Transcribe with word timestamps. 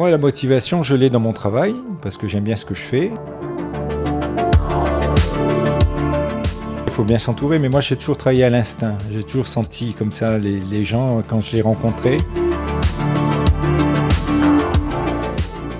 Moi, 0.00 0.10
la 0.10 0.16
motivation, 0.16 0.82
je 0.82 0.94
l'ai 0.94 1.10
dans 1.10 1.20
mon 1.20 1.34
travail, 1.34 1.74
parce 2.00 2.16
que 2.16 2.26
j'aime 2.26 2.44
bien 2.44 2.56
ce 2.56 2.64
que 2.64 2.74
je 2.74 2.80
fais. 2.80 3.10
Il 6.86 6.90
faut 6.90 7.04
bien 7.04 7.18
s'entourer, 7.18 7.58
mais 7.58 7.68
moi, 7.68 7.82
j'ai 7.82 7.96
toujours 7.96 8.16
travaillé 8.16 8.44
à 8.44 8.48
l'instinct. 8.48 8.96
J'ai 9.12 9.22
toujours 9.22 9.46
senti 9.46 9.92
comme 9.92 10.10
ça 10.10 10.38
les, 10.38 10.84
gens 10.84 11.22
quand 11.28 11.42
je 11.42 11.54
les 11.54 11.60
rencontrais. 11.60 12.16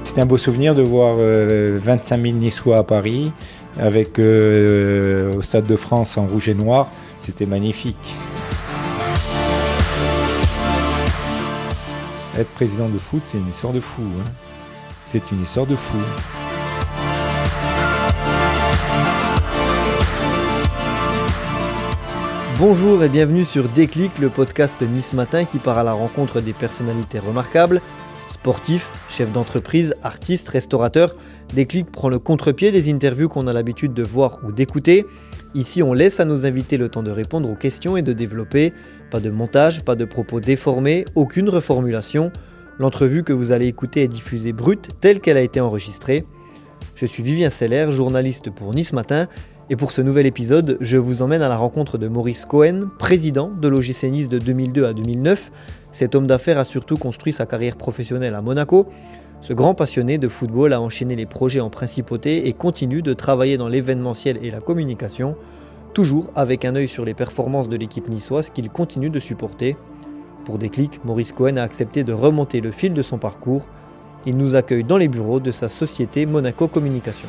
C'était 0.04 0.20
un 0.20 0.26
beau 0.26 0.36
souvenir 0.36 0.74
de 0.74 0.82
voir 0.82 1.16
25 1.16 1.22
euh, 1.22 2.22
000 2.22 2.34
Niçois 2.36 2.76
à 2.76 2.82
Paris, 2.82 3.32
avec 3.78 4.18
euh, 4.18 5.32
au 5.32 5.40
Stade 5.40 5.64
de 5.64 5.76
France 5.76 6.18
en 6.18 6.26
rouge 6.26 6.50
et 6.50 6.54
noir. 6.54 6.90
C'était 7.18 7.46
magnifique. 7.46 8.14
Être 12.40 12.48
président 12.52 12.88
de 12.88 12.96
foot, 12.96 13.20
c'est 13.24 13.36
une 13.36 13.48
histoire 13.48 13.74
de 13.74 13.80
fou. 13.80 14.00
Hein. 14.00 14.30
C'est 15.04 15.30
une 15.30 15.42
histoire 15.42 15.66
de 15.66 15.76
fou. 15.76 15.98
Bonjour 22.58 23.04
et 23.04 23.10
bienvenue 23.10 23.44
sur 23.44 23.68
Déclic, 23.68 24.18
le 24.18 24.30
podcast 24.30 24.80
Nice 24.80 25.12
Matin 25.12 25.44
qui 25.44 25.58
part 25.58 25.76
à 25.76 25.84
la 25.84 25.92
rencontre 25.92 26.40
des 26.40 26.54
personnalités 26.54 27.18
remarquables. 27.18 27.82
Sportifs, 28.30 28.88
chefs 29.10 29.32
d'entreprise, 29.32 29.94
artistes, 30.00 30.48
restaurateurs, 30.48 31.16
Déclic 31.52 31.92
prend 31.92 32.08
le 32.08 32.18
contre-pied 32.18 32.72
des 32.72 32.90
interviews 32.90 33.28
qu'on 33.28 33.48
a 33.48 33.52
l'habitude 33.52 33.92
de 33.92 34.02
voir 34.02 34.38
ou 34.44 34.52
d'écouter. 34.52 35.04
Ici, 35.54 35.82
on 35.82 35.92
laisse 35.92 36.20
à 36.20 36.24
nos 36.24 36.46
invités 36.46 36.76
le 36.76 36.88
temps 36.88 37.02
de 37.02 37.10
répondre 37.10 37.50
aux 37.50 37.56
questions 37.56 37.96
et 37.96 38.02
de 38.02 38.12
développer. 38.12 38.72
Pas 39.10 39.18
de 39.18 39.30
montage, 39.30 39.82
pas 39.82 39.96
de 39.96 40.04
propos 40.04 40.38
déformés, 40.38 41.04
aucune 41.16 41.48
reformulation. 41.48 42.30
L'entrevue 42.78 43.24
que 43.24 43.32
vous 43.32 43.50
allez 43.50 43.66
écouter 43.66 44.04
est 44.04 44.08
diffusée 44.08 44.52
brute 44.52 44.90
telle 45.00 45.18
qu'elle 45.18 45.36
a 45.36 45.42
été 45.42 45.60
enregistrée. 45.60 46.24
Je 46.94 47.04
suis 47.04 47.24
Vivien 47.24 47.50
Seller, 47.50 47.90
journaliste 47.90 48.50
pour 48.50 48.72
Nice 48.74 48.92
Matin, 48.92 49.26
et 49.70 49.76
pour 49.76 49.90
ce 49.92 50.02
nouvel 50.02 50.26
épisode, 50.26 50.78
je 50.80 50.98
vous 50.98 51.22
emmène 51.22 51.42
à 51.42 51.48
la 51.48 51.56
rencontre 51.56 51.98
de 51.98 52.08
Maurice 52.08 52.44
Cohen, 52.44 52.80
président 52.98 53.48
de 53.48 53.68
l'OGC 53.68 54.04
Nice 54.04 54.28
de 54.28 54.38
2002 54.38 54.84
à 54.84 54.92
2009. 54.92 55.50
Cet 55.92 56.14
homme 56.14 56.26
d'affaires 56.26 56.58
a 56.58 56.64
surtout 56.64 56.96
construit 56.96 57.32
sa 57.32 57.46
carrière 57.46 57.76
professionnelle 57.76 58.34
à 58.34 58.40
Monaco. 58.40 58.88
Ce 59.42 59.54
grand 59.54 59.74
passionné 59.74 60.18
de 60.18 60.28
football 60.28 60.74
a 60.74 60.82
enchaîné 60.82 61.16
les 61.16 61.24
projets 61.24 61.60
en 61.60 61.70
principauté 61.70 62.46
et 62.48 62.52
continue 62.52 63.00
de 63.00 63.14
travailler 63.14 63.56
dans 63.56 63.68
l'événementiel 63.68 64.38
et 64.42 64.50
la 64.50 64.60
communication, 64.60 65.34
toujours 65.94 66.30
avec 66.34 66.66
un 66.66 66.76
œil 66.76 66.88
sur 66.88 67.06
les 67.06 67.14
performances 67.14 67.68
de 67.68 67.76
l'équipe 67.76 68.08
niçoise 68.08 68.50
qu'il 68.50 68.68
continue 68.68 69.08
de 69.08 69.18
supporter. 69.18 69.76
Pour 70.44 70.58
des 70.58 70.68
clics, 70.68 71.02
Maurice 71.04 71.32
Cohen 71.32 71.56
a 71.56 71.62
accepté 71.62 72.04
de 72.04 72.12
remonter 72.12 72.60
le 72.60 72.70
fil 72.70 72.92
de 72.92 73.02
son 73.02 73.16
parcours. 73.16 73.66
Il 74.26 74.36
nous 74.36 74.54
accueille 74.54 74.84
dans 74.84 74.98
les 74.98 75.08
bureaux 75.08 75.40
de 75.40 75.50
sa 75.50 75.70
société 75.70 76.26
Monaco 76.26 76.68
Communication. 76.68 77.28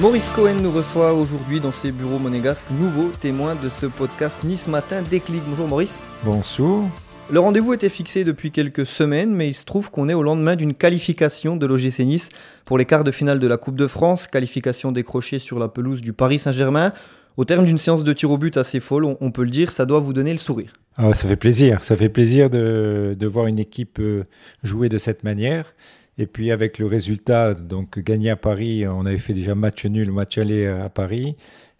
Maurice 0.00 0.30
Cohen 0.30 0.54
nous 0.62 0.70
reçoit 0.70 1.12
aujourd'hui 1.12 1.58
dans 1.58 1.72
ses 1.72 1.90
bureaux 1.90 2.20
monégasques, 2.20 2.66
nouveau 2.70 3.10
témoin 3.20 3.56
de 3.56 3.68
ce 3.68 3.86
podcast 3.86 4.44
Nice 4.44 4.68
Matin 4.68 5.02
Déclic. 5.02 5.42
Bonjour 5.48 5.66
Maurice. 5.66 5.98
Bonjour. 6.22 6.88
Le 7.32 7.40
rendez-vous 7.40 7.74
était 7.74 7.88
fixé 7.88 8.22
depuis 8.22 8.52
quelques 8.52 8.86
semaines, 8.86 9.34
mais 9.34 9.48
il 9.48 9.54
se 9.54 9.64
trouve 9.64 9.90
qu'on 9.90 10.08
est 10.08 10.14
au 10.14 10.22
lendemain 10.22 10.54
d'une 10.54 10.72
qualification 10.72 11.56
de 11.56 11.66
l'OGC 11.66 11.98
Nice 12.04 12.28
pour 12.64 12.78
les 12.78 12.84
quarts 12.84 13.02
de 13.02 13.10
finale 13.10 13.40
de 13.40 13.48
la 13.48 13.56
Coupe 13.56 13.74
de 13.74 13.88
France, 13.88 14.28
qualification 14.28 14.92
décrochée 14.92 15.40
sur 15.40 15.58
la 15.58 15.66
pelouse 15.66 16.00
du 16.00 16.12
Paris 16.12 16.38
Saint-Germain. 16.38 16.92
Au 17.36 17.44
terme 17.44 17.66
d'une 17.66 17.78
séance 17.78 18.04
de 18.04 18.12
tir 18.12 18.30
au 18.30 18.38
but 18.38 18.56
assez 18.56 18.78
folle, 18.78 19.04
on, 19.04 19.30
peut 19.32 19.42
le 19.42 19.50
dire, 19.50 19.72
ça 19.72 19.84
doit 19.84 19.98
vous 19.98 20.12
donner 20.12 20.30
le 20.30 20.38
sourire. 20.38 20.74
Ah, 20.96 21.12
ça 21.12 21.26
fait 21.26 21.36
plaisir, 21.36 21.82
ça 21.82 21.96
fait 21.96 22.08
plaisir 22.08 22.50
de, 22.50 23.16
de 23.18 23.26
voir 23.26 23.48
une 23.48 23.58
équipe 23.58 23.98
euh, 23.98 24.24
jouer 24.62 24.88
de 24.88 24.98
cette 24.98 25.24
manière. 25.24 25.74
Et 26.18 26.26
puis 26.26 26.50
avec 26.50 26.78
le 26.78 26.86
résultat, 26.86 27.54
donc 27.54 27.98
gagné 28.00 28.30
à 28.30 28.36
Paris, 28.36 28.86
on 28.86 29.06
avait 29.06 29.18
fait 29.18 29.34
déjà 29.34 29.54
match 29.54 29.86
nul, 29.86 30.10
match 30.10 30.36
aller 30.36 30.66
à 30.66 30.88
Paris. 30.88 31.36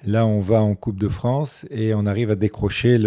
Là, 0.06 0.25
on 0.26 0.38
va 0.38 0.62
en 0.62 0.76
Coupe 0.76 0.99
de 0.99 1.09
France 1.09 1.66
et 1.71 1.93
on 1.93 2.06
arrive 2.06 2.31
à 2.31 2.37
décrocher 2.37 2.99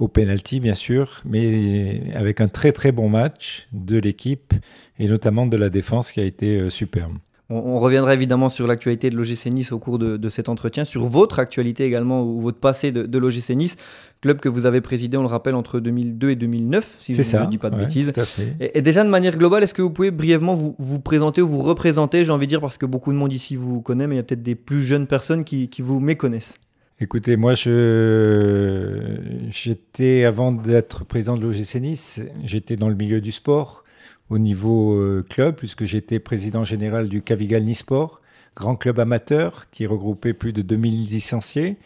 au 0.00 0.08
penalty, 0.08 0.58
bien 0.58 0.74
sûr, 0.74 1.22
mais 1.24 2.12
avec 2.14 2.40
un 2.40 2.48
très 2.48 2.72
très 2.72 2.90
bon 2.90 3.08
match 3.08 3.68
de 3.72 3.98
l'équipe 3.98 4.52
et 4.98 5.06
notamment 5.06 5.46
de 5.46 5.56
la 5.56 5.70
défense 5.70 6.10
qui 6.10 6.20
a 6.20 6.24
été 6.24 6.58
euh, 6.58 6.70
superbe. 6.70 7.18
On, 7.50 7.80
reviendra 7.80 8.12
évidemment 8.12 8.50
sur 8.50 8.66
l'actualité 8.66 9.08
de 9.08 9.16
l'OGC 9.16 9.46
Nice 9.46 9.72
au 9.72 9.78
cours 9.78 9.98
de, 9.98 10.28
cet 10.28 10.50
entretien, 10.50 10.84
sur 10.84 11.06
votre 11.06 11.38
actualité 11.38 11.84
également 11.84 12.22
ou 12.22 12.42
votre 12.42 12.58
passé 12.58 12.92
de, 12.92 13.04
de 13.06 13.18
l'OGC 13.18 13.50
Nice, 13.56 13.76
club 14.20 14.38
que 14.38 14.50
vous 14.50 14.66
avez 14.66 14.82
présidé, 14.82 15.16
on 15.16 15.22
le 15.22 15.28
rappelle, 15.28 15.54
entre 15.54 15.80
2002 15.80 16.28
et 16.28 16.36
2009, 16.36 16.96
si 16.98 17.14
je 17.14 17.20
ne 17.20 17.46
dis 17.46 17.56
pas 17.56 17.70
de 17.70 17.76
bêtises. 17.76 18.12
Et, 18.60 18.82
déjà 18.82 19.02
de 19.02 19.08
manière 19.08 19.38
globale, 19.38 19.62
est-ce 19.62 19.72
que 19.72 19.80
vous 19.80 19.88
pouvez 19.88 20.10
brièvement 20.10 20.52
vous, 20.52 20.76
vous 20.78 21.00
présenter 21.00 21.40
ou 21.40 21.48
vous 21.48 21.62
représenter, 21.62 22.22
j'ai 22.22 22.32
envie 22.32 22.46
de 22.46 22.50
dire, 22.50 22.60
parce 22.60 22.76
que 22.76 22.84
beaucoup 22.84 23.12
de 23.12 23.16
monde 23.16 23.32
ici 23.32 23.56
vous 23.56 23.80
connaît, 23.80 24.06
mais 24.06 24.16
il 24.16 24.18
y 24.18 24.20
a 24.20 24.24
peut-être 24.24 24.42
des 24.42 24.54
plus 24.54 24.82
jeunes 24.82 25.06
personnes 25.06 25.44
qui, 25.44 25.70
qui 25.70 25.80
vous 25.80 26.00
méconnaissent. 26.00 26.52
Écoutez, 27.00 27.36
moi, 27.36 27.54
je, 27.54 29.16
j'étais, 29.48 30.24
avant 30.24 30.52
d'être 30.52 31.06
président 31.06 31.36
de 31.36 31.42
l'OGC 31.42 31.76
Nice, 31.76 32.20
j'étais 32.44 32.76
dans 32.76 32.90
le 32.90 32.94
milieu 32.94 33.22
du 33.22 33.32
sport 33.32 33.84
au 34.30 34.38
niveau 34.38 34.92
euh, 34.92 35.24
club, 35.28 35.56
puisque 35.56 35.84
j'étais 35.84 36.18
président 36.18 36.64
général 36.64 37.08
du 37.08 37.22
Cavigal 37.22 37.62
Nisport, 37.62 38.20
grand 38.56 38.76
club 38.76 38.98
amateur 38.98 39.70
qui 39.70 39.86
regroupait 39.86 40.34
plus 40.34 40.52
de 40.52 40.62
2000 40.62 41.06
licenciés. 41.06 41.76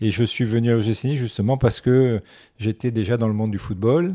Et 0.00 0.10
je 0.10 0.24
suis 0.24 0.44
venu 0.44 0.70
à 0.70 0.74
l'OGC 0.74 1.14
justement 1.14 1.56
parce 1.56 1.80
que 1.80 2.20
j'étais 2.58 2.90
déjà 2.90 3.16
dans 3.16 3.28
le 3.28 3.34
monde 3.34 3.50
du 3.50 3.58
football 3.58 4.14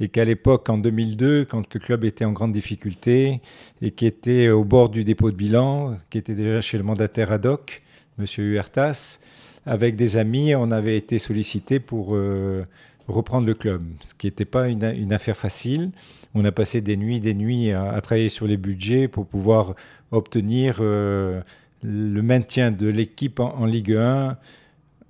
et 0.00 0.08
qu'à 0.08 0.24
l'époque, 0.24 0.68
en 0.68 0.78
2002, 0.78 1.44
quand 1.44 1.72
le 1.72 1.80
club 1.80 2.04
était 2.04 2.24
en 2.24 2.32
grande 2.32 2.52
difficulté 2.52 3.40
et 3.80 3.92
qui 3.92 4.04
était 4.04 4.48
au 4.48 4.64
bord 4.64 4.88
du 4.88 5.04
dépôt 5.04 5.30
de 5.30 5.36
bilan, 5.36 5.96
qui 6.10 6.18
était 6.18 6.34
déjà 6.34 6.60
chez 6.60 6.76
le 6.76 6.84
mandataire 6.84 7.32
ad 7.32 7.46
hoc, 7.46 7.82
M. 8.18 8.26
Huertas, 8.38 9.20
avec 9.66 9.96
des 9.96 10.16
amis, 10.16 10.54
on 10.54 10.70
avait 10.70 10.96
été 10.96 11.18
sollicité 11.18 11.78
pour 11.78 12.10
euh, 12.12 12.64
reprendre 13.08 13.46
le 13.46 13.54
club, 13.54 13.82
ce 14.00 14.14
qui 14.14 14.26
n'était 14.26 14.44
pas 14.44 14.68
une, 14.68 15.12
affaire 15.12 15.36
facile. 15.36 15.90
On 16.34 16.44
a 16.44 16.52
passé 16.52 16.80
des 16.80 16.96
nuits, 16.96 17.20
des 17.20 17.34
nuits 17.34 17.70
à, 17.72 18.00
travailler 18.00 18.28
sur 18.28 18.46
les 18.46 18.56
budgets 18.56 19.08
pour 19.08 19.26
pouvoir 19.26 19.74
obtenir 20.10 20.78
euh, 20.80 21.40
le 21.82 22.22
maintien 22.22 22.70
de 22.70 22.88
l'équipe 22.88 23.40
en, 23.40 23.64
Ligue 23.66 23.94
1 23.94 24.36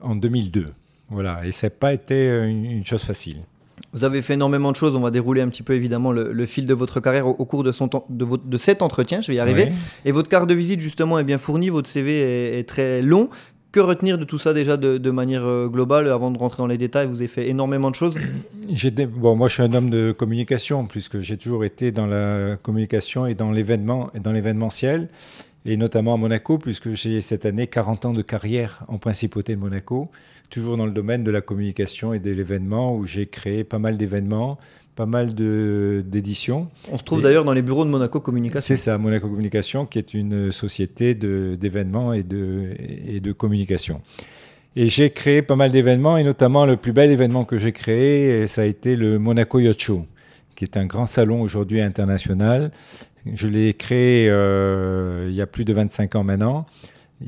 en 0.03 0.17
2002. 0.17 0.67
Voilà, 1.09 1.47
et 1.47 1.53
ça 1.53 1.67
n'a 1.67 1.71
pas 1.71 1.93
été 1.93 2.41
une, 2.43 2.85
chose 2.85 3.03
facile. 3.03 3.39
Vous 3.93 4.05
avez 4.05 4.23
fait 4.23 4.35
énormément 4.35 4.71
de 4.71 4.77
choses. 4.77 4.97
On 4.97 5.01
va 5.01 5.11
dérouler 5.11 5.43
un 5.43 5.49
petit 5.49 5.63
peu 5.63 5.75
évidemment 5.75 6.13
le, 6.13 6.47
fil 6.47 6.65
de 6.67 6.73
votre 6.73 7.01
carrière 7.01 7.27
au, 7.27 7.45
cours 7.45 7.63
de, 7.63 7.73
son 7.73 7.91
de, 8.09 8.27
de, 8.43 8.57
cet 8.57 8.81
entretien. 8.81 9.21
Je 9.21 9.29
vais 9.29 9.35
y 9.35 9.39
arriver. 9.39 9.71
Et 10.07 10.13
votre 10.13 10.31
carte 10.31 10.49
de 10.49 10.55
visite 10.55 10.81
justement 10.81 11.19
est 11.19 11.25
bien 11.25 11.37
fournie. 11.37 11.69
Votre 11.69 11.91
CV 11.91 12.59
est 12.59 12.67
très 12.67 13.03
long. 13.03 13.29
Que 13.73 13.81
retenir 13.81 14.19
de 14.19 14.25
tout 14.25 14.37
ça 14.37 14.53
déjà 14.53 14.77
de, 14.77 15.11
manière 15.11 15.47
euh, 15.47 15.67
globale 15.67 16.07
avant 16.09 16.31
de 16.31 16.37
rentrer 16.37 16.59
dans 16.59 16.67
les 16.67 16.77
détails? 16.77 17.07
Vous 17.07 17.15
avez 17.15 17.27
fait 17.27 17.49
énormément 17.49 17.91
de 17.91 17.95
choses? 17.95 18.19
Bon, 19.17 19.35
moi, 19.35 19.49
je 19.49 19.55
suis 19.55 19.63
un 19.63 19.73
homme 19.73 19.89
de 19.89 20.13
communication 20.13 20.87
puisque 20.87 21.21
j'ai 21.21 21.39
toujours 21.39 21.65
été 21.65 21.91
dans 21.91 22.07
la 22.07 22.57
communication 22.63 23.27
et 23.27 23.35
dans 23.35 23.51
l'événement 23.51 24.11
et 24.15 24.21
dans 24.21 24.33
l'événementiel 24.33 25.09
et 25.65 25.77
notamment 25.79 26.15
à 26.15 26.17
Monaco 26.19 26.59
puisque 26.59 26.93
j'ai 26.93 27.23
cette 27.23 27.47
année 27.47 27.67
40 27.67 28.05
ans 28.05 28.13
de 28.13 28.23
carrière 28.23 28.85
en 28.89 28.99
principauté 28.99 29.55
de 29.57 29.61
Monaco, 29.61 30.11
toujours 30.51 30.77
dans 30.77 30.87
le 30.87 30.93
domaine 30.93 31.25
de 31.25 31.31
la 31.31 31.41
communication 31.41 32.13
et 32.13 32.19
de 32.19 32.31
l'événement 32.31 32.95
où 32.95 33.05
j'ai 33.05 33.27
créé 33.27 33.65
pas 33.65 33.79
mal 33.79 33.97
d'événements, 33.97 34.59
pas 34.95 35.07
mal 35.07 35.35
d'éditions. 35.35 36.69
On 36.91 36.99
se 36.99 37.05
trouve 37.05 37.23
d'ailleurs 37.23 37.45
dans 37.45 37.53
les 37.53 37.63
bureaux 37.63 37.85
de 37.85 37.91
Monaco 37.91 38.21
Communication. 38.21 38.67
C'est 38.67 38.77
ça, 38.77 38.99
Monaco 38.99 39.29
Communication, 39.29 39.87
qui 39.87 39.99
est 39.99 40.15
une 40.15 40.53
société 40.53 41.15
d'événements 41.15 42.13
et 42.13 42.23
de, 42.23 42.75
et 43.07 43.21
de 43.21 43.33
communication. 43.33 44.03
Et 44.77 44.87
j'ai 44.87 45.11
créé 45.11 45.43
pas 45.43 45.57
mal 45.57 45.71
d'événements, 45.71 46.17
et 46.17 46.25
notamment 46.25 46.65
le 46.65 46.77
plus 46.77 46.93
bel 46.93 47.11
événement 47.11 47.45
que 47.45 47.59
j'ai 47.59 47.73
créé, 47.73 48.47
ça 48.47 48.63
a 48.63 48.65
été 48.65 48.97
le 48.97 49.19
Monaco 49.19 49.59
Yacht 49.59 49.81
Show, 49.81 50.07
qui 50.57 50.65
est 50.65 50.77
un 50.77 50.87
grand 50.87 51.07
salon 51.07 51.43
aujourd'hui 51.43 51.81
international. 51.81 52.71
Je 53.33 53.49
l'ai 53.49 53.75
créé 53.75 54.29
euh, 54.29 55.27
il 55.29 55.35
y 55.35 55.41
a 55.41 55.47
plus 55.47 55.65
de 55.65 55.73
25 55.73 56.17
ans 56.17 56.25
maintenant. 56.25 56.67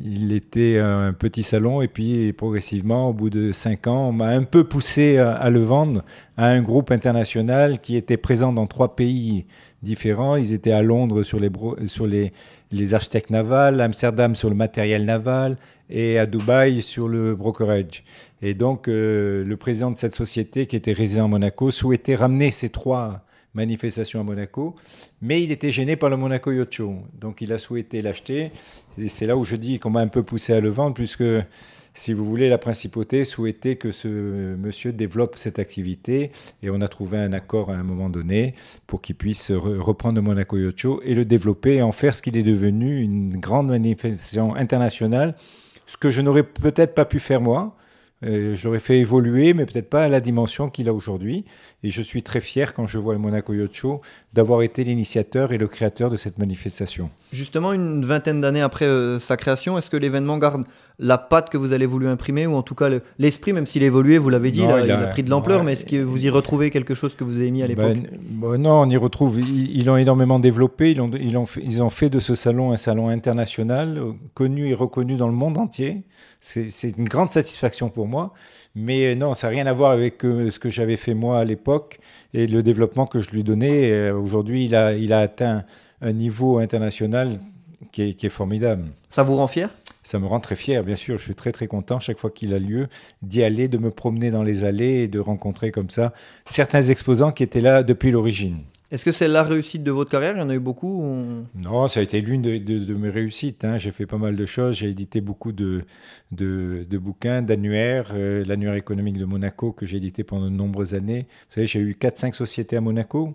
Il 0.02 0.32
était 0.32 0.78
un 0.78 1.12
petit 1.12 1.42
salon 1.42 1.82
et 1.82 1.88
puis 1.88 2.32
progressivement, 2.32 3.10
au 3.10 3.12
bout 3.12 3.30
de 3.30 3.52
cinq 3.52 3.86
ans, 3.86 4.08
on 4.08 4.12
m'a 4.12 4.28
un 4.28 4.42
peu 4.42 4.64
poussé 4.64 5.18
à, 5.18 5.50
le 5.50 5.60
vendre 5.60 6.02
à 6.36 6.46
un 6.46 6.62
groupe 6.62 6.90
international 6.90 7.80
qui 7.80 7.96
était 7.96 8.16
présent 8.16 8.52
dans 8.52 8.66
trois 8.66 8.96
pays 8.96 9.46
différents. 9.82 10.36
Ils 10.36 10.52
étaient 10.52 10.72
à 10.72 10.82
Londres 10.82 11.22
sur 11.22 11.38
les, 11.38 11.50
sur 11.86 12.06
les, 12.06 12.32
les 12.72 12.94
architectes 12.94 13.30
navals, 13.30 13.80
à 13.80 13.84
Amsterdam 13.84 14.34
sur 14.34 14.48
le 14.48 14.56
matériel 14.56 15.04
naval 15.04 15.56
et 15.90 16.18
à 16.18 16.26
Dubaï 16.26 16.82
sur 16.82 17.08
le 17.08 17.34
brokerage. 17.34 18.04
Et 18.42 18.54
donc, 18.54 18.88
euh, 18.88 19.44
le 19.44 19.56
président 19.56 19.90
de 19.90 19.96
cette 19.96 20.14
société, 20.14 20.66
qui 20.66 20.76
était 20.76 20.92
résident 20.92 21.26
à 21.26 21.28
Monaco, 21.28 21.70
souhaitait 21.70 22.14
ramener 22.14 22.50
ces 22.50 22.68
trois 22.68 23.24
manifestation 23.54 24.20
à 24.20 24.22
Monaco, 24.22 24.74
mais 25.22 25.42
il 25.42 25.52
était 25.52 25.70
gêné 25.70 25.96
par 25.96 26.10
le 26.10 26.16
Monaco 26.16 26.50
Yacht 26.52 26.72
Show. 26.72 26.96
Donc 27.20 27.40
il 27.40 27.52
a 27.52 27.58
souhaité 27.58 28.02
l'acheter. 28.02 28.50
Et 28.98 29.08
c'est 29.08 29.26
là 29.26 29.36
où 29.36 29.44
je 29.44 29.56
dis 29.56 29.78
qu'on 29.78 29.90
m'a 29.90 30.00
un 30.00 30.08
peu 30.08 30.22
poussé 30.22 30.52
à 30.52 30.60
le 30.60 30.68
vendre, 30.68 30.94
puisque 30.94 31.24
si 31.96 32.12
vous 32.12 32.24
voulez, 32.24 32.48
la 32.48 32.58
principauté 32.58 33.22
souhaitait 33.22 33.76
que 33.76 33.92
ce 33.92 34.08
monsieur 34.56 34.92
développe 34.92 35.38
cette 35.38 35.60
activité 35.60 36.32
et 36.60 36.68
on 36.68 36.80
a 36.80 36.88
trouvé 36.88 37.18
un 37.18 37.32
accord 37.32 37.70
à 37.70 37.74
un 37.74 37.84
moment 37.84 38.10
donné 38.10 38.54
pour 38.88 39.00
qu'il 39.00 39.14
puisse 39.14 39.52
reprendre 39.52 40.20
Monaco 40.20 40.58
Yacht 40.58 40.86
et 41.04 41.14
le 41.14 41.24
développer 41.24 41.76
et 41.76 41.82
en 41.82 41.92
faire 41.92 42.12
ce 42.12 42.20
qu'il 42.20 42.36
est 42.36 42.42
devenu, 42.42 43.00
une 43.00 43.38
grande 43.38 43.68
manifestation 43.68 44.56
internationale, 44.56 45.36
ce 45.86 45.96
que 45.96 46.10
je 46.10 46.20
n'aurais 46.20 46.42
peut-être 46.42 46.94
pas 46.94 47.04
pu 47.04 47.20
faire 47.20 47.40
moi. 47.40 47.76
Euh, 48.24 48.54
je 48.54 48.64
l'aurais 48.64 48.80
fait 48.80 48.98
évoluer, 48.98 49.54
mais 49.54 49.66
peut-être 49.66 49.90
pas 49.90 50.04
à 50.04 50.08
la 50.08 50.20
dimension 50.20 50.70
qu'il 50.70 50.88
a 50.88 50.94
aujourd'hui. 50.94 51.44
Et 51.82 51.90
je 51.90 52.02
suis 52.02 52.22
très 52.22 52.40
fier 52.40 52.72
quand 52.72 52.86
je 52.86 52.98
vois 52.98 53.12
le 53.12 53.18
Monaco 53.18 53.52
Yacht 53.52 53.74
Show 53.74 54.00
d'avoir 54.32 54.62
été 54.62 54.84
l'initiateur 54.84 55.52
et 55.52 55.58
le 55.58 55.68
créateur 55.68 56.10
de 56.10 56.16
cette 56.16 56.38
manifestation. 56.38 57.10
Justement, 57.32 57.72
une 57.72 58.04
vingtaine 58.04 58.40
d'années 58.40 58.62
après 58.62 58.86
euh, 58.86 59.18
sa 59.18 59.36
création, 59.36 59.76
est-ce 59.76 59.90
que 59.90 59.96
l'événement 59.96 60.38
garde 60.38 60.64
la 60.98 61.18
patte 61.18 61.50
que 61.50 61.56
vous 61.56 61.72
avez 61.72 61.86
voulu 61.86 62.06
imprimer, 62.06 62.46
ou 62.46 62.54
en 62.54 62.62
tout 62.62 62.74
cas 62.74 62.88
l'esprit, 63.18 63.52
même 63.52 63.66
s'il 63.66 63.82
a 63.82 63.86
évolué, 63.86 64.16
vous 64.18 64.30
l'avez 64.30 64.50
dit, 64.52 64.60
il, 64.60 64.90
a, 64.90 65.06
pris 65.08 65.24
de 65.24 65.30
l'ampleur, 65.30 65.64
mais 65.64 65.72
est-ce 65.72 65.84
que 65.84 65.96
vous 65.96 66.24
y 66.24 66.30
retrouvez 66.30 66.70
quelque 66.70 66.94
chose 66.94 67.16
que 67.16 67.24
vous 67.24 67.36
avez 67.36 67.50
mis 67.50 67.62
à 67.62 67.66
l'époque? 67.66 67.94
Ben, 67.94 68.18
ben 68.20 68.56
Non, 68.56 68.82
on 68.82 68.88
y 68.88 68.96
retrouve. 68.96 69.40
Ils 69.40 69.84
l'ont 69.84 69.96
énormément 69.96 70.38
développé. 70.38 70.92
Ils 70.92 71.00
ont, 71.00 71.10
ils, 71.18 71.36
ont 71.36 71.46
fait, 71.46 71.62
ils 71.64 71.82
ont 71.82 71.90
fait 71.90 72.10
de 72.10 72.20
ce 72.20 72.34
salon 72.34 72.72
un 72.72 72.76
salon 72.76 73.08
international, 73.08 73.98
euh, 73.98 74.12
connu 74.34 74.68
et 74.68 74.74
reconnu 74.74 75.16
dans 75.16 75.26
le 75.26 75.34
monde 75.34 75.58
entier. 75.58 76.02
C'est 76.40 76.96
une 76.96 77.08
grande 77.08 77.30
satisfaction 77.30 77.88
pour 77.88 78.06
moi. 78.06 78.32
Mais 78.76 79.14
non, 79.14 79.34
ça 79.34 79.48
n'a 79.48 79.52
rien 79.52 79.66
à 79.66 79.72
voir 79.72 79.92
avec 79.92 80.24
euh, 80.24 80.50
ce 80.50 80.58
que 80.58 80.70
j'avais 80.70 80.96
fait 80.96 81.14
moi 81.14 81.38
à 81.38 81.44
l'époque 81.44 81.98
et 82.34 82.46
le 82.46 82.62
développement 82.62 83.06
que 83.06 83.18
je 83.18 83.30
lui 83.30 83.42
donnais. 83.42 83.90
Euh, 83.90 84.14
aujourd'hui, 84.14 84.64
il 84.64 84.74
a, 84.74 84.92
il 84.92 85.12
a 85.12 85.20
atteint 85.20 85.64
un 86.00 86.12
niveau 86.12 86.58
international 86.58 87.30
qui 87.92 88.02
est, 88.02 88.14
qui 88.14 88.26
est 88.26 88.30
formidable. 88.30 88.84
Ça 89.08 89.22
vous 89.22 89.36
rend 89.36 89.46
fier? 89.46 89.70
Ça 90.04 90.18
me 90.20 90.26
rend 90.26 90.38
très 90.38 90.54
fier, 90.54 90.84
bien 90.84 90.96
sûr. 90.96 91.18
Je 91.18 91.24
suis 91.24 91.34
très 91.34 91.50
très 91.50 91.66
content 91.66 91.98
chaque 91.98 92.18
fois 92.18 92.30
qu'il 92.30 92.54
a 92.54 92.58
lieu 92.58 92.86
d'y 93.22 93.42
aller, 93.42 93.66
de 93.66 93.78
me 93.78 93.90
promener 93.90 94.30
dans 94.30 94.42
les 94.42 94.64
allées 94.64 95.02
et 95.02 95.08
de 95.08 95.18
rencontrer 95.18 95.72
comme 95.72 95.90
ça 95.90 96.12
certains 96.44 96.82
exposants 96.82 97.32
qui 97.32 97.42
étaient 97.42 97.60
là 97.60 97.82
depuis 97.82 98.10
l'origine. 98.10 98.58
Est-ce 98.90 99.04
que 99.04 99.10
c'est 99.10 99.26
la 99.26 99.42
réussite 99.42 99.82
de 99.82 99.90
votre 99.90 100.10
carrière? 100.10 100.36
Il 100.36 100.38
y 100.38 100.42
en 100.42 100.50
a 100.50 100.54
eu 100.54 100.60
beaucoup 100.60 101.02
Non, 101.56 101.88
ça 101.88 101.98
a 101.98 102.02
été 102.02 102.20
l'une 102.20 102.42
de, 102.42 102.94
mes 102.94 103.10
réussites. 103.10 103.64
Hein. 103.64 103.76
J'ai 103.76 103.90
fait 103.90 104.06
pas 104.06 104.18
mal 104.18 104.36
de 104.36 104.46
choses. 104.46 104.76
J'ai 104.76 104.90
édité 104.90 105.20
beaucoup 105.20 105.50
de, 105.50 105.78
de, 106.30 106.98
bouquins, 106.98 107.42
d'annuaires. 107.42 108.12
Euh, 108.14 108.44
l'annuaire 108.44 108.74
économique 108.74 109.18
de 109.18 109.24
Monaco 109.24 109.72
que 109.72 109.84
j'ai 109.84 109.96
édité 109.96 110.22
pendant 110.22 110.44
de 110.44 110.54
nombreuses 110.54 110.94
années. 110.94 111.26
Vous 111.48 111.54
savez, 111.54 111.66
j'ai 111.66 111.80
eu 111.80 111.96
4-5 111.98 112.34
sociétés 112.34 112.76
à 112.76 112.80
Monaco. 112.80 113.34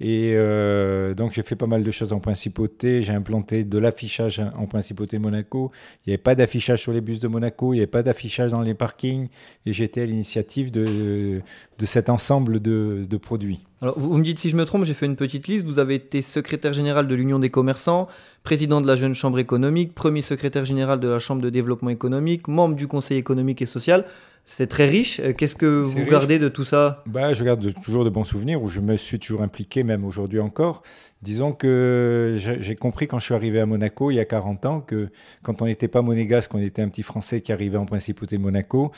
Et 0.00 0.34
euh, 0.36 1.14
donc 1.14 1.32
j'ai 1.32 1.42
fait 1.42 1.56
pas 1.56 1.66
mal 1.66 1.82
de 1.82 1.90
choses 1.90 2.12
en 2.12 2.20
principauté. 2.20 3.02
J'ai 3.02 3.12
implanté 3.12 3.64
de 3.64 3.78
l'affichage 3.78 4.40
en 4.56 4.66
principauté 4.66 5.18
Monaco. 5.18 5.72
Il 6.06 6.10
n'y 6.10 6.14
avait 6.14 6.22
pas 6.22 6.36
d'affichage 6.36 6.80
sur 6.80 6.92
les 6.92 7.00
bus 7.00 7.18
de 7.18 7.26
Monaco, 7.26 7.72
il 7.72 7.76
n'y 7.76 7.80
avait 7.80 7.88
pas 7.88 8.04
d'affichage 8.04 8.52
dans 8.52 8.62
les 8.62 8.74
parkings. 8.74 9.28
Et 9.66 9.72
j'étais 9.72 10.02
à 10.02 10.06
l'initiative 10.06 10.70
de, 10.70 11.40
cet 11.84 12.10
ensemble 12.10 12.60
de, 12.60 13.04
de 13.08 13.16
produits. 13.16 13.60
Alors 13.80 13.98
vous 13.98 14.16
me 14.16 14.24
dites 14.24 14.38
si 14.38 14.50
je 14.50 14.56
me 14.56 14.64
trompe, 14.64 14.84
j'ai 14.84 14.94
fait 14.94 15.06
une 15.06 15.16
petite 15.16 15.48
liste. 15.48 15.66
Vous 15.66 15.80
avez 15.80 15.96
été 15.96 16.22
secrétaire 16.22 16.72
général 16.72 17.08
de 17.08 17.14
l'Union 17.14 17.40
des 17.40 17.50
commerçants, 17.50 18.06
président 18.44 18.80
de 18.80 18.86
la 18.86 18.94
Jeune 18.94 19.14
Chambre 19.14 19.38
économique, 19.40 19.94
premier 19.94 20.22
secrétaire 20.22 20.64
général 20.64 21.00
de 21.00 21.08
la 21.08 21.18
Chambre 21.18 21.42
de 21.42 21.50
développement 21.50 21.90
économique, 21.90 22.46
membre 22.46 22.76
du 22.76 22.86
Conseil 22.86 23.18
économique 23.18 23.62
et 23.62 23.66
social. 23.66 24.04
C'est 24.50 24.66
très 24.66 24.88
riche. 24.88 25.20
Euh, 25.20 25.34
qu'est-ce 25.34 25.54
que 25.54 25.66
vous 25.66 26.04
gardez 26.06 26.38
de 26.38 26.48
tout 26.48 26.64
ça? 26.64 27.02
Bah, 27.04 27.34
Je 27.34 27.44
garde 27.44 27.70
toujours 27.82 28.02
de 28.02 28.08
bons 28.08 28.24
souvenirs 28.24 28.62
où 28.62 28.68
je 28.68 28.80
me 28.80 28.96
suis 28.96 29.18
toujours 29.18 29.42
impliqué, 29.42 29.82
même 29.82 30.06
aujourd'hui 30.06 30.40
encore. 30.40 30.82
Disons 31.20 31.52
que 31.52 32.38
j'ai 32.38 32.74
compris 32.76 33.08
quand 33.08 33.18
je 33.18 33.26
suis 33.26 33.34
arrivé 33.34 33.60
à 33.60 33.66
Monaco 33.66 34.10
il 34.10 34.14
y 34.14 34.20
a 34.20 34.24
40 34.24 34.66
ans 34.66 34.80
que 34.80 35.10
quand 35.42 35.60
on 35.60 35.66
n'était 35.66 35.88
pas 35.88 36.00
monégasque, 36.00 36.52
qu'on 36.52 36.60
était 36.60 36.80
un 36.80 36.88
petit 36.88 37.02
Français 37.02 37.40
qui 37.40 37.52
arrivait 37.52 37.76
en 37.76 37.86
principauté 37.86 38.38
de 38.38 38.42
Monaco, 38.42 38.92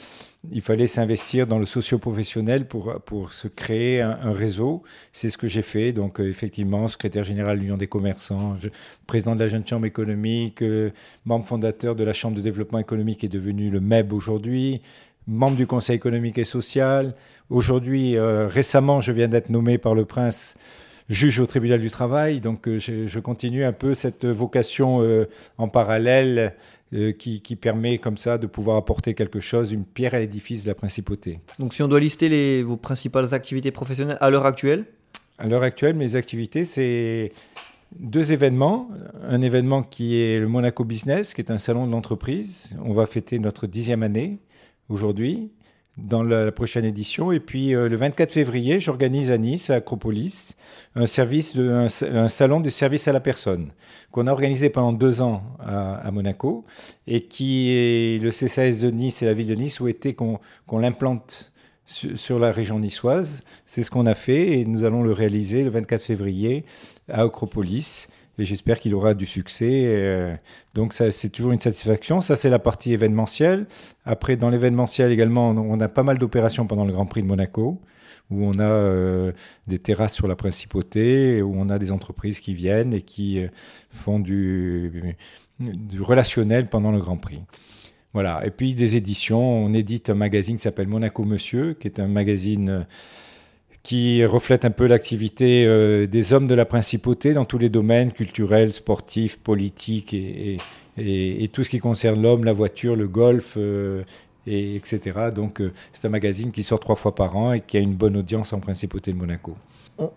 il 0.53 0.61
fallait 0.61 0.87
s'investir 0.87 1.47
dans 1.47 1.59
le 1.59 1.67
socio-professionnel 1.67 2.69
pour, 2.69 3.01
pour 3.05 3.33
se 3.33 3.49
créer 3.49 4.03
un, 4.03 4.33
réseau. 4.33 4.83
C'est 5.13 5.31
ce 5.31 5.39
que 5.39 5.49
j'ai 5.49 5.63
fait. 5.63 5.93
Donc, 5.93 6.21
euh, 6.21 6.29
effectivement, 6.29 6.89
secrétaire 6.89 7.25
général 7.25 7.57
de 7.57 7.63
l'Union 7.63 7.77
des 7.77 7.87
commerçants, 7.87 8.55
président 9.07 9.35
de 9.35 9.41
la 9.41 9.49
Jeune 9.49 9.67
Chambre 9.67 9.87
économique, 9.87 10.63
euh, 10.63 10.91
membre 11.25 11.47
fondateur 11.47 11.97
de 11.97 12.05
la 12.05 12.13
Chambre 12.13 12.37
de 12.37 12.43
développement 12.43 12.79
économique 12.79 13.25
est 13.25 13.29
devenu 13.29 13.71
le 13.71 13.81
MEB 13.81 14.13
aujourd'hui 14.13 14.83
membre 15.27 15.57
du 15.57 15.67
Conseil 15.67 15.97
économique 15.97 16.39
et 16.39 16.45
social. 16.45 17.15
Aujourd'hui, 17.49 18.17
euh, 18.17 18.47
récemment, 18.47 19.01
je 19.01 19.13
viens 19.13 19.29
d'être 19.29 19.51
nommé 19.51 19.79
par 19.79 19.95
le 19.95 20.05
prince 20.05 20.57
juge 21.09 21.41
au 21.41 21.47
tribunal 21.47 21.81
du 21.81 21.91
travail. 21.91 22.41
Donc, 22.41 22.69
euh, 22.69 22.79
je, 22.79 23.19
continue 23.19 23.65
un 23.65 23.73
peu 23.73 23.95
cette 23.95 24.25
vocation 24.25 25.03
euh, 25.03 25.29
en 25.59 25.69
parallèle 25.69 26.55
qui, 27.21 27.41
permet 27.55 27.99
comme 27.99 28.17
ça 28.17 28.37
de 28.37 28.49
pouvoir 28.49 28.77
apporter 28.77 29.15
quelque 29.15 29.39
chose, 29.39 29.71
une 29.71 29.85
pierre 29.85 30.15
à 30.15 30.19
l'édifice 30.19 30.65
de 30.65 30.71
la 30.71 30.75
principauté. 30.75 31.39
Donc, 31.61 31.73
si 31.73 31.85
on 31.85 31.89
doit 31.89 32.01
lister 32.01 32.29
les, 32.29 32.65
vos 32.65 32.77
principales 32.77 33.33
activités 33.33 33.71
professionnelles 33.71 34.19
à 34.21 34.29
l'heure 34.29 34.45
actuelle? 34.45 34.87
À 35.39 35.47
l'heure 35.47 35.63
actuelle, 35.63 35.95
mes 35.95 36.17
activités, 36.17 36.65
c'est 36.65 37.31
deux 37.97 38.33
événements. 38.33 38.89
Un 39.23 39.41
événement 39.41 39.85
qui 39.85 40.21
est 40.21 40.41
le 40.41 40.49
Monaco 40.49 40.83
Business, 40.83 41.33
qui 41.33 41.41
est 41.41 41.53
un 41.53 41.59
salon 41.59 41.87
de 41.87 41.93
l'entreprise. 41.93 42.77
On 42.85 42.93
va 42.93 43.07
fêter 43.07 43.39
notre 43.39 43.69
dixième 43.69 44.03
année 44.03 44.41
aujourd'hui, 44.91 45.51
dans 45.97 46.23
la 46.23 46.53
prochaine 46.53 46.85
édition. 46.85 47.33
Et 47.33 47.41
puis 47.41 47.75
euh, 47.75 47.89
le 47.89 47.97
24 47.97 48.31
février, 48.31 48.81
j'organise 48.81 49.31
à 49.31 49.39
Nice, 49.39 49.71
à 49.71 49.77
Acropolis, 49.77 50.57
un, 50.95 51.07
service 51.07 51.57
un, 51.57 52.29
salon 52.29 52.61
de 52.61 52.71
service 52.71 53.09
à 53.09 53.13
la 53.13 53.21
personne 53.21 53.71
qu'on 54.11 54.27
a 54.27 54.33
organisé 54.33 54.71
pendant 54.71 54.93
deux 54.93 55.23
ans 55.23 55.43
à, 55.61 56.11
Monaco 56.11 56.65
et 57.07 57.23
qui 57.23 57.71
est 57.71 58.23
le 58.23 58.31
CCAS 58.31 58.81
de 58.83 58.91
Nice 58.91 59.23
et 59.23 59.27
la 59.27 59.35
ville 59.35 59.47
de 59.47 59.55
Nice 59.55 59.75
souhaitaient 59.75 60.15
qu'on 60.15 60.41
l'implante 60.73 61.53
sur, 61.85 62.39
la 62.39 62.53
région 62.53 62.79
niçoise. 62.79 63.43
C'est 63.65 63.83
ce 63.83 63.91
qu'on 63.91 64.07
a 64.07 64.15
fait 64.15 64.59
et 64.59 64.65
nous 64.65 64.85
allons 64.85 65.03
le 65.03 65.13
réaliser 65.13 65.65
le 65.65 65.71
24 65.71 66.03
février 66.03 66.65
à 67.09 67.23
Acropolis 67.23 68.09
et 68.41 68.45
j'espère 68.45 68.81
qu'il 68.81 68.95
aura 68.95 69.15
du 69.15 69.27
succès. 69.27 69.85
Euh, 69.87 70.35
donc 70.75 70.95
ça, 70.95 71.11
c'est 71.11 71.29
toujours 71.29 71.53
une 71.53 71.61
satisfaction. 71.61 72.21
Ça, 72.21 72.37
c'est 72.37 72.51
la 72.51 72.59
partie 72.59 72.93
événementielle. 72.93 73.67
Après, 74.05 74.37
dans 74.37 74.49
l'événementiel 74.49 75.13
également, 75.13 75.51
on 75.51 75.79
a 75.81 75.89
pas 75.89 76.03
mal 76.03 76.19
d'opérations 76.19 76.67
pendant 76.67 76.85
le 76.85 76.93
Grand 76.93 77.07
Prix 77.07 77.23
de 77.23 77.27
Monaco, 77.27 77.81
où 78.31 78.45
on 78.45 78.59
a 78.59 78.63
euh, 78.63 79.33
des 79.67 79.79
terrasses 79.79 80.15
sur 80.15 80.27
la 80.27 80.37
principauté, 80.37 81.43
où 81.43 81.53
on 81.55 81.69
a 81.69 81.79
des 81.79 81.93
entreprises 81.93 82.41
qui 82.41 82.55
viennent 82.55 82.95
et 82.95 83.03
qui 83.03 83.41
euh, 83.41 83.49
font 83.91 84.19
du, 84.19 85.17
du 85.59 86.01
relationnel 86.01 86.67
pendant 86.67 86.93
le 86.93 86.99
Grand 86.99 87.19
Prix. 87.19 87.43
Voilà. 88.15 88.45
Et 88.45 88.51
puis 88.51 88.75
des 88.75 88.97
éditions. 88.97 89.41
On 89.41 89.75
édite 89.75 90.11
un 90.11 90.15
magazine 90.15 90.57
qui 90.57 90.63
s'appelle 90.63 90.89
Monaco 90.89 91.25
Monsieur, 91.25 91.75
qui 91.75 91.87
est 91.87 92.01
un 92.01 92.09
magazine 92.09 92.87
qui 93.83 94.25
reflète 94.25 94.65
un 94.65 94.71
peu 94.71 94.87
l'activité 94.87 95.65
euh, 95.67 96.07
des 96.07 96.33
hommes 96.33 96.47
de 96.47 96.55
la 96.55 96.65
principauté 96.65 97.33
dans 97.33 97.45
tous 97.45 97.59
les 97.59 97.71
domaines 97.71 98.13
culturels, 98.13 98.73
sportifs, 98.73 99.39
politiques 99.39 100.13
et, 100.13 100.59
et, 100.99 101.45
et 101.45 101.49
tout 101.49 101.65
ce 101.65 101.71
qui 101.71 101.79
concerne 101.79 102.21
l'homme, 102.21 102.45
la 102.45 102.53
voiture, 102.53 102.95
le 102.95 103.09
golf, 103.09 103.55
euh, 103.57 104.03
et 104.47 104.77
etc. 104.77 105.31
Donc 105.35 105.61
euh, 105.61 105.73
c'est 105.93 106.07
un 106.07 106.11
magazine 106.11 106.51
qui 106.51 106.63
sort 106.63 106.81
trois 106.81 106.97
fois 106.97 107.15
par 107.15 107.37
an 107.37 107.53
et 107.53 107.61
qui 107.61 107.77
a 107.77 107.81
une 107.81 107.95
bonne 107.95 108.17
audience 108.17 108.53
en 108.53 108.61
principauté 108.61 109.13
de 109.13 109.17
Monaco. 109.17 109.55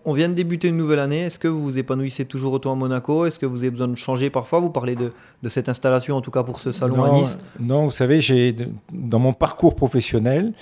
On, 0.06 0.14
vient 0.14 0.30
de 0.30 0.34
débuter 0.34 0.68
une 0.68 0.78
nouvelle 0.78 0.98
année. 0.98 1.20
Est-ce 1.20 1.38
que 1.38 1.46
vous 1.46 1.60
vous 1.60 1.78
épanouissez 1.78 2.24
toujours 2.24 2.54
autant 2.54 2.72
à 2.72 2.74
Monaco? 2.74 3.26
Est-ce 3.26 3.38
que 3.38 3.44
vous 3.44 3.58
avez 3.58 3.70
besoin 3.70 3.88
de 3.88 3.96
changer 3.96 4.30
parfois? 4.30 4.58
Vous 4.58 4.70
parlez 4.70 4.94
de, 4.94 5.12
de, 5.42 5.48
cette 5.50 5.68
installation, 5.68 6.16
en 6.16 6.22
tout 6.22 6.30
cas 6.30 6.42
pour 6.42 6.58
ce 6.58 6.72
salon 6.72 7.04
à 7.04 7.10
Nice 7.10 7.36
Non, 7.60 7.84
vous 7.84 7.90
savez, 7.90 8.22
j'ai 8.22 8.56
dans 8.94 9.18
mon 9.18 9.34
parcours 9.34 9.76
professionnel, 9.76 10.54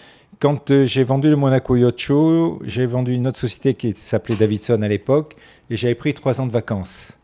quand 0.43 0.73
euh, 0.73 0.87
j'ai 0.87 1.05
vendu 1.05 1.31
le 1.31 1.37
Monaco 1.37 1.77
Yacht 1.77 2.01
Show, 2.01 2.61
j'ai 2.65 2.85
vendu 2.85 3.13
une 3.13 3.29
autre 3.29 3.39
société 3.39 3.75
qui 3.75 3.95
s'appelait 3.95 4.35
Davidson 4.35 4.83
à 4.83 4.89
l'époque, 4.89 5.37
et 5.71 5.77
j'avais 5.77 5.95
pris 5.95 6.15
trois 6.15 6.41
ans 6.41 6.49
de 6.49 6.51
vacances. 6.51 7.17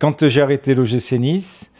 Quand 0.00 0.24
euh, 0.24 0.28
j'ai 0.28 0.42
arrêté 0.42 0.74
l'OGC 0.74 1.12
Nice, 1.20 1.70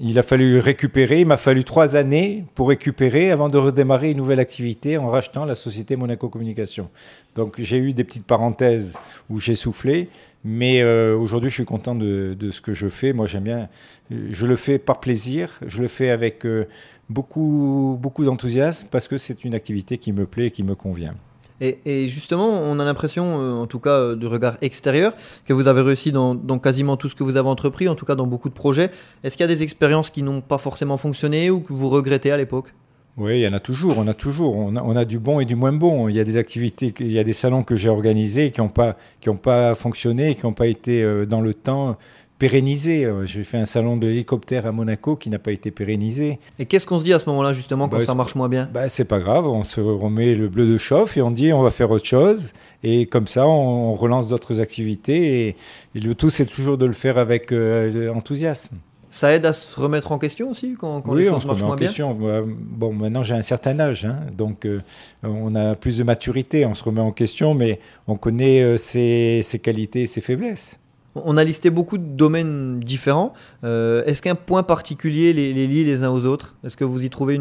il 0.00 0.18
a 0.18 0.22
fallu 0.22 0.58
récupérer, 0.58 1.20
il 1.20 1.26
m'a 1.26 1.36
fallu 1.36 1.64
trois 1.64 1.94
années 1.94 2.44
pour 2.54 2.68
récupérer 2.68 3.30
avant 3.30 3.50
de 3.50 3.58
redémarrer 3.58 4.10
une 4.10 4.16
nouvelle 4.16 4.40
activité 4.40 4.96
en 4.96 5.08
rachetant 5.08 5.44
la 5.44 5.54
société 5.54 5.96
Monaco 5.96 6.30
Communication. 6.30 6.88
Donc 7.34 7.60
j'ai 7.60 7.76
eu 7.76 7.92
des 7.92 8.04
petites 8.04 8.24
parenthèses 8.24 8.98
où 9.28 9.38
j'ai 9.38 9.54
soufflé, 9.54 10.08
mais 10.44 10.80
euh, 10.80 11.14
aujourd'hui 11.14 11.50
je 11.50 11.56
suis 11.56 11.64
content 11.66 11.94
de, 11.94 12.36
ce 12.50 12.60
que 12.62 12.72
je 12.72 12.88
fais. 12.88 13.12
Moi 13.12 13.26
j'aime 13.26 13.44
bien, 13.44 13.68
je 14.10 14.46
le 14.46 14.56
fais 14.56 14.78
par 14.78 14.98
plaisir, 14.98 15.60
je 15.66 15.82
le 15.82 15.88
fais 15.88 16.08
avec 16.08 16.46
euh, 16.46 16.66
beaucoup, 17.10 17.98
beaucoup 18.00 18.24
d'enthousiasme 18.24 18.88
parce 18.90 19.08
que 19.08 19.18
c'est 19.18 19.44
une 19.44 19.54
activité 19.54 19.98
qui 19.98 20.12
me 20.12 20.24
plaît 20.24 20.46
et 20.46 20.50
qui 20.50 20.62
me 20.62 20.74
convient. 20.74 21.14
Et, 21.60 22.08
justement, 22.08 22.48
on 22.48 22.78
a 22.78 22.84
l'impression, 22.84 23.38
euh, 23.38 23.52
en 23.52 23.66
tout 23.66 23.80
cas 23.80 23.90
euh, 23.90 24.16
de 24.16 24.26
regard 24.26 24.56
extérieur, 24.62 25.12
que 25.44 25.52
vous 25.52 25.68
avez 25.68 25.82
réussi 25.82 26.10
dans, 26.10 26.36
quasiment 26.58 26.96
tout 26.96 27.08
ce 27.08 27.14
que 27.14 27.22
vous 27.22 27.36
avez 27.36 27.48
entrepris, 27.48 27.88
en 27.88 27.94
tout 27.94 28.06
cas 28.06 28.14
dans 28.14 28.26
beaucoup 28.26 28.48
de 28.48 28.54
projets. 28.54 28.90
Est-ce 29.24 29.36
qu'il 29.36 29.44
y 29.44 29.50
a 29.50 29.54
des 29.54 29.62
expériences 29.62 30.10
qui 30.10 30.22
n'ont 30.22 30.40
pas 30.40 30.58
forcément 30.58 30.96
fonctionné 30.96 31.50
ou 31.50 31.60
que 31.60 31.72
vous 31.74 31.90
regrettez 31.90 32.32
à 32.32 32.38
l'époque? 32.38 32.72
Oui, 33.16 33.40
il 33.40 33.42
y 33.42 33.48
en 33.48 33.52
a 33.52 33.60
toujours, 33.60 33.98
on 33.98 34.06
a 34.06 34.14
toujours, 34.14 34.56
on 34.56 34.96
a, 34.96 35.04
du 35.04 35.18
bon 35.18 35.40
et 35.40 35.44
du 35.44 35.54
moins 35.54 35.72
bon. 35.72 36.08
Il 36.08 36.16
y 36.16 36.20
a 36.20 36.24
des 36.24 36.38
activités, 36.38 36.94
il 37.00 37.12
y 37.12 37.18
a 37.18 37.24
des 37.24 37.34
salons 37.34 37.64
que 37.64 37.76
j'ai 37.76 37.90
organisés 37.90 38.50
qui 38.50 38.60
n'ont 38.60 38.68
pas, 38.68 38.96
pas 39.42 39.74
fonctionné, 39.74 40.36
qui 40.36 40.46
n'ont 40.46 40.54
pas 40.54 40.68
été 40.68 41.02
euh, 41.02 41.26
dans 41.26 41.42
le 41.42 41.52
temps 41.52 41.98
pérennisé. 42.40 43.06
J'ai 43.26 43.44
fait 43.44 43.58
un 43.58 43.66
salon 43.66 43.96
de 43.96 44.08
l'hélicoptère 44.08 44.66
à 44.66 44.72
Monaco 44.72 45.14
qui 45.14 45.30
n'a 45.30 45.38
pas 45.38 45.52
été 45.52 45.70
pérennisé. 45.70 46.40
Et 46.58 46.66
qu'est-ce 46.66 46.86
qu'on 46.86 46.98
se 46.98 47.04
dit 47.04 47.12
à 47.12 47.20
ce 47.20 47.28
moment-là, 47.28 47.52
justement, 47.52 47.88
quand 47.88 47.98
bah, 47.98 48.04
ça 48.04 48.14
marche 48.14 48.34
moins 48.34 48.48
bien? 48.48 48.68
Bah, 48.74 48.88
C'est 48.88 49.04
pas 49.04 49.20
grave, 49.20 49.46
on 49.46 49.62
se 49.62 49.80
remet 49.80 50.34
le 50.34 50.48
bleu 50.48 50.66
de 50.66 50.78
chauffe 50.78 51.16
et 51.16 51.22
on 51.22 51.30
dit 51.30 51.52
on 51.52 51.62
va 51.62 51.70
faire 51.70 51.90
autre 51.92 52.06
chose. 52.06 52.54
Et 52.82 53.06
comme 53.06 53.28
ça, 53.28 53.46
on, 53.46 53.94
relance 53.94 54.26
d'autres 54.26 54.60
activités. 54.60 55.48
Et, 55.48 55.56
le 55.94 56.14
tout, 56.14 56.30
c'est 56.30 56.46
toujours 56.46 56.78
de 56.78 56.86
le 56.86 56.94
faire 56.94 57.18
avec 57.18 57.52
euh, 57.52 58.12
enthousiasme. 58.12 58.76
Ça 59.10 59.34
aide 59.34 59.44
à 59.44 59.52
se 59.52 59.78
remettre 59.78 60.12
en 60.12 60.18
question 60.18 60.50
aussi 60.50 60.76
quand, 60.78 61.02
oui, 61.08 61.22
les 61.22 61.24
choses 61.24 61.34
on 61.34 61.40
se 61.40 61.48
remet 61.48 61.62
en 61.64 61.76
question. 61.76 62.16
Bon, 62.56 62.92
maintenant 62.92 63.24
j'ai 63.24 63.34
un 63.34 63.42
certain 63.42 63.78
âge, 63.80 64.04
hein, 64.04 64.20
donc 64.36 64.64
euh, 64.64 64.80
on 65.24 65.54
a 65.56 65.74
plus 65.74 65.98
de 65.98 66.04
maturité, 66.04 66.64
on 66.64 66.74
se 66.74 66.84
remet 66.84 67.00
en 67.00 67.10
question, 67.10 67.54
mais 67.54 67.80
on 68.06 68.14
connaît 68.14 68.62
euh, 68.62 68.76
ses, 68.76 69.42
qualités 69.60 70.02
et 70.02 70.06
ses 70.06 70.20
faiblesses. 70.20 70.78
On 71.14 71.36
a 71.36 71.44
listé 71.44 71.70
beaucoup 71.70 71.98
de 71.98 72.04
domaines 72.04 72.78
différents. 72.78 73.32
Euh, 73.64 74.04
est-ce 74.04 74.22
qu'un 74.22 74.36
point 74.36 74.62
particulier 74.62 75.32
les, 75.32 75.52
lie 75.52 75.84
les 75.84 76.04
uns 76.04 76.10
aux 76.10 76.24
autres? 76.24 76.54
Est-ce 76.64 76.76
que 76.76 76.84
vous 76.84 77.04
y 77.04 77.10
trouvez 77.10 77.40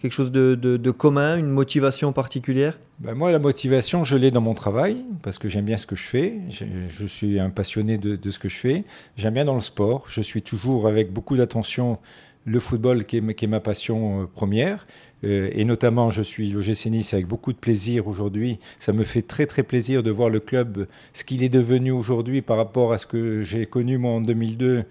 quelque 0.00 0.12
chose 0.12 0.30
de, 0.30 0.90
commun, 0.90 1.36
une 1.36 1.48
motivation 1.48 2.12
particulière? 2.12 2.78
Ben 3.00 3.14
Moi, 3.14 3.32
la 3.32 3.38
motivation, 3.38 4.04
je 4.04 4.16
l'ai 4.16 4.30
dans 4.30 4.40
mon 4.40 4.54
travail, 4.54 5.04
parce 5.22 5.38
que 5.38 5.48
j'aime 5.48 5.64
bien 5.64 5.78
ce 5.78 5.86
que 5.86 5.96
je 5.96 6.02
fais. 6.02 6.34
Je, 6.48 7.06
suis 7.06 7.40
un 7.40 7.50
passionné 7.50 7.98
de, 7.98 8.30
ce 8.30 8.38
que 8.38 8.48
je 8.48 8.56
fais. 8.56 8.84
J'aime 9.16 9.34
bien 9.34 9.44
dans 9.44 9.54
le 9.54 9.60
sport. 9.60 10.04
Je 10.08 10.20
suis 10.20 10.42
toujours 10.42 10.86
avec 10.86 11.12
beaucoup 11.12 11.36
d'attention 11.36 11.98
le 12.44 12.60
football 12.60 13.04
qui 13.04 13.16
est, 13.18 13.46
ma 13.46 13.60
passion 13.60 14.22
euh, 14.22 14.26
première. 14.26 14.86
Euh, 15.24 15.50
et 15.52 15.64
notamment, 15.64 16.10
je 16.10 16.22
suis 16.22 16.54
au 16.56 16.60
GC 16.60 16.90
Nice 16.90 17.12
avec 17.14 17.26
beaucoup 17.26 17.52
de 17.52 17.58
plaisir 17.58 18.06
aujourd'hui. 18.06 18.58
Ça 18.78 18.92
me 18.92 19.04
fait 19.04 19.22
très 19.22 19.46
très 19.46 19.62
plaisir 19.62 20.02
de 20.02 20.10
voir 20.10 20.30
le 20.30 20.40
club, 20.40 20.86
ce 21.12 21.24
qu'il 21.24 21.42
est 21.42 21.48
devenu 21.48 21.90
aujourd'hui 21.90 22.42
par 22.42 22.56
rapport 22.56 22.92
à 22.92 22.98
ce 22.98 23.06
que 23.06 23.42
j'ai 23.42 23.66
connu 23.66 23.98
moi 23.98 24.12
en 24.12 24.20
2002 24.20 24.84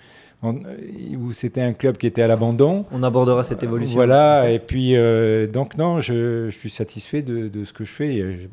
où 0.44 1.34
c'était 1.34 1.62
un 1.62 1.74
club 1.74 1.98
qui 1.98 2.08
était 2.08 2.22
à 2.22 2.28
l'abandon. 2.28 2.86
On 2.92 3.04
abordera 3.04 3.44
cette 3.44 3.64
évolution. 3.64 3.96
Voilà, 3.96 4.52
et 4.52 4.60
puis 4.60 4.96
euh, 4.96 5.48
donc 5.48 5.78
non, 5.78 6.00
je, 6.00 6.50
je, 6.50 6.58
suis 6.58 6.70
satisfait 6.70 7.22
de, 7.22 7.48
de, 7.48 7.66
ce 7.66 7.74
que 7.74 7.84
je 7.84 7.92
fais. 7.92 8.50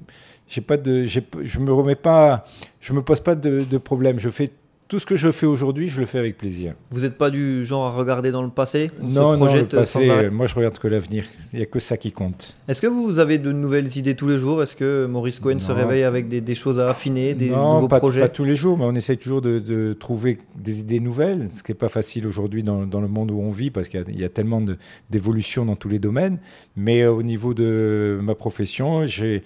J'ai 0.48 0.60
pas 0.60 0.76
de, 0.76 1.04
je 1.06 1.58
me 1.58 1.72
remets 1.72 1.94
pas, 1.94 2.44
je 2.80 2.92
me 2.92 3.02
pose 3.02 3.20
pas 3.20 3.34
de, 3.34 3.64
de 3.68 3.78
problème. 3.78 4.18
Je 4.18 4.30
fais 4.30 4.50
tout 4.88 4.98
ce 4.98 5.06
que 5.06 5.16
je 5.16 5.30
fais 5.30 5.46
aujourd'hui, 5.46 5.88
je 5.88 6.00
le 6.00 6.06
fais 6.06 6.18
avec 6.18 6.36
plaisir. 6.36 6.74
Vous 6.90 7.00
n'êtes 7.00 7.16
pas 7.16 7.30
du 7.30 7.64
genre 7.64 7.86
à 7.86 7.90
regarder 7.90 8.30
dans 8.30 8.42
le 8.42 8.50
passé 8.50 8.90
Non, 9.00 9.36
non, 9.36 9.52
le 9.52 9.64
passé, 9.66 10.28
moi 10.30 10.46
je 10.46 10.54
regarde 10.54 10.78
que 10.78 10.88
l'avenir. 10.88 11.24
Il 11.52 11.56
n'y 11.56 11.62
a 11.62 11.66
que 11.66 11.78
ça 11.78 11.96
qui 11.96 12.12
compte. 12.12 12.54
Est-ce 12.68 12.82
que 12.82 12.86
vous 12.86 13.18
avez 13.18 13.38
de 13.38 13.50
nouvelles 13.50 13.96
idées 13.96 14.14
tous 14.14 14.28
les 14.28 14.36
jours? 14.36 14.62
Est-ce 14.62 14.76
que 14.76 15.06
Maurice 15.06 15.38
Cohen 15.38 15.58
se 15.58 15.72
réveille 15.72 16.02
avec 16.02 16.28
des, 16.28 16.54
choses 16.54 16.78
à 16.78 16.90
affiner, 16.90 17.34
des 17.34 17.48
nouveaux 17.48 17.88
pas, 17.88 17.98
projets? 17.98 18.20
pas 18.20 18.28
tous 18.28 18.44
les 18.44 18.56
jours, 18.56 18.76
mais 18.76 18.84
on 18.84 18.94
essaye 18.94 19.16
toujours 19.16 19.40
de, 19.40 19.96
trouver 19.98 20.38
des 20.56 20.80
idées 20.80 21.00
nouvelles, 21.00 21.48
ce 21.54 21.62
qui 21.62 21.70
n'est 21.70 21.78
pas 21.78 21.88
facile 21.88 22.26
aujourd'hui 22.26 22.62
dans, 22.62 22.84
le 22.84 23.08
monde 23.08 23.30
où 23.30 23.40
on 23.40 23.50
vit, 23.50 23.70
parce 23.70 23.88
qu'il 23.88 24.04
y, 24.18 24.24
a 24.24 24.28
tellement 24.28 24.62
d'évolutions 25.10 25.64
dans 25.64 25.76
tous 25.76 25.88
les 25.88 25.98
domaines. 25.98 26.38
Mais 26.76 27.02
euh, 27.02 27.12
au 27.12 27.22
niveau 27.22 27.54
de 27.54 28.18
ma 28.22 28.34
profession, 28.34 29.06
j'ai 29.06 29.42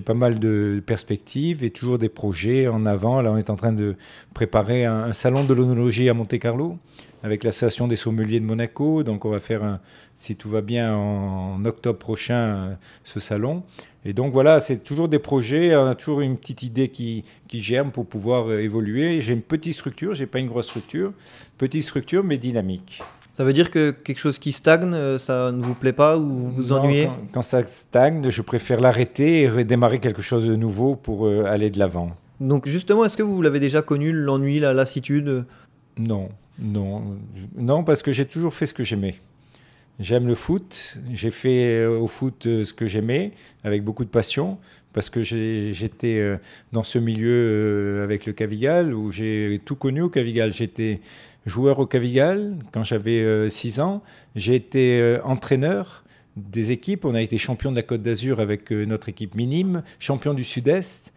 pas 0.00 0.14
mal 0.14 0.38
de 0.38 0.82
perspectives 0.84 1.64
et 1.64 1.70
toujours 1.70 1.98
des 1.98 2.08
projets 2.08 2.68
en 2.68 2.86
avant. 2.86 3.20
Là, 3.20 3.32
on 3.32 3.36
est 3.36 3.50
en 3.50 3.56
train 3.56 3.72
de 3.72 3.96
préparer 4.34 4.84
un, 4.84 5.12
salon 5.12 5.44
de 5.44 5.54
l'onologie 5.54 6.08
à 6.08 6.14
Monte-Carlo 6.14 6.78
avec 7.22 7.44
l'association 7.44 7.86
des 7.86 7.96
sommeliers 7.96 8.40
de 8.40 8.44
Monaco. 8.44 9.02
Donc 9.02 9.24
on 9.24 9.30
va 9.30 9.38
faire, 9.38 9.78
si 10.14 10.36
tout 10.36 10.48
va 10.48 10.60
bien, 10.60 10.94
en, 10.94 11.64
octobre 11.64 11.98
prochain, 11.98 12.34
euh, 12.34 12.74
ce 13.04 13.20
salon. 13.20 13.62
Et 14.04 14.12
donc 14.12 14.32
voilà, 14.32 14.58
c'est 14.58 14.82
toujours 14.82 15.08
des 15.08 15.20
projets, 15.20 15.76
on 15.76 15.86
a 15.86 15.94
toujours 15.94 16.22
une 16.22 16.36
petite 16.36 16.64
idée 16.64 16.88
qui, 16.88 17.24
qui 17.46 17.60
germe 17.60 17.92
pour 17.92 18.06
pouvoir 18.06 18.50
euh, 18.50 18.58
évoluer. 18.58 19.20
J'ai 19.20 19.32
une 19.32 19.42
petite 19.42 19.74
structure, 19.74 20.14
j'ai 20.14 20.26
pas 20.26 20.40
une 20.40 20.48
grosse 20.48 20.66
structure, 20.66 21.12
petite 21.58 21.82
structure 21.82 22.24
mais 22.24 22.38
dynamique. 22.38 23.00
Ça 23.42 23.46
veut 23.46 23.52
dire 23.52 23.72
que 23.72 23.90
quelque 23.90 24.20
chose 24.20 24.38
qui 24.38 24.52
stagne, 24.52 24.94
euh, 24.94 25.18
ça 25.18 25.50
ne 25.50 25.60
vous 25.60 25.74
plaît 25.74 25.92
pas 25.92 26.16
ou 26.16 26.28
vous 26.28 26.52
vous 26.52 26.70
ennuyez 26.70 27.06
quand, 27.06 27.26
quand, 27.32 27.42
ça 27.42 27.64
stagne, 27.64 28.30
je 28.30 28.40
préfère 28.40 28.80
l'arrêter 28.80 29.42
et 29.42 29.48
redémarrer 29.48 29.98
quelque 29.98 30.22
chose 30.22 30.46
de 30.46 30.54
nouveau 30.54 30.94
pour 30.94 31.26
aller 31.26 31.68
de 31.68 31.80
l'avant. 31.80 32.12
Donc 32.38 32.68
justement, 32.68 33.04
est-ce 33.04 33.16
que 33.16 33.24
vous 33.24 33.42
l'avez 33.42 33.58
déjà 33.58 33.82
connu, 33.82 34.12
l'ennui, 34.12 34.60
la 34.60 34.72
lassitude? 34.72 35.44
Non, 35.98 36.28
non, 36.60 37.02
non, 37.56 37.82
parce 37.82 38.02
que 38.02 38.12
j'ai 38.12 38.26
toujours 38.26 38.54
fait 38.54 38.66
ce 38.66 38.74
que 38.74 38.84
j'aimais. 38.84 39.16
J'aime 40.00 40.26
le 40.26 40.34
foot, 40.34 40.98
j'ai 41.12 41.30
fait 41.30 41.78
euh, 41.80 41.98
au 41.98 42.06
foot 42.06 42.46
euh, 42.46 42.64
ce 42.64 42.72
que 42.72 42.86
j'aimais, 42.86 43.32
avec 43.62 43.84
beaucoup 43.84 44.04
de 44.04 44.10
passion, 44.10 44.58
parce 44.94 45.10
que 45.10 45.22
j'étais 45.22 46.18
euh, 46.18 46.38
dans 46.72 46.82
ce 46.82 46.98
milieu 46.98 48.00
avec 48.02 48.24
le 48.24 48.32
Cavigal, 48.32 48.94
où 48.94 49.12
j'ai 49.12 49.60
tout 49.64 49.76
connu 49.76 50.00
au 50.00 50.08
Cavigal. 50.08 50.52
J'étais 50.52 51.00
joueur 51.46 51.78
au 51.78 51.86
Cavigal 51.86 52.56
quand 52.72 52.84
j'avais 52.84 53.48
6 53.48 53.80
ans, 53.80 54.02
j'ai 54.36 54.54
été 54.54 55.18
entraîneur 55.24 56.04
des 56.36 56.72
équipes, 56.72 57.04
on 57.04 57.14
a 57.14 57.20
été 57.20 57.36
champion 57.38 57.70
de 57.70 57.76
la 57.76 57.82
Côte 57.82 58.02
d'Azur 58.02 58.40
avec 58.40 58.70
notre 58.70 59.08
équipe 59.08 59.34
minime, 59.34 59.82
champion 59.98 60.34
du 60.34 60.44
Sud-Est. 60.44 61.12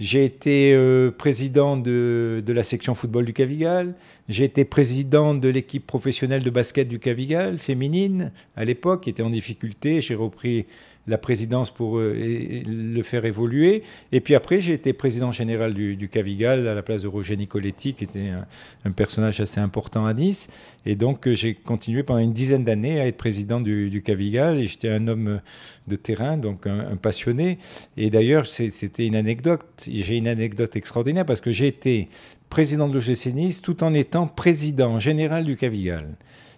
J'ai 0.00 0.24
été 0.24 0.72
euh, 0.72 1.10
président 1.10 1.76
de, 1.76 2.42
de, 2.44 2.52
la 2.54 2.62
section 2.62 2.94
football 2.94 3.26
du 3.26 3.34
Cavigal. 3.34 3.94
J'ai 4.30 4.44
été 4.44 4.64
président 4.64 5.34
de 5.34 5.48
l'équipe 5.48 5.84
professionnelle 5.84 6.44
de 6.44 6.50
basket 6.50 6.86
du 6.86 7.00
Cavigal, 7.00 7.58
féminine, 7.58 8.30
à 8.54 8.64
l'époque, 8.64 9.02
qui 9.02 9.10
était 9.10 9.24
en 9.24 9.30
difficulté. 9.30 10.00
J'ai 10.00 10.14
repris 10.14 10.66
la 11.08 11.18
présidence 11.18 11.72
pour 11.72 11.98
euh, 11.98 12.14
le 12.14 13.02
faire 13.02 13.24
évoluer. 13.24 13.82
Et 14.12 14.20
puis 14.20 14.36
après, 14.36 14.60
j'ai 14.60 14.74
été 14.74 14.92
président 14.92 15.32
général 15.32 15.74
du, 15.74 16.08
Cavigal 16.08 16.68
à 16.68 16.74
la 16.74 16.82
place 16.82 17.02
de 17.02 17.08
Roger 17.08 17.36
Nicoletti, 17.36 17.94
qui 17.94 18.04
était 18.04 18.30
un, 18.84 18.92
personnage 18.92 19.40
assez 19.40 19.58
important 19.58 20.06
à 20.06 20.14
Nice. 20.14 20.48
Et 20.86 20.94
donc, 20.94 21.26
euh, 21.26 21.34
j'ai 21.34 21.54
continué 21.54 22.04
pendant 22.04 22.20
une 22.20 22.32
dizaine 22.32 22.62
d'années 22.62 23.00
à 23.00 23.08
être 23.08 23.16
président 23.16 23.60
du, 23.60 24.00
Cavigal. 24.04 24.60
Et 24.60 24.66
j'étais 24.66 24.90
un 24.90 25.08
homme 25.08 25.40
de 25.88 25.96
terrain, 25.96 26.36
donc 26.36 26.68
un, 26.68 26.94
passionné. 26.94 27.58
Et 27.96 28.10
d'ailleurs, 28.10 28.46
c'était 28.46 29.08
une 29.08 29.16
anecdote. 29.16 29.66
J'ai 29.88 30.18
une 30.18 30.28
anecdote 30.28 30.76
extraordinaire 30.76 31.26
parce 31.26 31.40
que 31.40 31.50
j'ai 31.50 31.66
été 31.66 32.08
président 32.50 32.88
de 32.88 32.94
l'OGC 32.94 33.32
Nice 33.34 33.62
tout 33.62 33.82
en 33.82 33.94
étant 33.94 34.26
président 34.26 34.98
général 34.98 35.44
du 35.44 35.56
Cavigal 35.56 36.06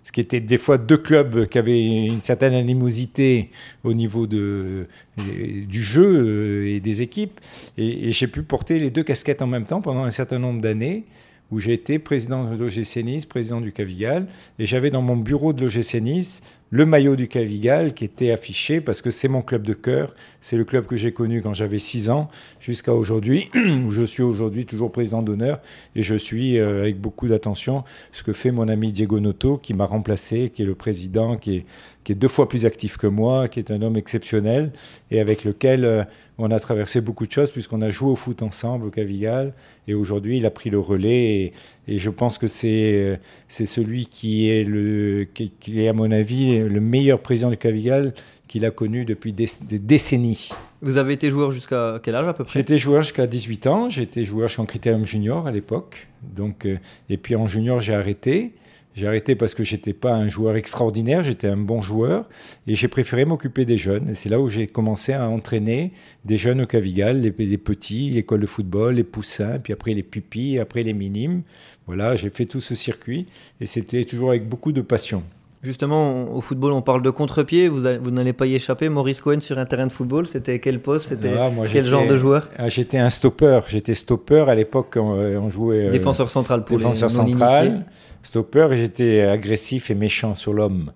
ce 0.02 0.10
qui 0.10 0.20
était 0.20 0.40
des 0.40 0.58
fois 0.58 0.78
deux 0.78 0.96
clubs 0.96 1.46
qui 1.46 1.58
avaient 1.58 2.06
une 2.06 2.22
certaine 2.22 2.54
animosité 2.54 3.50
au 3.84 3.94
niveau 3.94 4.26
de, 4.26 4.88
du 5.16 5.82
jeu 5.82 6.04
euh, 6.04 6.74
et 6.74 6.80
des 6.80 7.02
équipes. 7.02 7.40
Et, 7.78 8.08
et 8.08 8.10
j'ai 8.10 8.26
pu 8.26 8.42
porter 8.42 8.78
les 8.78 8.90
deux 8.90 9.04
casquettes 9.04 9.42
en 9.42 9.46
même 9.46 9.64
temps 9.64 9.80
pendant 9.80 10.02
un 10.02 10.10
certain 10.10 10.38
nombre 10.38 10.60
d'années 10.60 11.04
où 11.52 11.60
j'ai 11.60 11.74
été 11.74 11.98
président 11.98 12.50
de 12.50 12.56
l'OGC 12.56 13.04
Nice, 13.04 13.26
président 13.26 13.60
du 13.60 13.72
Cavigal, 13.72 14.26
et 14.58 14.64
j'avais 14.64 14.90
dans 14.90 15.02
mon 15.02 15.16
bureau 15.16 15.52
de 15.52 15.62
l'OGC 15.62 16.00
Nice 16.00 16.42
le 16.72 16.86
maillot 16.86 17.16
du 17.16 17.28
Cavigal 17.28 17.92
qui 17.92 18.04
était 18.04 18.30
affiché 18.30 18.80
parce 18.80 19.02
que 19.02 19.10
c'est 19.10 19.28
mon 19.28 19.42
club 19.42 19.66
de 19.66 19.74
cœur, 19.74 20.14
c'est 20.40 20.56
le 20.56 20.64
club 20.64 20.86
que 20.86 20.96
j'ai 20.96 21.12
connu 21.12 21.42
quand 21.42 21.52
j'avais 21.52 21.78
6 21.78 22.08
ans 22.08 22.30
jusqu'à 22.60 22.94
aujourd'hui, 22.94 23.50
où 23.86 23.90
je 23.90 24.02
suis 24.02 24.22
aujourd'hui 24.22 24.64
toujours 24.64 24.90
président 24.90 25.20
d'honneur, 25.20 25.60
et 25.94 26.02
je 26.02 26.14
suis 26.14 26.58
euh, 26.58 26.80
avec 26.80 26.98
beaucoup 26.98 27.28
d'attention 27.28 27.84
ce 28.10 28.22
que 28.22 28.32
fait 28.32 28.52
mon 28.52 28.68
ami 28.68 28.90
Diego 28.90 29.20
Noto, 29.20 29.58
qui 29.58 29.74
m'a 29.74 29.84
remplacé, 29.84 30.48
qui 30.48 30.62
est 30.62 30.66
le 30.66 30.74
président, 30.74 31.36
qui 31.36 31.56
est, 31.56 31.64
qui 32.04 32.12
est 32.12 32.16
deux 32.16 32.26
fois 32.26 32.48
plus 32.48 32.64
actif 32.64 32.96
que 32.96 33.06
moi, 33.06 33.48
qui 33.48 33.58
est 33.58 33.70
un 33.70 33.82
homme 33.82 33.98
exceptionnel, 33.98 34.72
et 35.10 35.20
avec 35.20 35.44
lequel 35.44 35.84
euh, 35.84 36.04
on 36.38 36.50
a 36.50 36.58
traversé 36.58 37.00
beaucoup 37.00 37.26
de 37.26 37.32
choses 37.32 37.50
puisqu'on 37.50 37.82
a 37.82 37.90
joué 37.90 38.10
au 38.10 38.16
foot 38.16 38.42
ensemble 38.42 38.86
au 38.86 38.90
Cavigal 38.90 39.52
et 39.86 39.94
aujourd'hui 39.94 40.38
il 40.38 40.46
a 40.46 40.50
pris 40.50 40.70
le 40.70 40.78
relais 40.78 41.52
et, 41.86 41.98
je 41.98 42.10
pense 42.10 42.38
que 42.38 42.46
c'est 42.46 42.92
euh, 42.94 43.16
c'est 43.48 43.66
celui 43.66 44.06
qui 44.06 44.48
est 44.48 44.64
le 44.64 45.26
qui, 45.34 45.52
est 45.80 45.88
à 45.88 45.92
mon 45.92 46.10
avis 46.10 46.61
le 46.68 46.80
meilleur 46.80 47.20
président 47.20 47.50
du 47.50 47.56
Cavigal 47.56 48.14
qu'il 48.48 48.64
a 48.64 48.70
connu 48.70 49.04
depuis 49.04 49.32
des, 49.32 49.46
décennies. 49.78 50.50
Vous 50.80 50.96
avez 50.96 51.14
été 51.14 51.30
joueur 51.30 51.52
jusqu'à 51.52 52.00
quel 52.02 52.14
âge 52.14 52.28
à 52.28 52.34
peu 52.34 52.44
près? 52.44 52.60
J'étais 52.60 52.78
joueur 52.78 53.02
jusqu'à 53.02 53.26
18 53.26 53.66
ans, 53.66 53.88
j'étais 53.88 54.24
joueur 54.24 54.50
en 54.58 54.64
Critérium 54.64 55.06
Junior 55.06 55.46
à 55.46 55.50
l'époque. 55.50 56.06
Donc 56.22 56.66
euh, 56.66 56.78
et 57.08 57.16
puis 57.16 57.36
en 57.36 57.46
junior 57.46 57.80
j'ai 57.80 57.94
arrêté 57.94 58.52
j'ai 58.94 59.06
arrêté 59.06 59.36
parce 59.36 59.54
que 59.54 59.64
j'étais 59.64 59.94
pas 59.94 60.12
un 60.12 60.28
joueur 60.28 60.56
extraordinaire, 60.56 61.22
j'étais 61.24 61.48
un 61.48 61.56
bon 61.56 61.80
joueur 61.80 62.28
et 62.66 62.74
j'ai 62.74 62.88
préféré 62.88 63.24
m'occuper 63.24 63.64
des 63.64 63.78
jeunes. 63.78 64.10
Et 64.10 64.14
c'est 64.14 64.28
là 64.28 64.38
où 64.38 64.48
j'ai 64.48 64.66
commencé 64.66 65.14
à 65.14 65.28
entraîner 65.28 65.92
des 66.26 66.36
jeunes 66.36 66.60
au 66.60 66.66
Cavigal, 66.66 67.20
les, 67.20 67.30
petits, 67.30 68.10
l'école 68.10 68.40
de 68.40 68.46
football, 68.46 68.96
les 68.96 69.04
poussins, 69.04 69.58
puis 69.60 69.72
après 69.72 69.92
les 69.92 70.02
pupilles, 70.02 70.58
après 70.58 70.82
les 70.82 70.92
minimes. 70.92 71.42
Voilà, 71.86 72.16
j'ai 72.16 72.28
fait 72.28 72.44
tout 72.44 72.60
ce 72.60 72.74
circuit 72.74 73.26
et 73.60 73.66
c'était 73.66 74.04
toujours 74.04 74.30
avec 74.30 74.46
beaucoup 74.46 74.72
de 74.72 74.82
passion. 74.82 75.22
Justement, 75.62 76.34
au 76.34 76.40
football, 76.40 76.72
on 76.72 76.82
parle 76.82 77.02
de 77.02 77.10
contre-pied. 77.10 77.68
Vous, 77.68 77.82
vous 78.02 78.10
n'allez 78.10 78.32
pas 78.32 78.46
y 78.46 78.54
échapper. 78.56 78.88
Maurice 78.88 79.20
Cohen 79.20 79.38
sur 79.38 79.58
un 79.58 79.64
terrain 79.64 79.86
de 79.86 79.92
football, 79.92 80.26
c'était 80.26 80.58
quel 80.58 80.80
poste? 80.80 81.08
C'était 81.08 81.34
ah, 81.38 81.50
quel 81.70 81.84
genre 81.84 82.06
de 82.06 82.16
joueur? 82.16 82.48
J'étais 82.66 82.98
un 82.98 83.10
stopper. 83.10 83.60
J'étais 83.68 83.94
stopper 83.94 84.44
à 84.48 84.56
l'époque. 84.56 84.94
On, 84.96 85.12
on, 85.12 85.48
jouait 85.48 85.86
euh, 85.86 85.90
défenseur 85.90 86.30
central 86.30 86.64
pour 86.64 86.78
défenseur 86.78 87.10
central. 87.10 87.86
stopper 88.22 88.68
j'étais 88.72 89.22
agressif 89.22 89.90
et 89.90 89.94
méchant 89.94 90.34
sur 90.34 90.52
l'homme 90.52 90.90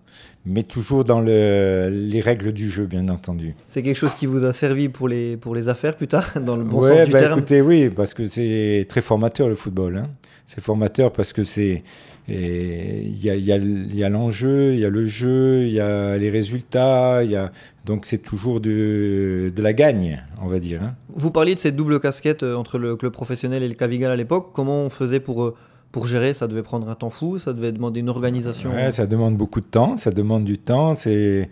mais 0.46 0.62
toujours 0.62 1.02
dans 1.02 1.20
le, 1.20 1.90
les 1.90 2.20
règles 2.20 2.52
du 2.52 2.70
jeu, 2.70 2.86
bien 2.86 3.08
entendu. 3.08 3.56
C'est 3.66 3.82
quelque 3.82 3.96
chose 3.96 4.14
qui 4.14 4.26
vous 4.26 4.44
a 4.44 4.52
servi 4.52 4.88
pour 4.88 5.08
les, 5.08 5.36
pour 5.36 5.56
les 5.56 5.68
affaires 5.68 5.96
plus 5.96 6.06
tard, 6.06 6.32
dans 6.40 6.56
le 6.56 6.62
bon 6.62 6.82
sens 6.82 7.04
du 7.04 7.12
bah, 7.12 7.18
terme? 7.18 7.40
écoutez, 7.40 7.60
Oui, 7.60 7.90
parce 7.90 8.14
que 8.14 8.26
c'est 8.28 8.86
très 8.88 9.02
formateur 9.02 9.48
le 9.48 9.56
football. 9.56 9.96
Hein. 9.96 10.08
C'est 10.46 10.62
formateur 10.62 11.12
parce 11.12 11.32
que 11.32 11.42
c'est 11.42 11.82
il 12.28 13.24
y 13.24 13.30
a, 13.30 13.36
y 13.36 13.52
a, 13.52 13.56
y 13.56 14.04
a 14.04 14.08
l'enjeu, 14.08 14.74
il 14.74 14.80
y 14.80 14.84
a 14.84 14.90
le 14.90 15.06
jeu, 15.06 15.64
il 15.66 15.72
y 15.72 15.80
a 15.80 16.16
les 16.16 16.30
résultats, 16.30 17.22
il 17.22 17.30
y 17.30 17.36
a 17.36 17.52
donc 17.84 18.04
c'est 18.04 18.18
toujours 18.18 18.60
de, 18.60 19.52
de 19.54 19.62
la 19.62 19.72
gagne, 19.72 20.24
on 20.42 20.48
va 20.48 20.58
dire. 20.58 20.82
Hein. 20.82 20.94
Vous 21.14 21.30
parliez 21.30 21.54
de 21.54 21.60
cette 21.60 21.76
double 21.76 22.00
casquette 22.00 22.42
euh, 22.42 22.56
entre 22.56 22.78
le 22.78 22.96
club 22.96 23.12
professionnel 23.12 23.62
et 23.62 23.68
le 23.68 23.74
Cavigal 23.74 24.10
à 24.10 24.16
l'époque. 24.16 24.50
Comment 24.52 24.80
on 24.80 24.90
faisait 24.90 25.20
pour 25.20 25.44
euh, 25.44 25.54
pour 25.92 26.06
gérer, 26.06 26.34
ça 26.34 26.48
devait 26.48 26.64
prendre 26.64 26.90
un 26.90 26.94
temps 26.96 27.10
fou, 27.10 27.38
ça 27.38 27.52
devait 27.52 27.72
demander 27.72 28.00
une 28.00 28.08
organisation? 28.08 28.70
Ouais, 28.70 28.90
ça 28.90 29.06
demande 29.06 29.36
beaucoup 29.36 29.60
de 29.60 29.66
temps, 29.66 29.96
ça 29.96 30.10
demande 30.10 30.44
du 30.44 30.58
temps, 30.58 30.96
c'est 30.96 31.48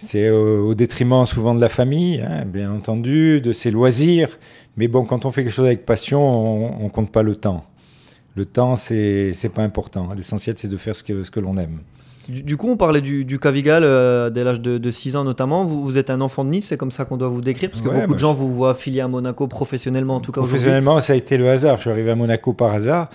c'est 0.00 0.30
au, 0.30 0.74
détriment 0.74 1.26
souvent 1.26 1.54
de 1.54 1.60
la 1.60 1.68
famille, 1.68 2.20
hein, 2.20 2.44
bien 2.44 2.72
entendu, 2.72 3.40
de 3.40 3.52
ses 3.52 3.70
loisirs. 3.72 4.38
Mais 4.76 4.86
bon, 4.86 5.04
quand 5.04 5.24
on 5.24 5.32
fait 5.32 5.42
quelque 5.42 5.52
chose 5.52 5.66
avec 5.66 5.84
passion, 5.84 6.20
on, 6.80 6.84
ne 6.84 6.88
compte 6.88 7.10
pas 7.10 7.22
le 7.22 7.34
temps. 7.34 7.64
Le 8.38 8.46
temps, 8.46 8.76
c'est 8.76 9.50
pas 9.52 9.62
important. 9.62 10.10
L'essentiel, 10.16 10.54
c'est 10.56 10.68
de 10.68 10.76
faire 10.76 10.94
ce 10.94 11.02
que 11.02 11.24
ce 11.24 11.30
que 11.32 11.40
l'on 11.40 11.56
aime. 11.58 11.80
Du, 12.28 12.56
coup, 12.56 12.68
on 12.68 12.76
parlait 12.76 13.00
du, 13.00 13.24
du 13.24 13.40
Cavigal 13.40 13.82
euh, 13.82 14.30
dès 14.30 14.44
l'âge 14.44 14.60
de, 14.60 14.78
de, 14.78 14.90
6 14.92 15.16
ans 15.16 15.24
notamment. 15.24 15.64
Vous, 15.64 15.82
vous, 15.82 15.98
êtes 15.98 16.08
un 16.08 16.20
enfant 16.20 16.44
de 16.44 16.50
Nice, 16.50 16.66
c'est 16.66 16.76
comme 16.76 16.92
ça 16.92 17.04
qu'on 17.04 17.16
doit 17.16 17.26
vous 17.28 17.40
décrire 17.40 17.70
Parce 17.70 17.82
que 17.82 17.88
beaucoup 17.88 18.14
de 18.14 18.18
gens 18.18 18.34
vous 18.34 18.54
voient 18.54 18.72
affilié 18.72 19.00
à 19.00 19.08
Monaco 19.08 19.48
professionnellement, 19.48 20.16
en 20.16 20.20
tout 20.20 20.30
cas. 20.30 20.40
Professionnellement, 20.40 21.00
ça 21.00 21.14
a 21.14 21.16
été 21.16 21.36
le 21.36 21.50
hasard. 21.50 21.78
Je 21.78 21.80
suis 21.80 21.90
arrivé 21.90 22.12
à 22.12 22.14
Monaco 22.14 22.52
par 22.52 22.74
hasard. 22.74 23.08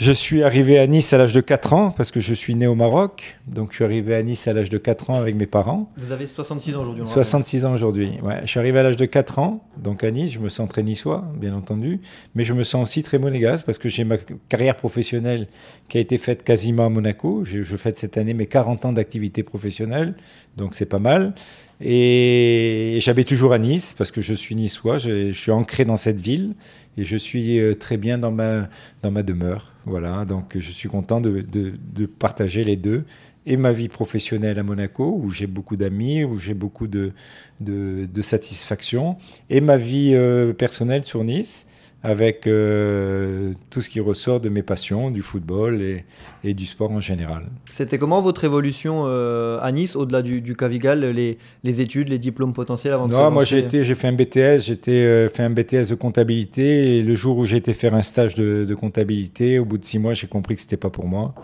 Je 0.00 0.12
suis 0.12 0.44
arrivé 0.44 0.78
à 0.78 0.86
Nice 0.86 1.12
à 1.12 1.18
l'âge 1.18 1.32
de 1.32 1.40
4 1.40 1.72
ans, 1.72 1.90
parce 1.90 2.12
que 2.12 2.20
je 2.20 2.32
suis 2.32 2.54
né 2.54 2.68
au 2.68 2.76
Maroc. 2.76 3.40
Donc 3.48 3.70
je 3.70 3.76
suis 3.76 3.84
arrivé 3.84 4.14
à 4.14 4.22
Nice 4.22 4.46
à 4.46 4.52
l'âge 4.52 4.70
de 4.70 4.78
4 4.78 5.10
ans 5.10 5.14
avec 5.14 5.34
mes 5.34 5.48
parents. 5.48 5.90
Vous 5.96 6.12
avez 6.12 6.28
66 6.28 6.76
ans 6.76 6.82
aujourd'hui 6.82 7.04
66 7.04 7.64
ans 7.64 7.72
aujourd'hui, 7.74 8.12
ouais. 8.22 8.38
Je 8.42 8.46
suis 8.46 8.60
arrivé 8.60 8.78
à 8.78 8.84
l'âge 8.84 8.96
de 8.96 9.06
4 9.06 9.40
ans, 9.40 9.64
donc 9.76 10.04
à 10.04 10.12
Nice. 10.12 10.30
Je 10.30 10.38
me 10.38 10.50
sens 10.50 10.68
très 10.68 10.84
niçois, 10.84 11.24
bien 11.34 11.52
entendu. 11.52 12.00
Mais 12.36 12.44
je 12.44 12.52
me 12.52 12.62
sens 12.62 12.84
aussi 12.88 13.02
très 13.02 13.18
monégasque, 13.18 13.66
parce 13.66 13.78
que 13.78 13.88
j'ai 13.88 14.04
ma 14.04 14.18
carrière 14.48 14.76
professionnelle 14.76 15.48
qui 15.88 15.98
a 15.98 16.00
été 16.00 16.16
faite 16.16 16.44
quasiment 16.44 16.86
à 16.86 16.90
Monaco. 16.90 17.42
Je, 17.44 17.62
je 17.62 17.76
fête 17.76 17.98
cette 17.98 18.18
année 18.18 18.34
mes 18.34 18.46
40 18.46 18.84
ans 18.84 18.92
d'activité 18.92 19.42
professionnelle, 19.42 20.14
donc 20.56 20.76
c'est 20.76 20.86
pas 20.86 21.00
mal. 21.00 21.34
Et 21.80 22.98
j'habite 23.00 23.28
toujours 23.28 23.52
à 23.52 23.58
Nice 23.58 23.94
parce 23.96 24.10
que 24.10 24.20
je 24.20 24.34
suis 24.34 24.56
niçois, 24.56 24.98
je, 24.98 25.30
suis 25.30 25.52
ancré 25.52 25.84
dans 25.84 25.96
cette 25.96 26.20
ville 26.20 26.54
et 26.96 27.04
je 27.04 27.16
suis 27.16 27.60
euh, 27.60 27.74
très 27.74 27.96
bien 27.96 28.18
dans 28.18 28.32
ma, 28.32 28.68
dans 29.02 29.12
ma 29.12 29.22
demeure. 29.22 29.74
Voilà, 29.86 30.24
donc 30.24 30.58
je 30.58 30.70
suis 30.72 30.88
content 30.88 31.20
de, 31.20 31.40
de, 31.40 32.06
partager 32.06 32.64
les 32.64 32.76
deux 32.76 33.04
et 33.46 33.56
ma 33.56 33.72
vie 33.72 33.88
professionnelle 33.88 34.58
à 34.58 34.62
Monaco, 34.62 35.18
où 35.22 35.30
j'ai 35.30 35.46
beaucoup 35.46 35.76
d'amis, 35.76 36.24
où 36.24 36.36
j'ai 36.36 36.52
beaucoup 36.52 36.88
de, 36.88 37.12
de, 37.60 38.06
de, 38.12 38.22
satisfaction, 38.22 39.16
et 39.48 39.60
ma 39.62 39.78
vie 39.78 40.14
euh, 40.14 40.52
personnelle 40.52 41.04
sur 41.04 41.24
Nice, 41.24 41.66
avec 42.04 42.46
euh, 42.46 43.54
tout 43.70 43.80
ce 43.82 43.88
qui 43.88 43.98
ressort 43.98 44.38
de 44.38 44.48
mes 44.48 44.62
passions, 44.62 45.10
du 45.10 45.20
football 45.20 45.82
et, 45.82 46.04
et 46.44 46.54
du 46.54 46.64
sport 46.64 46.92
en 46.92 47.00
général. 47.00 47.46
C'était 47.72 47.98
comment 47.98 48.22
votre 48.22 48.44
évolution 48.44 49.02
euh, 49.06 49.58
à 49.60 49.72
Nice, 49.72 49.96
au-delà 49.96 50.22
du, 50.22 50.40
du, 50.40 50.54
Cavigal, 50.54 51.00
les, 51.00 51.38
les, 51.64 51.80
études, 51.80 52.08
les 52.08 52.18
diplômes 52.18 52.54
potentiels 52.54 52.94
avant 52.94 53.08
non, 53.08 53.32
moi 53.32 53.44
j'ai 53.44 53.62
fait 53.68 54.08
un 54.08 54.12
BTS, 54.12 54.58
j'ai 54.60 54.78
euh, 54.88 55.28
fait 55.28 55.42
un 55.42 55.50
BTS 55.50 55.88
de 55.90 55.96
comptabilité 55.96 56.98
et 56.98 57.02
le 57.02 57.16
jour 57.16 57.36
où 57.36 57.44
j'ai 57.44 57.56
été 57.56 57.72
faire 57.72 57.94
un 57.94 58.02
stage 58.02 58.36
de, 58.36 58.64
de 58.64 58.74
comptabilité, 58.76 59.58
au 59.58 59.64
bout 59.64 59.78
de 59.78 59.84
six 59.84 59.98
mois, 59.98 60.14
j'ai 60.14 60.28
compris 60.28 60.54
que 60.54 60.60
c'était 60.60 60.76
pas 60.76 60.90
pour 60.90 61.08
moi 61.08 61.34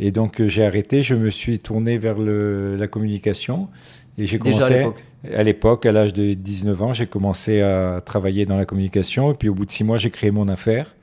et 0.00 0.10
donc 0.10 0.42
j'ai 0.46 0.64
arrêté. 0.64 1.02
Je 1.02 1.14
me 1.14 1.28
suis 1.28 1.58
tourné 1.58 1.98
vers 1.98 2.18
le, 2.18 2.76
la 2.76 2.86
communication 2.86 3.68
et 4.16 4.24
j'ai 4.26 4.38
commencé 4.38 4.78
à 4.78 4.92
l'époque, 5.24 5.86
à 5.86 5.92
l'âge 5.92 6.12
de 6.12 6.34
19 6.34 6.82
ans, 6.82 6.92
j'ai 6.92 7.06
commencé 7.06 7.60
à 7.60 8.00
travailler 8.00 8.46
dans 8.46 8.56
la 8.56 8.64
communication. 8.64 9.32
Et 9.32 9.34
puis 9.34 9.48
au 9.48 9.54
bout 9.54 9.66
de 9.66 9.70
six 9.70 9.84
mois, 9.84 9.98
j'ai 9.98 10.10
créé 10.10 10.30
mon 10.30 10.48
affaire 10.48 10.94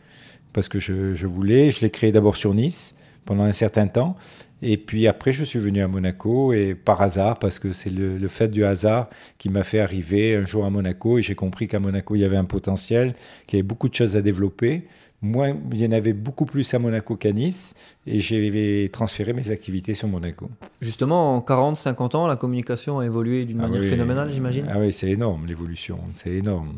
parce 0.54 0.70
que 0.70 0.80
je, 0.80 1.16
je 1.16 1.28
voulais. 1.28 1.72
Je 1.72 1.82
l'ai 1.82 1.90
créé 1.90 2.12
d'abord 2.12 2.38
sur 2.38 2.54
Nice 2.54 2.96
pendant 3.26 3.44
un 3.44 3.52
certain 3.52 3.88
temps. 3.88 4.16
Et 4.62 4.78
puis 4.78 5.08
après, 5.08 5.32
je 5.32 5.44
suis 5.44 5.60
venu 5.60 5.82
à 5.82 5.88
Monaco 5.88 6.54
et 6.54 6.76
par 6.76 7.02
hasard, 7.02 7.38
parce 7.40 7.60
que 7.60 7.72
c'est 7.72 7.90
le, 7.90 8.18
le, 8.18 8.28
fait 8.28 8.48
du 8.48 8.64
hasard 8.64 9.10
qui 9.38 9.50
m'a 9.50 9.64
fait 9.64 9.80
arriver 9.80 10.36
un 10.36 10.46
jour 10.46 10.66
à 10.66 10.70
Monaco 10.70 11.18
et 11.18 11.22
j'ai 11.22 11.36
compris 11.36 11.68
qu'à 11.68 11.80
Monaco, 11.80 12.16
il 12.16 12.22
y 12.22 12.26
avait 12.26 12.38
un 12.38 12.46
potentiel, 12.46 13.14
qu'il 13.48 13.58
y 13.58 13.60
avait 13.60 13.68
beaucoup 13.68 13.90
de 13.90 13.94
choses 13.94 14.16
à 14.16 14.22
développer. 14.22 14.86
Moi, 15.22 15.50
il 15.72 15.82
y 15.82 15.86
en 15.86 15.92
avait 15.92 16.14
beaucoup 16.14 16.46
plus 16.46 16.72
à 16.74 16.80
Monaco 16.80 17.16
qu'à 17.16 17.32
Nice 17.32 17.74
et 18.06 18.20
j'ai 18.20 18.90
transféré 18.92 19.34
mes 19.34 19.50
activités 19.50 19.94
sur 19.94 20.08
Monaco. 20.08 20.50
Justement, 20.82 21.36
en 21.36 21.42
40, 21.42 21.78
50 21.78 22.16
ans, 22.16 22.28
la 22.28 22.36
communication 22.36 23.00
a 23.00 23.06
évolué 23.06 23.46
d'une 23.46 23.60
ah 23.62 23.68
manière 23.68 23.84
phénoménale, 23.84 24.32
j'imagine? 24.32 24.68
Ah 24.70 24.80
oui, 24.80 24.92
c'est 24.92 25.10
énorme 25.10 25.48
l'évolution, 25.48 26.00
c'est 26.14 26.32
énorme. 26.32 26.76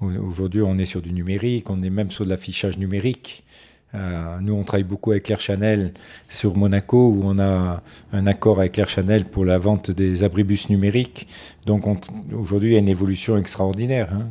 Aujourd'hui, 0.00 0.60
on 0.62 0.76
est 0.78 0.84
sur 0.84 1.02
du 1.02 1.12
numérique, 1.12 1.70
on 1.70 1.82
est 1.82 1.90
même 1.90 2.10
sur 2.10 2.24
de 2.24 2.30
l'affichage 2.30 2.78
numérique. 2.78 3.44
Euh, 3.94 4.38
nous, 4.40 4.54
on 4.54 4.64
travaille 4.64 4.84
beaucoup 4.84 5.12
avec 5.12 5.24
Claire 5.24 5.40
Chanel 5.40 5.92
sur 6.28 6.56
Monaco, 6.56 7.08
où 7.08 7.22
on 7.24 7.38
a 7.38 7.82
un 8.12 8.26
accord 8.26 8.58
avec 8.58 8.72
Claire 8.72 8.88
Chanel 8.88 9.24
pour 9.24 9.44
la 9.44 9.58
vente 9.58 9.90
des 9.90 10.24
abribus 10.24 10.68
numériques. 10.68 11.26
Donc 11.66 11.84
aujourd'hui, 12.32 12.70
il 12.70 12.72
y 12.72 12.76
a 12.76 12.80
une 12.80 12.88
évolution 12.88 13.36
extraordinaire. 13.36 14.08
Hein. 14.12 14.26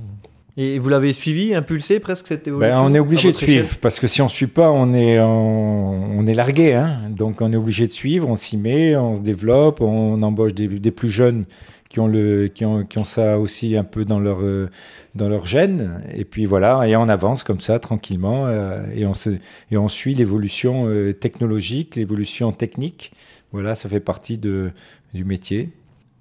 Et 0.56 0.78
vous 0.78 0.90
l'avez 0.90 1.14
suivi, 1.14 1.56
impulsé 1.56 2.00
presque 2.00 2.28
cette 2.28 2.48
évolution 2.48 2.84
ben, 2.84 2.84
On 2.84 2.94
est 2.94 3.00
obligé 3.00 3.32
de 3.32 3.38
suivre 3.38 3.76
parce 3.82 4.00
que 4.00 4.06
si 4.06 4.22
on 4.22 4.26
ne 4.26 4.30
suit 4.30 4.48
pas, 4.48 4.70
on 4.70 4.94
est, 4.94 5.20
on, 5.20 6.28
est 6.28 6.34
largué. 6.36 6.76
Hein. 6.76 7.10
Donc 7.10 7.42
on 7.42 7.52
est 7.52 7.56
obligé 7.56 7.88
de 7.88 7.92
suivre, 7.92 8.30
on 8.30 8.36
s'y 8.36 8.58
met, 8.58 8.96
on 8.96 9.16
se 9.16 9.22
développe, 9.22 9.82
on 9.82 10.22
embauche 10.22 10.54
des, 10.54 10.68
des, 10.68 10.92
plus 10.92 11.10
jeunes 11.10 11.46
qui 11.94 12.00
ont, 12.00 12.08
le, 12.08 12.48
qui, 12.48 12.66
ont, 12.66 12.84
qui 12.86 12.98
ont 12.98 13.04
ça 13.04 13.38
aussi 13.38 13.78
un 13.78 13.84
peu 13.84 14.04
dans 14.04 14.20
leur, 14.20 14.42
euh, 14.42 14.68
dans 15.14 15.30
leur 15.30 15.46
gène. 15.46 16.04
Et 16.16 16.26
puis 16.26 16.48
voilà, 16.48 16.88
et 16.88 16.96
on 16.96 17.08
avance 17.08 17.44
comme 17.44 17.60
ça 17.60 17.78
tranquillement 17.78 18.48
euh, 18.48 18.84
et, 18.96 19.06
on 19.06 19.14
se, 19.14 19.30
et 19.70 19.78
on 19.78 19.88
suit 19.88 20.16
l'évolution 20.16 20.88
euh, 20.88 21.14
technologique, 21.14 21.96
l'évolution 21.96 22.52
technique. 22.52 23.12
Voilà, 23.52 23.76
ça 23.76 23.90
fait 23.90 24.00
partie 24.00 24.40
de, 24.40 24.72
du 25.14 25.24
métier. 25.24 25.70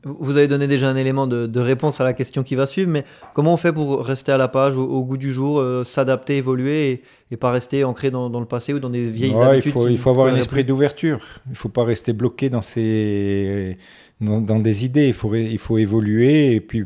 Vous 0.05 0.37
avez 0.37 0.49
donné 0.49 0.67
déjà 0.67 0.89
un 0.89 0.97
élément 0.97 1.29
de, 1.29 1.61
réponse 1.61 2.01
à 2.01 2.05
la 2.05 2.13
question 2.13 2.43
qui 2.43 2.57
va 2.57 2.67
suivre, 2.67 2.91
mais 2.91 3.05
comment 3.35 3.55
on 3.55 3.57
fait 3.57 3.73
pour 3.73 4.05
rester 4.05 4.33
à 4.33 4.37
la 4.37 4.49
page, 4.49 4.77
au, 4.77 5.05
goût 5.05 5.17
du 5.17 5.33
jour, 5.33 5.61
euh, 5.61 5.85
s'adapter, 5.85 6.39
évoluer 6.39 7.03
et, 7.31 7.37
pas 7.37 7.53
rester 7.53 7.85
ancré 7.85 8.11
dans, 8.11 8.29
le 8.29 8.47
passé 8.47 8.75
ou 8.75 8.81
dans 8.81 8.91
des 8.91 9.11
vieilles 9.11 9.35
habitudes 9.35 9.67
Il 9.67 9.73
faut, 9.73 9.89
il 9.89 9.99
faut 9.99 10.11
avoir 10.11 10.27
un 10.27 10.35
esprit 10.35 10.65
d'ouverture. 10.65 11.21
Il 11.47 11.53
ne 11.53 11.57
faut 11.57 11.69
pas 11.69 11.85
rester 11.85 12.13
bloqué 12.13 12.51
dans, 12.51 12.63
ces, 12.63 13.79
dans, 14.23 14.59
des 14.59 14.85
idées. 14.85 15.09
Il 15.09 15.13
faut, 15.13 15.35
il 15.35 15.59
faut 15.59 15.79
évoluer 15.79 16.55
et 16.55 16.61
puis 16.61 16.85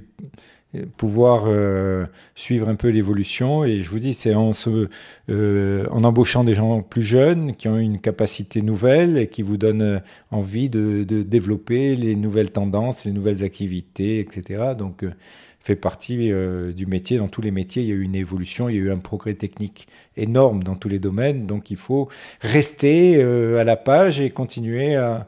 pouvoir 0.96 1.44
euh, 1.46 2.07
suivre 2.35 2.68
un 2.68 2.75
peu 2.75 2.88
l'évolution. 2.88 3.64
Et 3.64 3.79
je 3.79 3.88
vous 3.88 3.99
dis, 3.99 4.14
c'est 4.14 4.35
en, 4.35 4.53
euh, 5.29 5.87
en 5.90 6.05
embauchant 6.05 6.44
des 6.44 6.55
gens 6.55 6.83
plus 6.83 7.03
jeunes 7.03 7.55
qui 7.55 7.68
ont 7.68 7.79
une 7.79 8.01
capacité 8.01 8.62
nouvelle 8.62 9.16
et 9.16 9.29
qui 9.29 9.42
vous 9.42 9.57
donnent 9.57 9.83
euh, 9.83 9.99
envie 10.31 10.68
de, 10.68 11.05
de 11.05 11.22
développer 11.22 11.96
les 11.96 12.16
nouvelles 12.16 12.51
tendances, 12.51 13.05
les 13.05 13.12
nouvelles 13.12 13.44
activités, 13.44 14.20
etc. 14.20 14.72
Donc, 14.77 15.05
fait 15.66 15.74
partie 15.74 16.31
euh, 16.31 16.72
du 16.72 16.87
métier. 16.87 17.18
Dans 17.18 17.26
tous 17.26 17.40
les 17.40 17.50
métiers, 17.50 17.83
il 17.83 17.88
y 17.88 17.92
a 17.92 17.96
eu 17.96 18.02
une 18.02 18.14
évolution, 18.14 18.68
il 18.68 18.76
y 18.76 18.79
a 18.79 18.83
eu 18.83 18.92
un 18.92 18.98
progrès 18.98 19.35
technique 19.35 19.88
énorme 20.16 20.62
dans 20.62 20.76
tous 20.76 20.88
les 20.88 21.00
domaines. 21.00 21.46
Donc 21.46 21.72
il 21.72 21.76
faut 21.76 22.09
rester 22.40 23.16
euh, 23.16 23.61
à 23.61 23.64
la 23.64 23.76
page 23.76 24.20
et 24.20 24.31
continuer 24.31 24.94
à, 24.94 25.26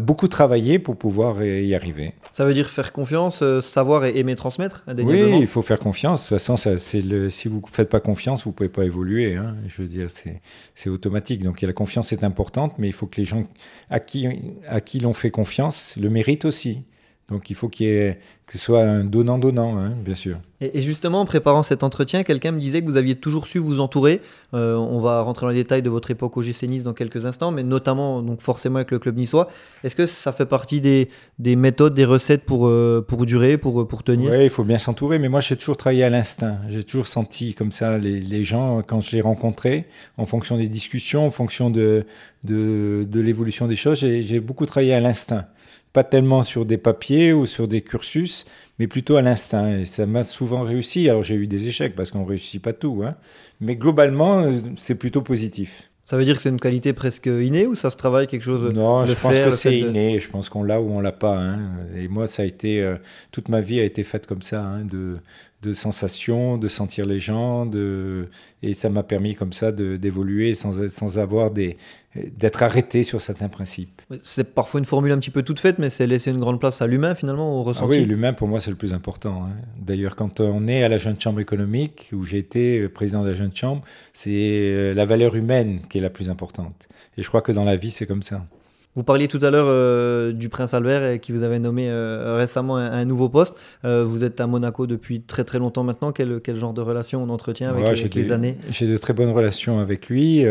beaucoup 0.00 0.26
travailler 0.26 0.80
pour 0.80 0.96
pouvoir 0.96 1.44
y 1.44 1.74
arriver. 1.76 2.12
Ça 2.32 2.44
veut 2.44 2.54
dire 2.54 2.68
faire 2.68 2.92
confiance, 2.92 3.42
euh, 3.42 3.60
savoir 3.60 4.04
et 4.04 4.18
aimer 4.18 4.34
transmettre 4.34 4.84
Oui, 4.88 5.38
il 5.38 5.46
faut 5.46 5.62
faire 5.62 5.78
confiance. 5.78 6.24
De 6.24 6.28
toute 6.28 6.38
façon, 6.38 6.56
ça, 6.56 6.72
le, 6.94 7.28
si 7.28 7.46
vous 7.46 7.62
ne 7.64 7.70
faites 7.70 7.88
pas 7.88 8.00
confiance, 8.00 8.44
vous 8.44 8.50
ne 8.50 8.54
pouvez 8.54 8.68
pas 8.68 8.84
évoluer. 8.84 9.36
Hein. 9.36 9.54
Je 9.68 9.82
veux 9.82 9.88
dire, 9.88 10.08
c'est 10.10 10.90
automatique. 10.90 11.44
Donc 11.44 11.60
la 11.60 11.72
confiance 11.72 12.12
est 12.12 12.24
importante, 12.24 12.74
mais 12.78 12.88
il 12.88 12.92
faut 12.92 13.06
que 13.06 13.20
les 13.20 13.24
gens 13.24 13.44
à 13.90 14.00
qui, 14.00 14.26
à 14.66 14.80
qui 14.80 14.98
l'on 14.98 15.14
fait 15.14 15.30
confiance 15.30 15.96
le 16.00 16.10
méritent 16.10 16.46
aussi. 16.46 16.84
Donc 17.30 17.50
il 17.50 17.56
faut 17.56 17.68
qu'il 17.68 17.86
y 17.86 17.90
ait, 17.90 18.18
que 18.46 18.54
ce 18.54 18.58
soit 18.58 18.80
un 18.80 19.04
donnant-donnant, 19.04 19.76
hein, 19.78 19.92
bien 20.02 20.14
sûr. 20.14 20.38
Et, 20.62 20.80
justement, 20.80 21.20
en 21.20 21.24
préparant 21.26 21.62
cet 21.62 21.82
entretien, 21.82 22.22
quelqu'un 22.24 22.52
me 22.52 22.58
disait 22.58 22.80
que 22.80 22.86
vous 22.86 22.96
aviez 22.96 23.14
toujours 23.14 23.46
su 23.46 23.58
vous 23.58 23.80
entourer. 23.80 24.22
Euh, 24.54 24.74
on 24.76 24.98
va 24.98 25.20
rentrer 25.20 25.44
dans 25.44 25.50
les 25.50 25.62
détails 25.62 25.82
de 25.82 25.90
votre 25.90 26.10
époque 26.10 26.36
au 26.38 26.42
GC 26.42 26.66
Nice 26.66 26.82
dans 26.82 26.94
quelques 26.94 27.26
instants, 27.26 27.50
mais 27.50 27.62
notamment, 27.62 28.22
donc 28.22 28.40
forcément 28.40 28.76
avec 28.76 28.90
le 28.90 28.98
club 28.98 29.18
niçois. 29.18 29.48
Est-ce 29.84 29.94
que 29.94 30.06
ça 30.06 30.32
fait 30.32 30.46
partie 30.46 30.80
des, 30.80 31.10
des 31.38 31.54
méthodes, 31.54 31.92
des 31.92 32.06
recettes 32.06 32.44
pour, 32.44 32.66
euh, 32.66 33.04
pour 33.06 33.26
durer, 33.26 33.58
pour, 33.58 33.86
pour 33.86 34.02
tenir? 34.02 34.30
Oui, 34.30 34.44
il 34.44 34.50
faut 34.50 34.64
bien 34.64 34.78
s'entourer, 34.78 35.18
mais 35.18 35.28
moi 35.28 35.40
j'ai 35.40 35.56
toujours 35.56 35.76
travaillé 35.76 36.02
à 36.02 36.10
l'instinct. 36.10 36.56
J'ai 36.68 36.82
toujours 36.82 37.06
senti 37.06 37.52
comme 37.52 37.70
ça 37.70 37.98
les, 37.98 38.18
les 38.18 38.42
gens, 38.42 38.82
quand 38.82 39.02
je 39.02 39.14
les 39.14 39.20
rencontrais, 39.20 39.86
en 40.16 40.24
fonction 40.24 40.56
des 40.56 40.68
discussions, 40.68 41.26
en 41.26 41.30
fonction 41.30 41.68
de, 41.68 42.06
de, 42.44 43.06
de 43.08 43.20
l'évolution 43.20 43.66
des 43.66 43.76
choses, 43.76 43.98
j'ai 43.98 44.40
beaucoup 44.40 44.64
travaillé 44.64 44.94
à 44.94 45.00
l'instinct 45.00 45.44
pas 45.92 46.04
tellement 46.04 46.42
sur 46.42 46.64
des 46.64 46.78
papiers 46.78 47.32
ou 47.32 47.46
sur 47.46 47.68
des 47.68 47.80
cursus, 47.80 48.44
mais 48.78 48.86
plutôt 48.86 49.16
à 49.16 49.22
l'instinct. 49.22 49.78
Et 49.78 49.84
ça 49.84 50.06
m'a 50.06 50.22
souvent 50.22 50.62
réussi. 50.62 51.08
Alors 51.08 51.22
j'ai 51.22 51.34
eu 51.34 51.46
des 51.46 51.66
échecs 51.68 51.94
parce 51.94 52.10
qu'on 52.10 52.20
ne 52.20 52.28
réussit 52.28 52.62
pas 52.62 52.72
tout, 52.72 53.02
hein. 53.04 53.16
mais 53.60 53.76
globalement, 53.76 54.40
euh, 54.40 54.60
c'est 54.76 54.96
plutôt 54.96 55.22
positif. 55.22 55.90
Ça 56.04 56.16
veut 56.16 56.24
dire 56.24 56.36
que 56.36 56.42
c'est 56.42 56.48
une 56.48 56.58
qualité 56.58 56.94
presque 56.94 57.26
innée 57.26 57.66
ou 57.66 57.74
ça 57.74 57.90
se 57.90 57.98
travaille 57.98 58.26
quelque 58.26 58.42
chose 58.42 58.72
Non, 58.72 59.04
je 59.04 59.12
pense 59.12 59.38
que 59.38 59.50
c'est 59.50 59.78
inné. 59.78 60.18
Je 60.20 60.30
pense 60.30 60.48
qu'on 60.48 60.62
l'a 60.62 60.80
ou 60.80 60.90
on 60.90 61.00
l'a 61.00 61.12
pas. 61.12 61.38
Hein. 61.38 61.58
Et 61.94 62.08
moi, 62.08 62.26
ça 62.26 62.44
a 62.44 62.46
été 62.46 62.80
euh, 62.80 62.96
toute 63.30 63.50
ma 63.50 63.60
vie 63.60 63.78
a 63.78 63.84
été 63.84 64.04
faite 64.04 64.26
comme 64.26 64.40
ça, 64.40 64.64
hein, 64.64 64.86
de 64.86 65.12
de 65.62 65.72
sensations, 65.72 66.56
de 66.56 66.68
sentir 66.68 67.04
les 67.04 67.18
gens, 67.18 67.66
de... 67.66 68.28
et 68.62 68.74
ça 68.74 68.90
m'a 68.90 69.02
permis 69.02 69.34
comme 69.34 69.52
ça 69.52 69.72
d'évoluer 69.72 70.54
sans, 70.54 70.88
sans 70.88 71.18
avoir 71.18 71.50
des 71.50 71.76
d'être 72.36 72.62
arrêté 72.62 73.04
sur 73.04 73.20
certains 73.20 73.48
principes. 73.48 74.02
C'est 74.22 74.54
parfois 74.54 74.78
une 74.78 74.84
formule 74.84 75.12
un 75.12 75.18
petit 75.18 75.30
peu 75.30 75.42
toute 75.42 75.58
faite, 75.58 75.78
mais 75.78 75.90
c'est 75.90 76.06
laisser 76.06 76.30
une 76.30 76.38
grande 76.38 76.60
place 76.60 76.82
à 76.82 76.86
l'humain 76.86 77.14
finalement, 77.14 77.58
au 77.58 77.62
ressenti. 77.62 77.96
Ah 77.96 78.00
oui, 78.00 78.04
l'humain 78.04 78.32
pour 78.32 78.48
moi 78.48 78.60
c'est 78.60 78.70
le 78.70 78.76
plus 78.76 78.92
important. 78.92 79.44
Hein. 79.44 79.52
D'ailleurs, 79.78 80.16
quand 80.16 80.40
on 80.40 80.68
est 80.68 80.82
à 80.82 80.88
la 80.88 80.98
Jeune 80.98 81.20
Chambre 81.20 81.40
économique, 81.40 82.10
où 82.12 82.24
j'ai 82.24 82.38
été 82.38 82.88
président 82.88 83.22
de 83.22 83.28
la 83.28 83.34
Jeune 83.34 83.54
Chambre, 83.54 83.82
c'est 84.12 84.30
euh, 84.32 84.94
la 84.94 85.06
valeur 85.06 85.34
humaine 85.36 85.80
qui 85.88 85.98
est 85.98 86.02
la 86.02 86.10
plus 86.10 86.30
importante. 86.30 86.88
Et 87.16 87.22
je 87.22 87.28
crois 87.28 87.42
que 87.42 87.52
dans 87.52 87.64
la 87.64 87.76
vie 87.76 87.90
c'est 87.90 88.06
comme 88.06 88.22
ça. 88.22 88.46
Vous 88.98 89.04
parliez 89.04 89.28
tout 89.28 89.38
à 89.42 89.50
l'heure 89.50 89.68
euh, 89.68 90.32
du 90.32 90.48
prince 90.48 90.74
Albert 90.74 91.20
qui 91.20 91.30
vous 91.30 91.44
avait 91.44 91.60
nommé 91.60 91.88
euh, 91.88 92.34
récemment 92.36 92.76
un, 92.78 93.04
nouveau 93.04 93.28
poste. 93.28 93.54
Euh, 93.84 94.02
vous 94.04 94.24
êtes 94.24 94.40
à 94.40 94.48
Monaco 94.48 94.88
depuis 94.88 95.20
très 95.20 95.44
très 95.44 95.60
longtemps 95.60 95.84
maintenant. 95.84 96.10
Quel, 96.10 96.40
quel 96.42 96.56
genre 96.56 96.72
de 96.72 96.80
relation 96.80 97.22
on 97.22 97.28
entretient 97.28 97.70
avec, 97.70 98.12
les 98.12 98.32
années? 98.32 98.56
J'ai 98.70 98.88
de 98.88 98.96
très 98.96 99.12
bonnes 99.12 99.30
relations 99.30 99.78
avec 99.78 100.08
lui. 100.08 100.44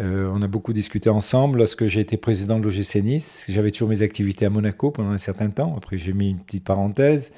On 0.00 0.42
a 0.42 0.46
beaucoup 0.46 0.72
discuté 0.72 1.10
ensemble 1.10 1.58
lorsque 1.58 1.86
j'ai 1.86 2.00
été 2.00 2.16
président 2.16 2.58
de 2.58 2.64
l'OGC 2.64 3.02
Nice. 3.02 3.46
J'avais 3.48 3.70
toujours 3.70 3.88
mes 3.88 4.02
activités 4.02 4.46
à 4.46 4.50
Monaco 4.50 4.90
pendant 4.90 5.10
un 5.10 5.18
certain 5.18 5.50
temps. 5.50 5.74
Après, 5.76 5.98
j'ai 5.98 6.12
mis 6.12 6.30
une 6.30 6.38
petite 6.38 6.64
parenthèse. 6.64 7.32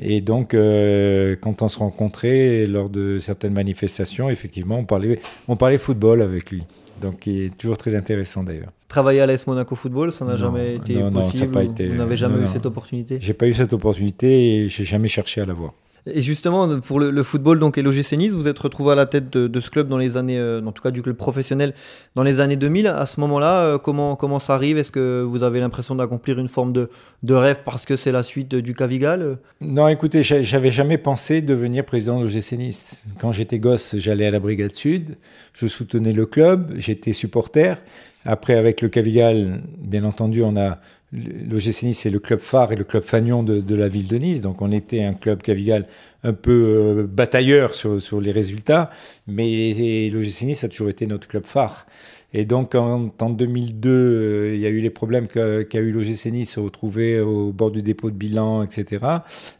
Et 0.00 0.20
donc, 0.20 0.52
quand 0.52 1.62
on 1.62 1.68
se 1.68 1.78
rencontrait 1.78 2.66
lors 2.66 2.88
de 2.88 3.18
certaines 3.18 3.52
manifestations, 3.52 4.30
effectivement, 4.30 4.78
on 4.78 4.84
parlait, 4.84 5.20
on 5.48 5.56
parlait 5.56 5.78
football 5.78 6.22
avec 6.22 6.50
lui. 6.50 6.62
Donc, 7.00 7.26
il 7.26 7.42
est 7.42 7.56
toujours 7.56 7.76
très 7.76 7.94
intéressant 7.94 8.42
d'ailleurs. 8.42 8.72
Travailler 8.88 9.20
à 9.20 9.26
l'AS 9.26 9.46
Monaco 9.46 9.76
Football, 9.76 10.10
ça 10.10 10.24
n'a 10.24 10.36
jamais 10.36 10.76
été 10.76 10.94
possible 10.94 11.10
non, 11.10 11.30
ça 11.30 11.46
pas 11.46 11.62
été, 11.62 11.86
Vous 11.86 11.96
n'avez 11.96 12.16
jamais 12.16 12.42
eu 12.42 12.48
cette 12.48 12.64
opportunité? 12.64 13.18
J'ai 13.20 13.34
pas 13.34 13.46
eu 13.46 13.54
cette 13.54 13.72
opportunité 13.72 14.64
et 14.64 14.68
j'ai 14.68 14.84
jamais 14.84 15.08
cherché 15.08 15.42
à 15.42 15.44
l'avoir. 15.44 15.74
Et 16.14 16.22
justement, 16.22 16.80
pour 16.80 17.00
le, 17.00 17.22
football 17.22 17.58
donc, 17.58 17.78
et 17.78 17.82
l'OGC 17.82 18.12
Nice, 18.12 18.32
vous 18.32 18.48
êtes 18.48 18.58
retrouvé 18.58 18.92
à 18.92 18.94
la 18.94 19.06
tête 19.06 19.30
de, 19.30 19.60
ce 19.60 19.70
club 19.70 19.88
dans 19.88 19.98
les 19.98 20.16
années, 20.16 20.38
euh, 20.38 20.60
en 20.64 20.72
tout 20.72 20.82
cas 20.82 20.90
du 20.90 21.02
club 21.02 21.16
professionnel, 21.16 21.74
dans 22.14 22.22
les 22.22 22.40
années 22.40 22.56
2000. 22.56 22.86
À 22.86 23.06
ce 23.06 23.20
moment-là, 23.20 23.62
euh, 23.62 23.78
comment, 23.78 24.16
comment 24.16 24.38
ça 24.38 24.54
arrive? 24.54 24.78
Est-ce 24.78 24.92
que 24.92 25.22
vous 25.22 25.42
avez 25.42 25.60
l'impression 25.60 25.94
d'accomplir 25.94 26.38
une 26.38 26.48
forme 26.48 26.72
de, 26.72 26.90
de, 27.22 27.34
rêve 27.34 27.60
parce 27.64 27.84
que 27.84 27.96
c'est 27.96 28.12
la 28.12 28.22
suite 28.22 28.54
du 28.54 28.74
Cavigal 28.74 29.38
Non, 29.60 29.88
écoutez, 29.88 30.22
j'avais 30.22 30.70
jamais 30.70 30.98
pensé 30.98 31.42
devenir 31.42 31.84
président 31.84 32.20
de 32.20 32.24
l'OGC 32.24 32.52
Nice. 32.52 33.04
Quand 33.18 33.32
j'étais 33.32 33.58
gosse, 33.58 33.96
j'allais 33.98 34.26
à 34.26 34.30
la 34.30 34.40
Brigade 34.40 34.74
Sud, 34.74 35.16
je 35.52 35.66
soutenais 35.66 36.12
le 36.12 36.26
club, 36.26 36.74
j'étais 36.76 37.12
supporter. 37.12 37.76
Après, 38.24 38.56
avec 38.56 38.82
le 38.82 38.88
Cavigal, 38.88 39.62
bien 39.78 40.04
entendu, 40.04 40.42
on 40.42 40.56
a 40.56 40.78
l'OGC 41.12 41.84
Nice, 41.84 42.00
c'est 42.00 42.10
le 42.10 42.18
club 42.18 42.40
phare 42.40 42.72
et 42.72 42.76
le 42.76 42.84
club 42.84 43.02
fanion 43.02 43.42
de, 43.42 43.74
la 43.74 43.88
ville 43.88 44.06
de 44.08 44.16
Nice. 44.16 44.40
Donc, 44.40 44.60
on 44.62 44.72
était 44.72 45.02
un 45.02 45.14
club 45.14 45.42
Cavigal 45.42 45.86
un 46.22 46.32
peu 46.32 46.52
euh, 47.00 47.06
batailleur 47.06 47.74
sur, 47.74 48.00
sur, 48.02 48.20
les 48.20 48.32
résultats, 48.32 48.90
mais 49.26 50.10
l'OGC 50.10 50.42
Nice 50.42 50.64
a 50.64 50.68
toujours 50.68 50.90
été 50.90 51.06
notre 51.06 51.28
club 51.28 51.44
phare. 51.44 51.86
Et 52.34 52.44
donc 52.44 52.74
en, 52.74 53.10
en 53.18 53.30
2002, 53.30 53.88
euh, 53.88 54.54
il 54.54 54.60
y 54.60 54.66
a 54.66 54.68
eu 54.68 54.80
les 54.80 54.90
problèmes 54.90 55.28
qu'a 55.28 55.80
eu 55.80 55.90
l'OGC 55.90 56.26
Nice, 56.26 56.58
retrouver 56.58 57.20
au 57.20 57.52
bord 57.52 57.70
du 57.70 57.80
dépôt 57.80 58.10
de 58.10 58.16
bilan, 58.16 58.62
etc. 58.62 59.02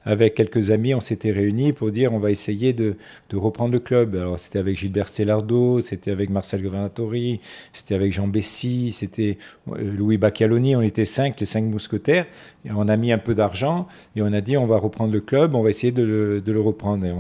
Avec 0.05 0.35
quelques 0.35 0.71
amis, 0.71 0.95
on 0.95 1.01
s'était 1.01 1.31
réunis 1.31 1.73
pour 1.73 1.91
dire 1.91 2.13
on 2.13 2.19
va 2.19 2.31
essayer 2.31 2.75
de, 2.75 2.97
reprendre 3.33 3.73
le 3.73 3.81
club. 3.81 4.17
Alors 4.17 4.39
c'était 4.39 4.59
avec 4.59 4.77
Gilbert 4.77 5.09
Stellardo, 5.09 5.81
c'était 5.81 6.11
avec 6.11 6.29
Marcel 6.29 6.63
Governatori, 6.63 7.41
c'était 7.73 7.95
avec 7.95 8.13
Jean 8.13 8.29
Bessy, 8.29 8.91
c'était 8.93 9.39
euh, 9.73 9.91
Louis 9.97 10.19
Baccaloni, 10.19 10.77
on 10.77 10.83
était 10.83 11.07
cinq, 11.07 11.41
les 11.41 11.47
cinq 11.47 11.65
mousquetaires. 11.65 12.27
Et 12.67 12.71
on 12.71 12.87
a 12.89 12.99
mis 12.99 13.13
un 13.13 13.19
peu 13.19 13.35
d'argent 13.35 13.89
et 14.15 14.21
on 14.21 14.31
a 14.35 14.43
dit 14.43 14.59
on 14.59 14.67
va 14.67 14.77
reprendre 14.77 15.15
le 15.15 15.21
club, 15.23 15.55
on 15.55 15.63
va 15.63 15.71
essayer 15.71 15.93
de 15.93 16.03
le, 16.03 16.61
reprendre. 16.61 17.07
Et 17.07 17.13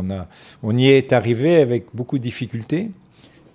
on 0.63 0.77
y 0.77 0.89
est 0.89 1.15
arrivé 1.15 1.57
avec 1.57 1.87
beaucoup 1.95 2.19
de 2.19 2.23
difficultés 2.23 2.91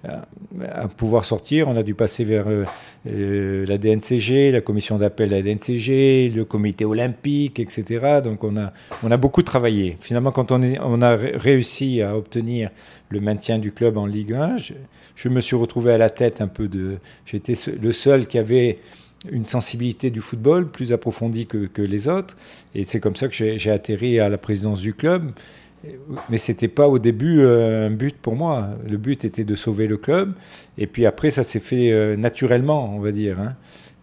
à 0.06 0.88
pouvoir 0.88 1.24
sortir. 1.24 1.68
On 1.68 1.78
a 1.78 1.84
dû 1.84 1.96
passer 1.96 2.26
vers 2.26 2.48
euh, 2.48 2.66
euh, 3.08 3.66
la 3.66 3.78
DNCG, 3.78 4.52
la 4.52 4.62
commission 4.62 4.98
d'appel 4.98 5.30
de 5.30 5.36
la 5.36 5.42
DNCG, 5.42 6.30
le 6.36 6.44
comité 6.44 6.84
olympique, 6.84 7.60
etc. 7.60 8.20
Donc 8.24 8.44
on 8.44 8.58
a, 8.58 8.74
on 9.04 9.12
a 9.12 9.18
beaucoup 9.18 9.44
travaillé. 9.44 9.98
Finalement, 10.02 10.32
quand 10.32 10.52
on, 10.52 11.02
a 11.02 11.16
réussi 11.16 12.02
à 12.02 12.18
obtenir 12.18 12.70
le 13.10 13.20
maintien 13.22 13.60
du 13.60 13.72
club 13.72 13.98
en 13.98 14.06
Ligue 14.06 14.34
1, 14.34 14.58
je, 15.16 15.30
me 15.30 15.39
suis 15.39 15.56
retrouvé 15.56 15.94
à 15.94 15.98
la 15.98 16.10
tête 16.10 16.42
un 16.42 16.48
peu 16.48 16.68
de... 16.68 16.98
J'étais 17.26 17.54
le 17.82 17.92
seul 17.92 18.28
qui 18.28 18.38
avait 18.38 18.80
une 19.32 19.46
sensibilité 19.46 20.10
du 20.10 20.20
football 20.20 20.70
plus 20.70 20.92
approfondie 20.92 21.48
que 21.48 21.82
les 21.82 22.10
autres. 22.10 22.36
Et 22.76 22.84
c'est 22.84 23.00
comme 23.00 23.16
ça 23.16 23.30
que 23.30 23.34
j'ai 23.34 23.72
atterri 23.72 24.20
à 24.20 24.28
la 24.28 24.38
présidence 24.38 24.82
du 24.82 24.94
club. 24.94 25.32
Mais 26.30 26.38
c'était 26.38 26.67
pas 26.67 26.88
au 26.88 27.00
début 27.00 27.41
euh, 27.41 27.88
un 27.88 27.89
but 27.89 28.15
pour 28.15 28.36
moi. 28.36 28.69
Le 28.89 28.98
but 28.98 29.26
était 29.26 29.43
de 29.43 29.56
sauver 29.56 29.88
le 29.88 29.98
club. 29.98 30.34
Et 30.78 30.88
puis 30.88 31.06
après, 31.06 31.32
ça 31.32 31.43
s'est 31.43 31.60
fait 31.60 31.91
euh, 31.91 32.15
naturellement, 32.15 32.93
on 32.96 33.00
va 33.00 33.12
dire. 33.12 33.39
Hein. 33.39 33.56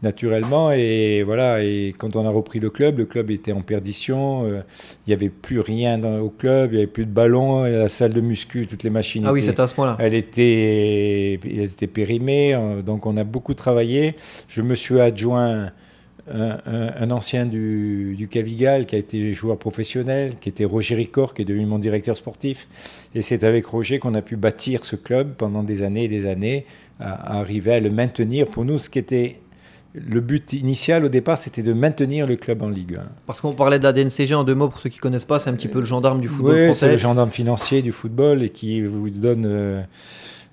Naturellement. 0.02 0.72
Et 0.72 1.22
voilà. 1.22 1.62
Et 1.62 1.94
quand 1.96 2.16
on 2.16 2.26
a 2.26 2.30
repris 2.30 2.60
le 2.60 2.68
club, 2.68 2.98
le 2.98 3.06
club 3.06 3.30
était 3.30 3.52
en 3.52 3.62
perdition. 3.62 4.44
Euh, 4.44 4.60
il 5.06 5.10
n'y 5.10 5.14
avait 5.14 5.30
plus 5.30 5.60
rien 5.60 5.96
dans, 5.96 6.18
au 6.20 6.28
club. 6.28 6.72
Il 6.72 6.76
n'y 6.76 6.82
avait 6.82 6.92
plus 6.92 7.06
de 7.06 7.12
ballon. 7.12 7.62
La 7.64 7.88
salle 7.88 8.12
de 8.12 8.20
muscu, 8.20 8.66
toutes 8.66 8.82
les 8.82 8.90
machines. 8.90 9.24
Ah 9.26 9.32
oui, 9.32 9.42
c'est 9.42 9.58
à 9.58 9.66
ce 9.66 9.74
point-là. 9.74 9.96
Elles 10.00 10.14
étaient, 10.14 11.40
elles 11.44 11.72
étaient 11.72 11.86
périmées. 11.86 12.58
Donc 12.84 13.06
on 13.06 13.16
a 13.16 13.24
beaucoup 13.24 13.54
travaillé. 13.54 14.16
Je 14.48 14.60
me 14.60 14.74
suis 14.74 15.00
adjoint 15.00 15.70
un, 16.32 17.10
ancien 17.10 17.46
du, 17.46 18.14
du, 18.16 18.28
Cavigal 18.28 18.86
qui 18.86 18.94
a 18.94 18.98
été 18.98 19.34
joueur 19.34 19.58
professionnel, 19.58 20.34
qui 20.40 20.48
était 20.48 20.64
Roger 20.64 20.94
Ricor, 20.94 21.34
qui 21.34 21.42
est 21.42 21.44
devenu 21.44 21.66
mon 21.66 21.78
directeur 21.78 22.16
sportif. 22.16 22.68
Et 23.14 23.22
c'est 23.22 23.44
avec 23.44 23.66
Roger 23.66 23.98
qu'on 23.98 24.14
a 24.14 24.22
pu 24.22 24.36
bâtir 24.36 24.84
ce 24.84 24.96
club 24.96 25.34
pendant 25.36 25.62
des 25.62 25.82
années 25.82 26.04
et 26.04 26.08
des 26.08 26.26
années, 26.26 26.66
à, 27.00 27.38
arriver 27.38 27.74
à 27.74 27.80
le 27.80 27.90
maintenir. 27.90 28.46
Pour 28.46 28.64
nous, 28.64 28.78
ce 28.78 28.90
qui 28.90 28.98
était 28.98 29.40
le 29.94 30.20
but 30.20 30.52
initial 30.52 31.04
au 31.04 31.08
départ, 31.08 31.36
c'était 31.36 31.62
de 31.62 31.72
maintenir 31.72 32.26
le 32.26 32.36
club 32.36 32.62
en 32.62 32.68
Ligue 32.68 32.96
1. 32.96 33.02
Parce 33.26 33.40
qu'on 33.40 33.54
parlait 33.54 33.78
de 33.78 33.84
la 33.84 33.92
DNCG 33.92 34.34
en 34.34 34.44
deux 34.44 34.54
mots, 34.54 34.68
pour 34.68 34.80
ceux 34.80 34.88
qui 34.88 34.98
ne 34.98 35.02
connaissent 35.02 35.24
pas, 35.24 35.38
c'est 35.40 35.50
un 35.50 35.54
petit 35.54 35.68
peu 35.68 35.80
le 35.80 35.84
gendarme 35.84 36.20
du 36.20 36.28
football 36.28 36.68
oui, 36.68 36.74
c'est 36.74 36.92
le 36.92 36.98
gendarme 36.98 37.30
financier 37.30 37.82
du 37.82 37.90
football 37.90 38.42
et 38.42 38.50
qui 38.50 38.82
vous 38.82 39.10
donne 39.10 39.44
euh, 39.46 39.82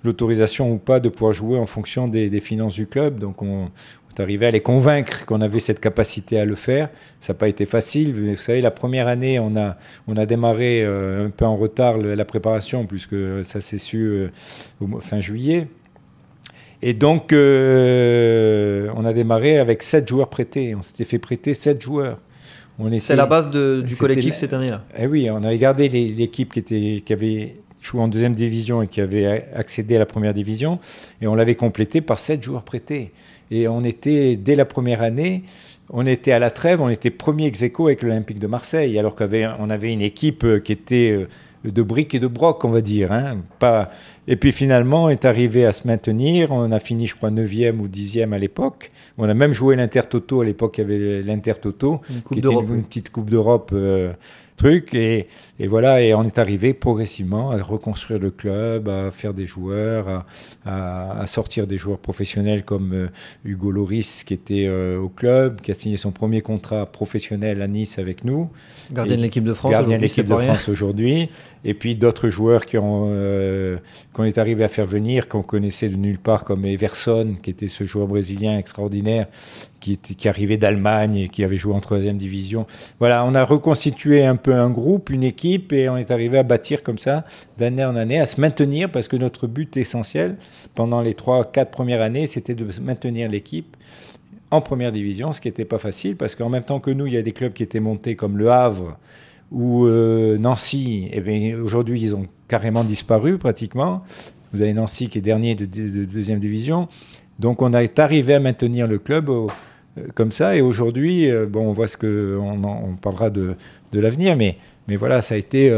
l'autorisation 0.02 0.72
ou 0.72 0.78
pas 0.78 0.98
de 0.98 1.08
pouvoir 1.08 1.32
jouer 1.32 1.58
en 1.58 1.66
fonction 1.66 2.08
des, 2.08 2.30
des 2.30 2.40
finances 2.40 2.74
du 2.74 2.86
club. 2.88 3.20
Donc 3.20 3.42
on, 3.42 3.68
arrivé 4.18 4.46
à 4.46 4.50
les 4.50 4.60
convaincre 4.60 5.26
qu'on 5.26 5.40
avait 5.40 5.60
cette 5.60 5.80
capacité 5.80 6.38
à 6.40 6.44
le 6.44 6.54
faire. 6.54 6.88
Ça 7.20 7.32
n'a 7.32 7.38
pas 7.38 7.48
été 7.48 7.66
facile. 7.66 8.14
vous 8.14 8.36
savez, 8.36 8.60
la 8.60 8.70
première 8.70 9.06
année, 9.06 9.38
on 9.38 9.56
a, 9.56 9.76
on 10.06 10.16
a 10.16 10.26
démarré 10.26 10.82
euh, 10.82 11.26
un 11.26 11.30
peu 11.30 11.44
en 11.44 11.56
retard 11.56 11.98
la 11.98 12.24
préparation, 12.24 12.86
puisque 12.86 13.16
ça 13.44 13.60
s'est 13.60 13.78
su 13.78 14.06
euh, 14.06 14.28
fin 15.00 15.20
juillet. 15.20 15.68
Et 16.80 16.94
donc, 16.94 17.32
euh, 17.32 18.88
on 18.96 19.04
a 19.04 19.12
démarré 19.12 19.58
avec 19.58 19.82
sept 19.82 20.08
joueurs 20.08 20.28
prêtés. 20.28 20.74
On 20.74 20.82
s'était 20.82 21.04
fait 21.04 21.18
prêter 21.18 21.54
sept 21.54 21.80
joueurs. 21.80 22.18
C'est 23.00 23.16
la 23.16 23.26
base 23.26 23.50
du 23.50 23.96
collectif 23.96 24.36
cette 24.36 24.52
année-là. 24.52 24.84
Eh 24.96 25.06
oui, 25.08 25.28
on 25.30 25.42
avait 25.42 25.58
gardé 25.58 25.88
l'équipe 25.88 26.52
qui, 26.52 26.60
était, 26.60 27.02
qui 27.04 27.12
avait 27.12 27.56
joué 27.80 28.00
en 28.00 28.08
deuxième 28.08 28.34
division 28.34 28.82
et 28.82 28.88
qui 28.88 29.00
avait 29.00 29.46
accédé 29.54 29.96
à 29.96 29.98
la 29.98 30.06
première 30.06 30.34
division, 30.34 30.78
et 31.20 31.26
on 31.26 31.34
l'avait 31.34 31.54
complété 31.54 32.00
par 32.00 32.18
sept 32.18 32.42
joueurs 32.42 32.64
prêtés. 32.64 33.12
Et 33.50 33.68
on 33.68 33.82
était, 33.82 34.36
dès 34.36 34.54
la 34.54 34.64
première 34.64 35.02
année, 35.02 35.42
on 35.90 36.06
était 36.06 36.32
à 36.32 36.38
la 36.38 36.50
trêve, 36.50 36.82
on 36.82 36.88
était 36.88 37.10
premier 37.10 37.46
ex 37.46 37.62
avec 37.62 38.02
l'Olympique 38.02 38.38
de 38.38 38.46
Marseille, 38.46 38.98
alors 38.98 39.16
qu'on 39.16 39.70
avait 39.70 39.92
une 39.92 40.02
équipe 40.02 40.44
euh, 40.44 40.60
qui 40.60 40.72
était 40.72 41.10
euh, 41.12 41.26
de 41.64 41.82
briques 41.82 42.14
et 42.14 42.18
de 42.18 42.26
broc, 42.26 42.64
on 42.64 42.68
va 42.68 42.80
dire. 42.80 43.10
Hein. 43.10 43.38
Pas... 43.58 43.90
Et 44.26 44.36
puis 44.36 44.52
finalement, 44.52 45.04
on 45.04 45.08
est 45.08 45.24
arrivé 45.24 45.64
à 45.64 45.72
se 45.72 45.86
maintenir. 45.86 46.52
On 46.52 46.70
a 46.72 46.78
fini, 46.78 47.06
je 47.06 47.16
crois, 47.16 47.30
9e 47.30 47.78
ou 47.78 47.88
10e 47.88 48.32
à 48.32 48.38
l'époque. 48.38 48.90
On 49.16 49.28
a 49.28 49.34
même 49.34 49.52
joué 49.52 49.76
l'Inter-Toto. 49.76 50.42
À 50.42 50.44
l'époque, 50.44 50.78
il 50.78 50.80
y 50.82 50.84
avait 50.84 51.22
l'Inter-Toto, 51.22 52.02
qui 52.32 52.38
était 52.38 52.48
une, 52.48 52.84
petite 52.84 53.10
Coupe 53.10 53.30
d'Europe. 53.30 53.70
Euh, 53.72 54.12
truc. 54.58 54.94
Et, 54.94 55.26
et, 55.58 55.66
voilà, 55.66 56.02
et 56.02 56.14
on 56.14 56.24
est 56.24 56.38
arrivé 56.38 56.74
progressivement 56.74 57.50
à 57.50 57.62
reconstruire 57.62 58.20
le 58.20 58.30
club, 58.30 58.88
à 58.88 59.10
faire 59.10 59.34
des 59.34 59.46
joueurs, 59.46 60.24
à, 60.64 61.20
à, 61.20 61.26
sortir 61.26 61.66
des 61.66 61.76
joueurs 61.76 61.98
professionnels 61.98 62.64
comme 62.64 62.92
euh, 62.92 63.08
Hugo 63.44 63.70
Loris 63.70 64.24
qui 64.24 64.34
était 64.34 64.66
euh, 64.66 64.98
au 64.98 65.08
club, 65.08 65.60
qui 65.60 65.70
a 65.70 65.74
signé 65.74 65.96
son 65.96 66.10
premier 66.10 66.40
contrat 66.40 66.86
professionnel 66.86 67.62
à 67.62 67.66
Nice 67.66 67.98
avec 67.98 68.24
nous. 68.24 68.48
Gardien 68.92 69.16
de 69.16 69.22
l'équipe 69.22 69.44
de 69.44 69.54
France. 69.54 69.70
Gardien 69.70 69.96
de 69.96 70.02
l'équipe 70.02 70.26
de 70.26 70.36
France 70.36 70.68
aujourd'hui. 70.68 71.28
Et 71.64 71.74
puis 71.74 71.96
d'autres 71.96 72.28
joueurs 72.28 72.66
qui 72.66 72.78
ont 72.78 73.08
euh, 73.10 73.78
qu'on 74.12 74.24
est 74.24 74.38
arrivé 74.38 74.64
à 74.64 74.68
faire 74.68 74.86
venir, 74.86 75.28
qu'on 75.28 75.42
connaissait 75.42 75.88
de 75.88 75.96
nulle 75.96 76.18
part, 76.18 76.44
comme 76.44 76.64
Everson, 76.64 77.34
qui 77.42 77.50
était 77.50 77.68
ce 77.68 77.84
joueur 77.84 78.06
brésilien 78.06 78.56
extraordinaire, 78.58 79.26
qui, 79.80 79.92
était, 79.92 80.14
qui 80.14 80.28
arrivait 80.28 80.56
d'Allemagne 80.56 81.16
et 81.16 81.28
qui 81.28 81.44
avait 81.44 81.56
joué 81.56 81.74
en 81.74 81.80
troisième 81.80 82.16
division. 82.16 82.66
Voilà, 83.00 83.24
on 83.24 83.34
a 83.34 83.44
reconstitué 83.44 84.24
un 84.24 84.36
peu 84.36 84.54
un 84.54 84.70
groupe, 84.70 85.10
une 85.10 85.24
équipe, 85.24 85.47
et 85.54 85.88
on 85.88 85.96
est 85.96 86.10
arrivé 86.10 86.38
à 86.38 86.42
bâtir 86.42 86.82
comme 86.82 86.98
ça, 86.98 87.24
d'année 87.56 87.84
en 87.84 87.96
année, 87.96 88.18
à 88.20 88.26
se 88.26 88.40
maintenir, 88.40 88.90
parce 88.90 89.08
que 89.08 89.16
notre 89.16 89.46
but 89.46 89.76
essentiel, 89.76 90.36
pendant 90.74 91.00
les 91.00 91.14
trois, 91.14 91.44
quatre 91.44 91.70
premières 91.70 92.00
années, 92.00 92.26
c'était 92.26 92.54
de 92.54 92.66
maintenir 92.80 93.28
l'équipe 93.28 93.76
en 94.50 94.60
première 94.60 94.92
division, 94.92 95.32
ce 95.32 95.40
qui 95.40 95.48
n'était 95.48 95.64
pas 95.64 95.78
facile, 95.78 96.16
parce 96.16 96.34
qu'en 96.34 96.48
même 96.48 96.62
temps 96.62 96.80
que 96.80 96.90
nous, 96.90 97.06
il 97.06 97.12
y 97.12 97.16
a 97.16 97.22
des 97.22 97.32
clubs 97.32 97.52
qui 97.52 97.62
étaient 97.62 97.80
montés 97.80 98.16
comme 98.16 98.38
Le 98.38 98.50
Havre 98.50 98.98
ou 99.50 99.86
euh, 99.86 100.38
Nancy, 100.38 101.08
et 101.10 101.18
eh 101.18 101.20
bien 101.20 101.58
aujourd'hui, 101.58 102.00
ils 102.00 102.14
ont 102.14 102.26
carrément 102.48 102.84
disparu 102.84 103.38
pratiquement. 103.38 104.02
Vous 104.52 104.62
avez 104.62 104.72
Nancy 104.72 105.08
qui 105.08 105.18
est 105.18 105.22
dernier 105.22 105.54
de, 105.54 105.66
deuxième 105.66 106.38
division. 106.38 106.88
Donc 107.38 107.62
on 107.62 107.72
est 107.72 107.98
arrivé 107.98 108.34
à 108.34 108.40
maintenir 108.40 108.86
le 108.86 108.98
club 108.98 109.28
euh, 109.28 109.46
comme 110.14 110.32
ça. 110.32 110.56
Et 110.56 110.60
aujourd'hui, 110.60 111.30
euh, 111.30 111.46
bon, 111.46 111.68
on 111.68 111.72
voit 111.72 111.86
ce 111.86 111.96
que 111.96 112.38
on, 112.40 112.62
on 112.64 112.96
parlera 112.96 113.30
de, 113.30 113.54
de 113.92 114.00
l'avenir, 114.00 114.36
mais, 114.36 114.58
mais 114.86 114.96
voilà, 114.96 115.20
ça 115.20 115.34
a 115.34 115.38
été 115.38 115.70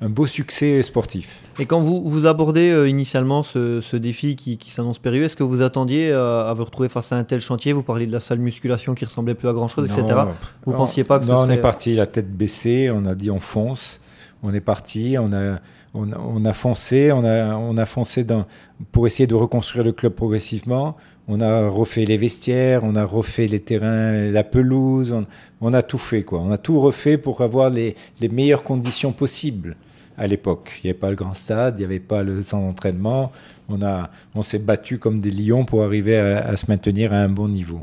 un 0.00 0.08
beau 0.08 0.26
succès 0.26 0.82
sportif. 0.82 1.40
Et 1.58 1.66
quand 1.66 1.80
vous, 1.80 2.08
vous 2.08 2.26
abordez 2.26 2.70
euh, 2.70 2.88
initialement 2.88 3.42
ce, 3.42 3.80
ce, 3.80 3.96
défi 3.96 4.36
qui, 4.36 4.56
qui 4.56 4.70
s'annonce 4.70 4.98
périlleux, 4.98 5.24
est-ce 5.24 5.36
que 5.36 5.42
vous 5.42 5.62
attendiez 5.62 6.10
euh, 6.12 6.44
à, 6.48 6.54
vous 6.54 6.64
retrouver 6.64 6.88
face 6.88 7.12
à 7.12 7.16
un 7.16 7.24
tel 7.24 7.40
chantier? 7.40 7.72
Vous 7.72 7.82
parliez 7.82 8.06
de 8.06 8.12
la 8.12 8.20
salle 8.20 8.38
musculation 8.38 8.94
qui 8.94 9.04
ressemblait 9.04 9.34
plus 9.34 9.48
à 9.48 9.52
grand 9.52 9.66
chose, 9.66 9.90
etc. 9.90 10.20
Vous 10.64 10.72
ne 10.72 10.76
pensiez 10.76 11.02
pas 11.02 11.18
que 11.18 11.24
non, 11.24 11.38
ce 11.38 11.42
serait... 11.42 11.54
on 11.54 11.58
est 11.58 11.60
parti 11.60 11.94
la 11.94 12.06
tête 12.06 12.30
baissée, 12.30 12.90
on 12.94 13.06
a 13.06 13.14
dit 13.14 13.30
on 13.30 13.40
fonce, 13.40 14.00
on 14.44 14.54
est 14.54 14.60
parti, 14.60 15.16
on 15.18 15.32
a, 15.32 15.56
on, 15.94 16.12
on 16.12 16.44
a 16.44 16.52
foncé, 16.52 17.10
on 17.10 17.24
a, 17.24 17.56
on 17.56 17.76
a 17.76 17.84
foncé 17.84 18.22
dans, 18.22 18.46
pour 18.92 19.08
essayer 19.08 19.26
de 19.26 19.34
reconstruire 19.34 19.84
le 19.84 19.92
club 19.92 20.12
progressivement. 20.12 20.96
On 21.28 21.40
a 21.40 21.68
refait 21.68 22.06
les 22.06 22.16
vestiaires, 22.16 22.84
on 22.84 22.96
a 22.96 23.04
refait 23.04 23.46
les 23.46 23.60
terrains, 23.60 24.30
la 24.30 24.44
pelouse, 24.44 25.12
on, 25.12 25.26
on 25.60 25.74
a 25.74 25.82
tout 25.82 25.98
fait 25.98 26.22
quoi. 26.22 26.40
On 26.40 26.50
a 26.50 26.58
tout 26.58 26.80
refait 26.80 27.18
pour 27.18 27.42
avoir 27.42 27.68
les, 27.68 27.94
les 28.20 28.28
meilleures 28.28 28.62
conditions 28.62 29.12
possibles 29.12 29.76
à 30.18 30.26
l'époque. 30.26 30.72
Il 30.82 30.86
n'y 30.86 30.90
avait 30.90 30.98
pas 30.98 31.10
le 31.10 31.16
grand 31.16 31.34
stade, 31.34 31.74
il 31.76 31.80
n'y 31.80 31.84
avait 31.84 32.00
pas 32.00 32.22
le 32.22 32.42
centre 32.42 32.66
d'entraînement. 32.66 33.30
On, 33.68 33.82
a, 33.82 34.10
on 34.34 34.42
s'est 34.42 34.58
battu 34.58 34.98
comme 34.98 35.20
des 35.20 35.30
lions 35.30 35.64
pour 35.64 35.84
arriver 35.84 36.18
à, 36.18 36.56
se 36.56 36.66
maintenir 36.68 37.12
à 37.12 37.16
un 37.16 37.28
bon 37.28 37.48
niveau. 37.48 37.80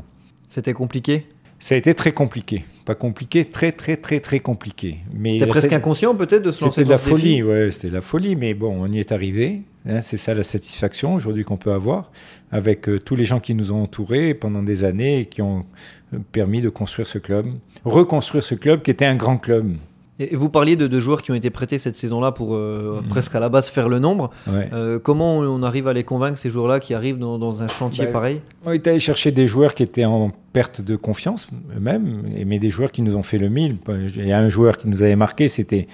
C'était 0.48 0.74
compliqué? 0.74 1.26
Ça 1.58 1.74
a 1.74 1.78
été 1.78 1.94
très 1.94 2.12
compliqué. 2.12 2.64
Pas 2.84 2.94
compliqué, 2.94 3.44
très 3.44 3.72
très 3.72 3.96
très 3.96 4.20
très 4.20 4.40
compliqué. 4.40 4.98
C'était 5.24 5.46
presque 5.46 5.72
inconscient 5.72 6.14
peut-être 6.14 6.42
de 6.42 6.50
se 6.50 6.62
lancer 6.62 6.82
C'était 6.82 6.84
de 6.84 6.90
la 6.90 6.98
folie, 6.98 7.42
ouais, 7.42 7.72
c'était 7.72 7.88
de 7.88 7.94
la 7.94 8.02
folie, 8.02 8.36
mais 8.36 8.52
bon, 8.52 8.76
on 8.78 8.86
y 8.88 8.98
est 8.98 9.12
arrivé. 9.12 9.62
Hein, 9.88 10.00
c'est 10.00 10.16
ça 10.16 10.34
la 10.34 10.42
satisfaction 10.42 11.14
aujourd'hui 11.14 11.44
qu'on 11.44 11.56
peut 11.56 11.72
avoir 11.72 12.10
avec 12.50 12.88
euh, 12.88 12.98
tous 12.98 13.14
les 13.14 13.24
gens 13.24 13.40
qui 13.40 13.54
nous 13.54 13.72
ont 13.72 13.82
entourés 13.82 14.34
pendant 14.34 14.62
des 14.62 14.84
années 14.84 15.20
et 15.20 15.26
qui 15.26 15.42
ont 15.42 15.64
euh, 16.12 16.18
permis 16.32 16.60
de 16.60 16.68
construire 16.68 17.06
ce 17.06 17.18
club, 17.18 17.46
reconstruire 17.84 18.42
ce 18.42 18.54
club 18.54 18.82
qui 18.82 18.90
était 18.90 19.06
un 19.06 19.16
grand 19.16 19.38
club. 19.38 19.76
Et 20.18 20.34
vous 20.34 20.48
parliez 20.48 20.76
de, 20.76 20.86
deux 20.86 21.00
joueurs 21.00 21.22
qui 21.22 21.30
ont 21.30 21.34
été 21.34 21.50
prêtés 21.50 21.76
cette 21.76 21.96
saison-là 21.96 22.32
pour 22.32 22.54
euh, 22.54 23.02
mm. 23.04 23.08
presque 23.08 23.34
à 23.34 23.40
la 23.40 23.48
base 23.48 23.68
faire 23.68 23.88
le 23.88 23.98
nombre. 23.98 24.30
Euh, 24.48 24.98
comment 24.98 25.38
on 25.38 25.62
arrive 25.62 25.88
à 25.88 25.92
les 25.92 26.04
convaincre, 26.04 26.38
ces 26.38 26.48
joueurs-là 26.48 26.80
qui 26.80 26.94
arrivent 26.94 27.18
dans, 27.18 27.62
un 27.62 27.68
chantier 27.68 28.06
bah, 28.06 28.12
pareil? 28.12 28.40
On 28.64 28.72
est 28.72 28.86
allé 28.86 28.98
chercher 28.98 29.30
des 29.30 29.46
joueurs 29.46 29.74
qui 29.74 29.82
étaient 29.82 30.06
en 30.06 30.32
perte 30.52 30.80
de 30.80 30.96
confiance 30.96 31.48
eux-mêmes, 31.76 32.22
mais 32.46 32.58
des 32.58 32.70
joueurs 32.70 32.92
qui 32.92 33.02
nous 33.02 33.14
ont 33.16 33.22
fait 33.22 33.38
le 33.38 33.50
mille. 33.50 33.76
Il 33.88 34.26
y 34.26 34.32
a 34.32 34.38
un 34.38 34.48
joueur 34.48 34.78
qui 34.78 34.88
nous 34.88 35.02
avait 35.02 35.16
marqué, 35.16 35.48
c'était 35.48 35.86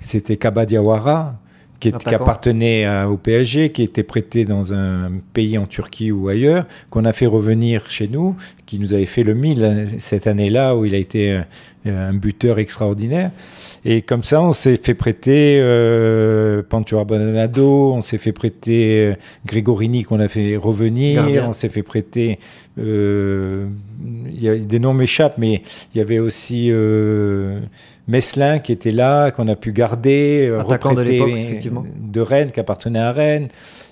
c'était 0.00 0.36
Kaba 0.36 0.66
Diawara, 0.66 1.38
qui, 1.80 1.92
qui, 1.92 2.14
appartenait 2.14 2.88
au 3.04 3.16
PSG, 3.16 3.70
qui 3.70 3.82
était 3.82 4.02
prêté 4.02 4.44
dans 4.44 4.72
un 4.72 5.12
pays 5.32 5.58
en 5.58 5.66
Turquie 5.66 6.10
ou 6.12 6.28
ailleurs, 6.28 6.66
qu'on 6.90 7.04
a 7.04 7.12
fait 7.12 7.26
revenir 7.26 7.90
chez 7.90 8.08
nous, 8.08 8.36
qui 8.66 8.78
nous 8.78 8.94
avait 8.94 9.06
fait 9.06 9.22
le 9.22 9.34
mille 9.34 9.64
hein, 9.64 9.84
cette 9.98 10.26
année-là 10.26 10.76
où 10.76 10.84
il 10.84 10.94
a 10.94 10.98
été 10.98 11.32
euh, 11.86 12.10
un 12.10 12.14
buteur 12.14 12.58
extraordinaire. 12.58 13.30
Et 13.84 14.02
comme 14.02 14.24
ça, 14.24 14.42
on 14.42 14.52
s'est 14.52 14.76
fait 14.76 14.94
prêter 14.94 15.58
euh, 15.60 16.62
Pancho 16.68 16.98
Arbonado, 16.98 17.92
on 17.92 18.00
s'est 18.00 18.18
fait 18.18 18.32
prêter 18.32 19.12
euh, 19.12 19.14
Gregorini 19.46 20.02
qu'on 20.02 20.18
a 20.18 20.28
fait 20.28 20.56
revenir, 20.56 21.22
on 21.46 21.52
s'est 21.52 21.68
fait 21.68 21.84
prêter. 21.84 22.40
Euh, 22.78 23.68
y 24.32 24.48
a, 24.48 24.56
des 24.56 24.78
noms 24.80 24.92
m'échappent, 24.92 25.38
mais 25.38 25.62
il 25.94 25.98
y 25.98 26.00
avait 26.00 26.18
aussi 26.18 26.68
euh, 26.70 27.60
Meslin 28.08 28.58
qui 28.60 28.72
était 28.72 28.92
là, 28.92 29.30
qu'on 29.30 29.48
a 29.48 29.56
pu 29.56 29.72
garder, 29.72 30.46
euh, 30.48 30.60
Attaquant 30.60 30.94
de, 30.94 32.20
Rennes, 32.20 32.50
qui 32.52 32.60
appartenait 32.60 33.00
à 33.00 33.12
Rennes. 33.12 33.48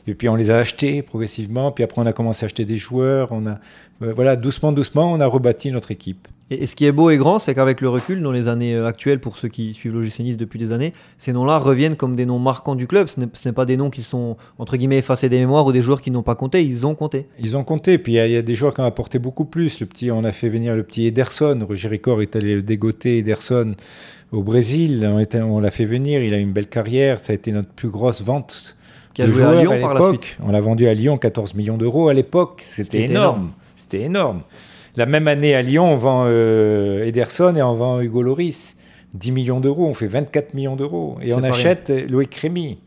Et 0.07 0.15
puis 0.15 0.29
on 0.29 0.37
les 0.37 0.51
a 0.51 0.59
achetés 0.59 1.03
progressivement. 1.03 1.73
Puis 1.73 1.85
après 1.85 2.01
on 2.01 2.07
a 2.07 2.13
commencé 2.13 2.45
à 2.45 2.47
acheter 2.47 2.65
des 2.65 2.77
joueurs. 2.77 3.29
On 3.33 3.47
a, 3.47 3.59
euh, 4.03 4.13
voilà, 4.15 4.37
doucement, 4.37 4.73
doucement, 4.73 5.13
on 5.13 5.21
a 5.21 5.27
rebâti 5.27 5.71
notre 5.71 5.91
équipe. 5.91 6.29
Et, 6.51 6.67
ce 6.67 6.77
qui 6.77 6.85
est 6.85 6.93
beau 6.93 7.09
et 7.09 7.17
grand, 7.17 7.39
c'est 7.39 7.55
qu'avec 7.55 7.81
le 7.81 7.89
recul, 7.89 8.23
dans 8.23 8.33
les 8.33 8.49
années 8.49 8.75
euh, 8.75 8.87
actuelles, 8.87 9.19
pour 9.19 9.39
ceux 9.39 9.49
qui 9.49 9.73
suivent 9.73 9.95
l'OGC 9.95 10.21
Nice 10.21 10.37
depuis 10.37 10.59
des 10.59 10.73
années, 10.73 10.93
ces 11.17 11.33
noms-là 11.33 11.59
reviennent 11.59 11.97
comme 11.97 12.17
des 12.17 12.27
noms 12.27 12.39
marquants 12.39 12.75
du 12.75 12.87
club. 12.87 13.09
Ce 13.09 13.19
n'est 13.21 13.53
pas 13.53 13.65
des 13.65 13.79
noms 13.79 13.89
qui 13.89 14.03
sont, 14.03 14.37
entre 14.59 14.77
guillemets, 14.77 14.99
effacés 14.99 15.31
des 15.31 15.39
mémoires 15.39 15.65
ou 15.65 15.73
des 15.73 15.81
joueurs 15.81 16.03
qui 16.03 16.11
n'ont 16.11 16.23
pas 16.23 16.35
compté. 16.35 16.63
Ils 16.63 16.87
ont 16.87 16.95
compté. 16.95 17.27
Ils 17.39 17.57
ont 17.57 17.65
compté. 17.65 17.97
Puis 17.97 18.15
il 18.15 18.31
y, 18.31 18.37
a 18.37 18.43
des 18.43 18.55
joueurs 18.55 18.75
qui 18.75 18.83
ont 18.83 18.87
apporté 18.87 19.19
beaucoup 19.19 19.47
plus. 19.47 19.81
Le 19.81 19.87
petit, 19.87 20.11
on 20.11 20.23
a 20.25 20.33
fait 20.33 20.51
venir 20.51 20.77
le 20.77 20.83
petit 20.83 21.07
Ederson. 21.07 21.59
Roger 21.67 21.89
Ricor 21.89 22.21
est 22.21 22.37
allé 22.37 22.55
le 22.55 22.63
dégoter, 22.63 23.19
Ederson, 23.19 23.75
au 24.31 24.43
Brésil. 24.43 25.09
On, 25.11 25.43
on 25.45 25.61
l'a 25.61 25.71
fait 25.71 25.87
venir. 25.87 26.23
Il 26.23 26.35
a 26.35 26.39
une 26.39 26.53
belle 26.53 26.69
carrière. 26.69 27.21
Ça 27.21 27.33
a 27.33 27.37
été 27.37 27.53
notre 27.53 27.71
plus 27.71 27.89
grosse 27.89 28.23
vente. 28.23 28.77
Qui 29.15 29.23
a 29.23 29.27
joué 29.27 29.43
à 29.43 29.55
Lyon 29.63 29.81
par 29.81 29.95
la 29.95 30.09
suite. 30.09 30.37
On 30.45 30.51
l'a 30.51 30.61
vendu 30.61 30.87
à 30.87 30.95
Lyon 30.95 31.17
14 31.17 31.55
millions 31.55 31.79
d'euros 31.79 32.09
à 32.09 32.15
l'époque. 32.15 32.59
C'était 32.61 33.03
énorme. 33.03 33.53
C'était 33.77 34.03
énorme. 34.03 34.43
La 34.97 35.07
même 35.07 35.27
année 35.27 35.55
à 35.55 35.63
Lyon, 35.63 35.93
on 35.93 35.97
vend 35.97 36.25
euh, 36.27 37.05
Ederson 37.05 37.55
et 37.57 37.63
on 37.63 37.75
vend 37.75 38.01
Hugo 38.01 38.23
Loris. 38.23 38.77
10 39.15 39.33
millions 39.33 39.61
d'euros, 39.61 39.87
on 39.87 39.95
fait 39.95 40.09
24 40.09 40.55
millions 40.55 40.77
d'euros. 40.77 41.17
Et 41.23 41.35
on 41.35 41.43
achète 41.43 41.91
Loïc 42.11 42.35
Rémy, 42.35 42.79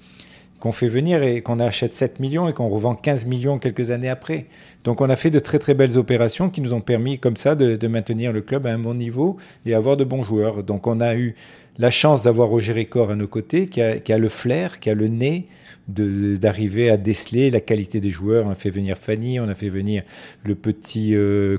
qu'on 0.59 0.73
fait 0.73 0.87
venir 0.87 1.23
et 1.23 1.41
qu'on 1.41 1.59
achète 1.59 1.93
7 1.93 2.19
millions 2.19 2.49
et 2.49 2.53
qu'on 2.53 2.67
revend 2.67 2.95
15 2.95 3.25
millions 3.27 3.59
quelques 3.59 3.91
années 3.91 4.09
après. 4.09 4.45
Donc 4.83 5.01
on 5.01 5.09
a 5.09 5.15
fait 5.15 5.29
de 5.29 5.39
très 5.39 5.59
très 5.59 5.73
belles 5.73 5.97
opérations 5.97 6.49
qui 6.49 6.61
nous 6.61 6.73
ont 6.73 6.81
permis 6.81 7.17
comme 7.17 7.37
ça 7.37 7.55
de, 7.55 7.87
maintenir 7.87 8.33
le 8.33 8.41
club 8.41 8.67
à 8.67 8.71
un 8.71 8.79
bon 8.79 8.93
niveau 8.93 9.37
et 9.65 9.73
avoir 9.73 9.95
de 9.95 10.03
bons 10.03 10.23
joueurs. 10.23 10.63
Donc 10.63 10.87
on 10.87 10.99
a 10.99 11.15
eu 11.15 11.35
la 11.79 11.91
chance 11.91 12.23
d'avoir 12.23 12.49
Roger 12.49 12.73
Récor 12.73 13.11
à 13.11 13.15
nos 13.15 13.27
côtés, 13.27 13.67
qui 13.67 13.81
a, 13.81 14.17
le 14.17 14.29
flair, 14.29 14.79
qui 14.79 14.89
a 14.89 14.93
le 14.93 15.07
nez, 15.07 15.47
d'arriver 15.87 16.89
à 16.89 16.97
déceler 16.97 17.49
la 17.49 17.61
qualité 17.61 18.01
des 18.01 18.09
joueurs. 18.09 18.43
On 18.45 18.49
a 18.49 18.55
fait 18.55 18.69
venir 18.69 18.97
Fanny, 18.97 19.39
on 19.39 19.47
a 19.47 19.55
fait 19.55 19.69
venir 19.69 20.03
le 20.45 20.55
petit 20.55 21.15
euh, 21.15 21.57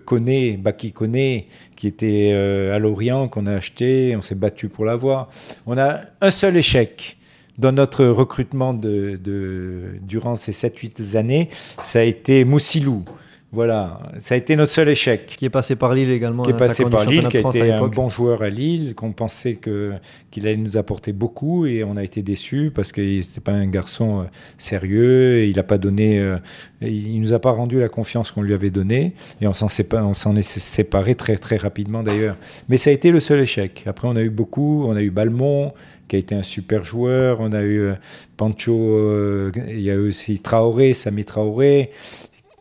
Baki 0.59 0.93
Koné, 0.93 1.47
qui 1.77 1.87
était 1.87 2.33
euh, 2.33 2.75
à 2.75 2.79
Lorient, 2.79 3.29
qu'on 3.29 3.47
a 3.47 3.55
acheté, 3.55 4.15
on 4.17 4.23
s'est 4.23 4.35
battu 4.35 4.69
pour 4.69 4.85
l'avoir. 4.85 5.31
On 5.67 5.79
a 5.79 6.01
un 6.21 6.31
seul 6.31 6.57
échec 6.57 7.17
dans 7.59 7.73
notre 7.73 8.05
recrutement 8.07 8.73
durant 8.73 10.37
ces 10.37 10.53
7-8 10.53 11.17
années, 11.17 11.49
ça 11.83 12.01
a 12.01 12.03
été 12.03 12.45
Moussilou. 12.45 13.05
Voilà, 13.51 14.01
ça 14.19 14.35
a 14.35 14.39
été 14.39 14.57
notre 14.57 14.73
seul 14.73 14.91
échec. 14.91 15.35
Qui 15.39 15.47
est 15.47 15.51
passé 15.51 15.75
par 15.75 15.95
Lille 15.95 16.11
également. 16.11 16.43
Qui 16.43 16.51
est 16.51 16.57
passé 16.57 16.85
par 16.85 17.07
Lille, 17.07 17.29
qui 17.29 17.39
a 17.39 17.41
été 17.41 17.73
un 17.73 17.87
bon 17.87 18.11
joueur 18.11 18.43
à 18.43 18.51
Lille, 18.51 18.95
qu'on 18.95 19.13
pensait 19.13 19.55
que 19.55 19.93
qu'il 20.31 20.47
allait 20.47 20.59
nous 20.59 20.77
apporter 20.77 21.15
beaucoup 21.15 21.65
et 21.65 21.83
on 21.83 21.97
a 21.97 22.05
été 22.05 22.21
déçus 22.21 22.71
parce 22.75 22.93
que 22.93 23.23
c'était 23.23 23.41
pas 23.41 23.53
un 23.53 23.67
garçon 23.67 24.21
euh, 24.21 24.25
sérieux. 24.59 25.39
Et 25.39 25.49
il 25.49 25.59
a 25.59 25.63
pas 25.63 25.79
donné, 25.79 26.19
euh, 26.19 26.37
il 26.83 27.19
nous 27.23 27.33
a 27.33 27.39
pas 27.39 27.51
rendu 27.51 27.81
la 27.81 27.89
confiance 27.89 28.33
qu'on 28.33 28.43
lui 28.43 28.53
avait 28.53 28.71
donnée 28.71 29.15
et 29.41 29.47
on 29.47 29.55
s'en 29.55 29.69
on 29.95 30.15
s'en 30.15 30.37
est 30.37 30.43
séparé 30.43 31.15
très 31.15 31.39
très 31.39 31.57
rapidement 31.57 32.03
d'ailleurs. 32.03 32.37
Mais 32.69 32.77
ça 32.77 32.91
a 32.91 32.93
été 32.93 33.11
le 33.11 33.21
seul 33.21 33.41
échec. 33.41 33.85
Après 33.87 34.09
on 34.09 34.17
a 34.17 34.23
eu 34.23 34.31
beaucoup, 34.31 34.85
on 34.87 34.95
a 34.95 35.01
eu 35.01 35.11
Balmont 35.11 35.73
qui 36.07 36.17
a 36.17 36.19
été 36.19 36.35
un 36.35 36.43
super 36.43 36.85
joueur. 36.85 37.41
On 37.41 37.53
a 37.53 37.63
eu 37.63 37.81
euh, 37.81 37.95
Pancho, 38.37 39.51
il 39.69 39.81
y 39.81 39.91
a 39.91 39.95
eu 39.95 40.09
aussi 40.09 40.39
Traoré, 40.41 40.93
Sami 40.93 41.25
Traoré 41.25 41.91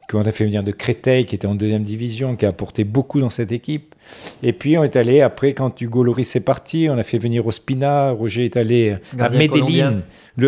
qu'on 0.10 0.22
a 0.22 0.32
fait 0.32 0.46
venir 0.46 0.64
de 0.64 0.72
Créteil, 0.72 1.26
qui 1.26 1.36
était 1.36 1.48
en 1.48 1.56
deuxième 1.56 1.84
division, 1.84 2.36
qui 2.36 2.46
a 2.46 2.50
apporté 2.50 2.84
beaucoup 2.86 3.20
dans 3.20 3.30
cette 3.30 3.52
équipe. 3.52 3.94
Et 4.42 4.54
puis 4.54 4.78
on 4.78 4.84
est 4.84 4.96
allé, 4.96 5.22
après, 5.22 5.54
quand 5.54 5.82
Hugo 5.82 6.04
Loris 6.04 6.36
est 6.36 6.42
parti, 6.42 6.88
on 6.90 6.98
a 6.98 7.04
fait 7.04 7.18
venir 7.18 7.46
Ospina, 7.46 8.12
Roger 8.12 8.46
est 8.46 8.56
allé 8.56 8.96
à 9.20 9.30
Medellin, 9.30 10.02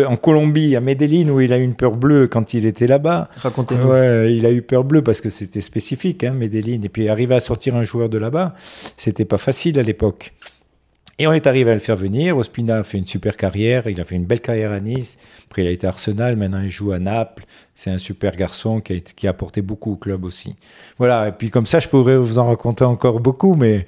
en 0.06 0.16
Colombie, 0.16 0.76
à 0.76 0.80
Medellin, 0.80 1.28
où 1.28 1.40
il 1.40 1.52
a 1.52 1.58
eu 1.58 1.62
une 1.62 1.74
peur 1.74 1.96
bleue 1.96 2.26
quand 2.26 2.54
il 2.54 2.64
était 2.64 2.86
là-bas. 2.86 3.28
Racontez-nous. 3.36 3.86
Ouais, 3.86 4.34
il 4.34 4.46
a 4.46 4.50
eu 4.50 4.62
peur 4.62 4.84
bleue 4.84 5.02
parce 5.02 5.20
que 5.20 5.28
c'était 5.28 5.60
spécifique, 5.60 6.24
hein, 6.24 6.32
Medellin. 6.32 6.80
Et 6.82 6.88
puis 6.88 7.08
arriver 7.08 7.34
à 7.34 7.40
sortir 7.40 7.76
un 7.76 7.82
joueur 7.82 8.08
de 8.08 8.16
là-bas, 8.16 8.54
c'était 8.96 9.26
pas 9.26 9.38
facile 9.38 9.78
à 9.78 9.82
l'époque. 9.82 10.32
Et 11.20 11.26
on 11.26 11.34
est 11.34 11.46
arrivé 11.46 11.70
à 11.70 11.74
le 11.74 11.80
faire 11.80 11.96
venir. 11.96 12.38
Ospina 12.38 12.78
a 12.78 12.82
fait 12.82 12.96
une 12.96 13.04
super 13.04 13.36
carrière. 13.36 13.86
Il 13.86 14.00
a 14.00 14.04
fait 14.04 14.14
une 14.14 14.24
belle 14.24 14.40
carrière 14.40 14.72
à 14.72 14.80
Nice. 14.80 15.18
Après, 15.44 15.62
il 15.62 15.68
a 15.68 15.70
été 15.70 15.86
à 15.86 15.90
Arsenal. 15.90 16.34
Maintenant, 16.34 16.62
il 16.62 16.70
joue 16.70 16.92
à 16.92 16.98
Naples. 16.98 17.44
C'est 17.74 17.90
un 17.90 17.98
super 17.98 18.34
garçon 18.34 18.80
qui 18.80 19.26
a, 19.26 19.30
apporté 19.30 19.60
beaucoup 19.60 19.92
au 19.92 19.96
club 19.96 20.24
aussi. 20.24 20.56
Voilà. 20.96 21.28
Et 21.28 21.32
puis, 21.32 21.50
comme 21.50 21.66
ça, 21.66 21.78
je 21.78 21.88
pourrais 21.88 22.16
vous 22.16 22.38
en 22.38 22.46
raconter 22.46 22.84
encore 22.84 23.20
beaucoup, 23.20 23.54
mais 23.54 23.84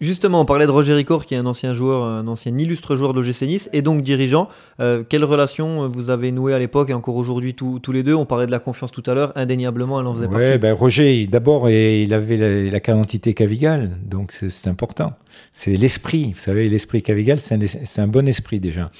Justement, 0.00 0.40
on 0.40 0.44
parlait 0.44 0.66
de 0.66 0.70
Roger 0.70 0.92
Ricord, 0.94 1.24
qui 1.24 1.34
est 1.34 1.38
un 1.38 1.46
ancien 1.46 1.72
joueur, 1.72 2.02
un 2.04 2.26
ancien 2.26 2.56
illustre 2.58 2.96
joueur 2.96 3.12
de 3.12 3.20
l'OGC 3.20 3.42
Nice 3.42 3.70
et 3.72 3.80
donc 3.80 4.02
dirigeant. 4.02 4.48
Euh, 4.80 5.04
quelle 5.08 5.24
relation 5.24 5.88
vous 5.88 6.10
avez 6.10 6.32
nouée 6.32 6.52
à 6.52 6.58
l'époque 6.58 6.90
et 6.90 6.94
encore 6.94 7.16
aujourd'hui 7.16 7.54
tous 7.54 7.80
les 7.92 8.02
deux? 8.02 8.14
On 8.14 8.26
parlait 8.26 8.46
de 8.46 8.50
la 8.50 8.58
confiance 8.58 8.90
tout 8.90 9.04
à 9.06 9.14
l'heure, 9.14 9.32
indéniablement, 9.36 10.00
elle 10.00 10.06
en 10.06 10.14
faisait 10.14 10.26
ouais, 10.26 10.58
Ben 10.58 10.72
Roger, 10.72 11.26
d'abord, 11.28 11.70
il 11.70 12.12
avait 12.12 12.36
la, 12.36 12.70
la 12.70 12.80
carte 12.80 12.98
d'identité 12.98 13.34
Cavigal, 13.34 13.96
donc 14.04 14.32
c'est 14.32 14.68
important. 14.68 15.12
C'est 15.52 15.76
l'esprit, 15.76 16.32
vous 16.34 16.38
savez, 16.40 16.68
l'esprit 16.68 17.02
Cavigal, 17.02 17.38
c'est 17.38 17.54
un, 17.54 18.02
un 18.02 18.08
bon 18.08 18.26
esprit 18.28 18.60
déjà. 18.60 18.90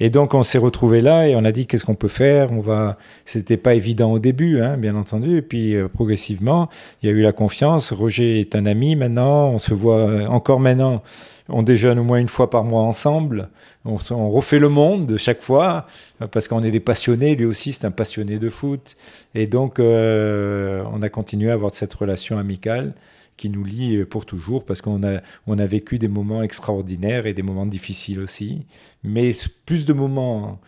Et 0.00 0.10
donc 0.10 0.34
on 0.34 0.42
s'est 0.42 0.58
retrouvé 0.58 1.00
là 1.00 1.28
et 1.28 1.34
on 1.34 1.44
a 1.44 1.52
dit 1.52 1.66
qu'est-ce 1.66 1.84
qu'on 1.84 1.94
peut 1.94 2.08
faire? 2.08 2.52
On 2.52 2.60
va. 2.60 2.96
C'était 3.24 3.56
pas 3.56 3.74
évident 3.74 4.12
au 4.12 4.18
début, 4.18 4.60
hein, 4.60 4.76
bien 4.76 4.94
entendu. 4.94 5.38
Et 5.38 5.42
puis 5.42 5.74
euh, 5.74 5.88
progressivement, 5.88 6.68
il 7.02 7.08
y 7.08 7.12
a 7.12 7.14
eu 7.14 7.22
la 7.22 7.32
confiance. 7.32 7.92
Roger 7.92 8.40
est 8.40 8.54
un 8.54 8.66
ami 8.66 8.96
maintenant. 8.96 9.48
On 9.48 9.58
se 9.58 9.74
voit 9.74 9.96
euh, 9.96 10.26
encore 10.26 10.60
maintenant. 10.60 11.02
On 11.50 11.62
déjeune 11.62 11.98
au 11.98 12.04
moins 12.04 12.18
une 12.18 12.28
fois 12.28 12.50
par 12.50 12.62
mois 12.62 12.82
ensemble. 12.82 13.48
On, 13.86 13.96
refait 14.30 14.58
le 14.58 14.68
monde 14.68 15.06
de 15.06 15.16
chaque 15.16 15.42
fois 15.42 15.86
parce 16.30 16.46
qu'on 16.46 16.62
est 16.62 16.70
des 16.70 16.80
passionnés. 16.80 17.36
Lui 17.36 17.46
aussi, 17.46 17.72
c'est 17.72 17.86
un 17.86 17.90
passionné 17.90 18.38
de 18.38 18.50
foot. 18.50 18.96
Et 19.34 19.46
donc, 19.46 19.78
euh, 19.78 20.84
on 20.92 21.00
a 21.00 21.08
continué 21.08 21.50
à 21.50 21.54
avoir 21.54 21.74
cette 21.74 21.94
relation 21.94 22.36
amicale 22.36 22.92
qui 23.38 23.48
nous 23.48 23.64
lie 23.64 24.04
pour 24.04 24.26
toujours 24.26 24.66
parce 24.66 24.82
qu'on 24.82 25.02
a, 25.02 25.20
on 25.46 25.58
a 25.58 25.66
vécu 25.66 25.98
des 25.98 26.08
moments 26.08 26.42
extraordinaires 26.42 27.24
et 27.26 27.32
des 27.32 27.42
moments 27.42 27.64
difficiles 27.64 28.20
aussi, 28.20 28.66
mais 29.02 29.30
plus 29.64 29.86
de 29.86 29.94
moments 29.94 30.60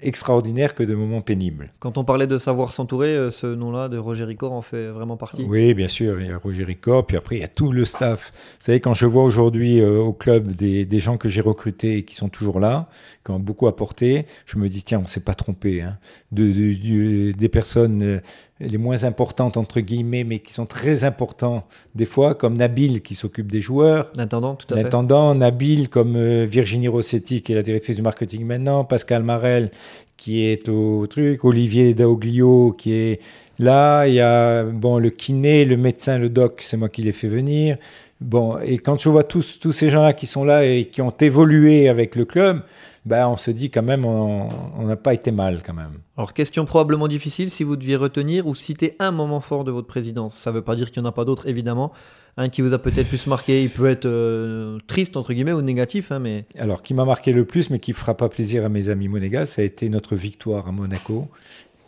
extraordinaire 0.00 0.74
que 0.74 0.82
de 0.82 0.94
moments 0.94 1.20
pénibles. 1.20 1.72
Quand 1.78 1.98
on 1.98 2.04
parlait 2.04 2.26
de 2.26 2.38
savoir 2.38 2.72
s'entourer, 2.72 3.14
euh, 3.14 3.30
ce 3.30 3.46
nom-là 3.46 3.88
de 3.88 3.98
Roger 3.98 4.24
Ricor 4.24 4.52
en 4.52 4.62
fait 4.62 4.88
vraiment 4.88 5.16
partie 5.16 5.44
Oui, 5.48 5.74
bien 5.74 5.88
sûr, 5.88 6.20
il 6.20 6.28
y 6.28 6.32
a 6.32 6.38
Roger 6.38 6.64
Ricor, 6.64 7.06
puis 7.06 7.16
après 7.16 7.36
il 7.36 7.40
y 7.40 7.44
a 7.44 7.48
tout 7.48 7.72
le 7.72 7.84
staff. 7.84 8.32
Vous 8.34 8.64
savez, 8.64 8.80
quand 8.80 8.94
je 8.94 9.06
vois 9.06 9.24
aujourd'hui 9.24 9.80
euh, 9.80 9.98
au 9.98 10.12
club 10.12 10.52
des, 10.52 10.86
des 10.86 11.00
gens 11.00 11.16
que 11.16 11.28
j'ai 11.28 11.40
recrutés 11.40 11.98
et 11.98 12.02
qui 12.04 12.14
sont 12.14 12.28
toujours 12.28 12.60
là, 12.60 12.86
qui 13.24 13.30
ont 13.30 13.38
beaucoup 13.38 13.66
apporté, 13.66 14.26
je 14.46 14.58
me 14.58 14.68
dis, 14.68 14.82
tiens, 14.82 14.98
on 14.98 15.02
ne 15.02 15.06
s'est 15.06 15.20
pas 15.24 15.34
trompé. 15.34 15.82
Hein. 15.82 15.98
De, 16.32 16.44
de, 16.52 17.32
des 17.32 17.48
personnes 17.48 18.02
euh, 18.02 18.20
les 18.60 18.78
moins 18.78 19.04
importantes, 19.04 19.56
entre 19.56 19.80
guillemets, 19.80 20.24
mais 20.24 20.40
qui 20.40 20.52
sont 20.52 20.66
très 20.66 21.04
importants 21.04 21.66
des 21.94 22.06
fois, 22.06 22.34
comme 22.34 22.56
Nabil 22.56 23.02
qui 23.02 23.14
s'occupe 23.14 23.52
des 23.52 23.60
joueurs. 23.60 24.10
L'intendant, 24.16 24.56
tout 24.56 24.66
à 24.74 24.76
fait. 24.76 24.82
L'intendant, 24.82 25.34
Nabil, 25.34 25.88
comme 25.88 26.18
Virginie 26.44 26.88
Rossetti 26.88 27.42
qui 27.42 27.52
est 27.52 27.54
la 27.54 27.62
directrice 27.62 27.94
du 27.94 28.02
marketing 28.02 28.44
maintenant, 28.44 28.84
Pascal 28.84 29.22
Marel 29.22 29.70
qui 30.16 30.44
est 30.44 30.68
au 30.68 31.06
truc, 31.06 31.44
Olivier 31.44 31.94
Daoglio 31.94 32.72
qui 32.72 32.92
est 32.92 33.20
là, 33.58 34.06
il 34.06 34.14
y 34.14 34.20
a 34.20 34.64
bon 34.64 34.98
le 34.98 35.10
kiné, 35.10 35.64
le 35.64 35.76
médecin, 35.76 36.18
le 36.18 36.28
doc, 36.28 36.60
c'est 36.62 36.76
moi 36.76 36.88
qui 36.88 37.02
les 37.02 37.12
fait 37.12 37.28
venir. 37.28 37.76
Bon, 38.20 38.58
et 38.58 38.78
quand 38.78 39.00
je 39.00 39.08
vois 39.08 39.22
tous, 39.22 39.60
tous 39.60 39.72
ces 39.72 39.90
gens-là 39.90 40.12
qui 40.12 40.26
sont 40.26 40.44
là 40.44 40.64
et 40.64 40.86
qui 40.86 41.02
ont 41.02 41.14
évolué 41.20 41.88
avec 41.88 42.16
le 42.16 42.24
club, 42.24 42.62
ben 43.04 43.28
on 43.28 43.36
se 43.36 43.50
dit 43.50 43.70
quand 43.70 43.82
même, 43.82 44.04
on 44.04 44.50
n'a 44.84 44.96
pas 44.96 45.14
été 45.14 45.30
mal 45.30 45.62
quand 45.64 45.74
même. 45.74 45.92
Alors, 46.16 46.32
question 46.34 46.64
probablement 46.64 47.06
difficile, 47.06 47.48
si 47.48 47.62
vous 47.62 47.76
deviez 47.76 47.94
retenir 47.94 48.48
ou 48.48 48.54
citer 48.56 48.94
un 48.98 49.12
moment 49.12 49.40
fort 49.40 49.62
de 49.62 49.70
votre 49.70 49.86
présidence. 49.86 50.36
Ça 50.36 50.50
ne 50.50 50.56
veut 50.56 50.62
pas 50.62 50.74
dire 50.74 50.90
qu'il 50.90 51.00
n'y 51.00 51.06
en 51.06 51.10
a 51.10 51.12
pas 51.12 51.24
d'autres, 51.24 51.48
évidemment. 51.48 51.92
Un 52.40 52.50
qui 52.50 52.62
vous 52.62 52.72
a 52.72 52.78
peut-être 52.78 53.08
plus 53.08 53.26
marqué, 53.26 53.64
il 53.64 53.68
peut 53.68 53.88
être 53.88 54.06
euh, 54.06 54.78
triste, 54.86 55.16
entre 55.16 55.32
guillemets, 55.32 55.52
ou 55.52 55.60
négatif. 55.60 56.12
Hein, 56.12 56.20
mais... 56.20 56.44
Alors, 56.56 56.84
qui 56.84 56.94
m'a 56.94 57.04
marqué 57.04 57.32
le 57.32 57.44
plus, 57.44 57.68
mais 57.68 57.80
qui 57.80 57.90
ne 57.90 57.96
fera 57.96 58.16
pas 58.16 58.28
plaisir 58.28 58.64
à 58.64 58.68
mes 58.68 58.90
amis 58.90 59.08
monégas, 59.08 59.46
ça 59.46 59.62
a 59.62 59.64
été 59.64 59.88
notre 59.88 60.14
victoire 60.14 60.68
à 60.68 60.72
Monaco. 60.72 61.26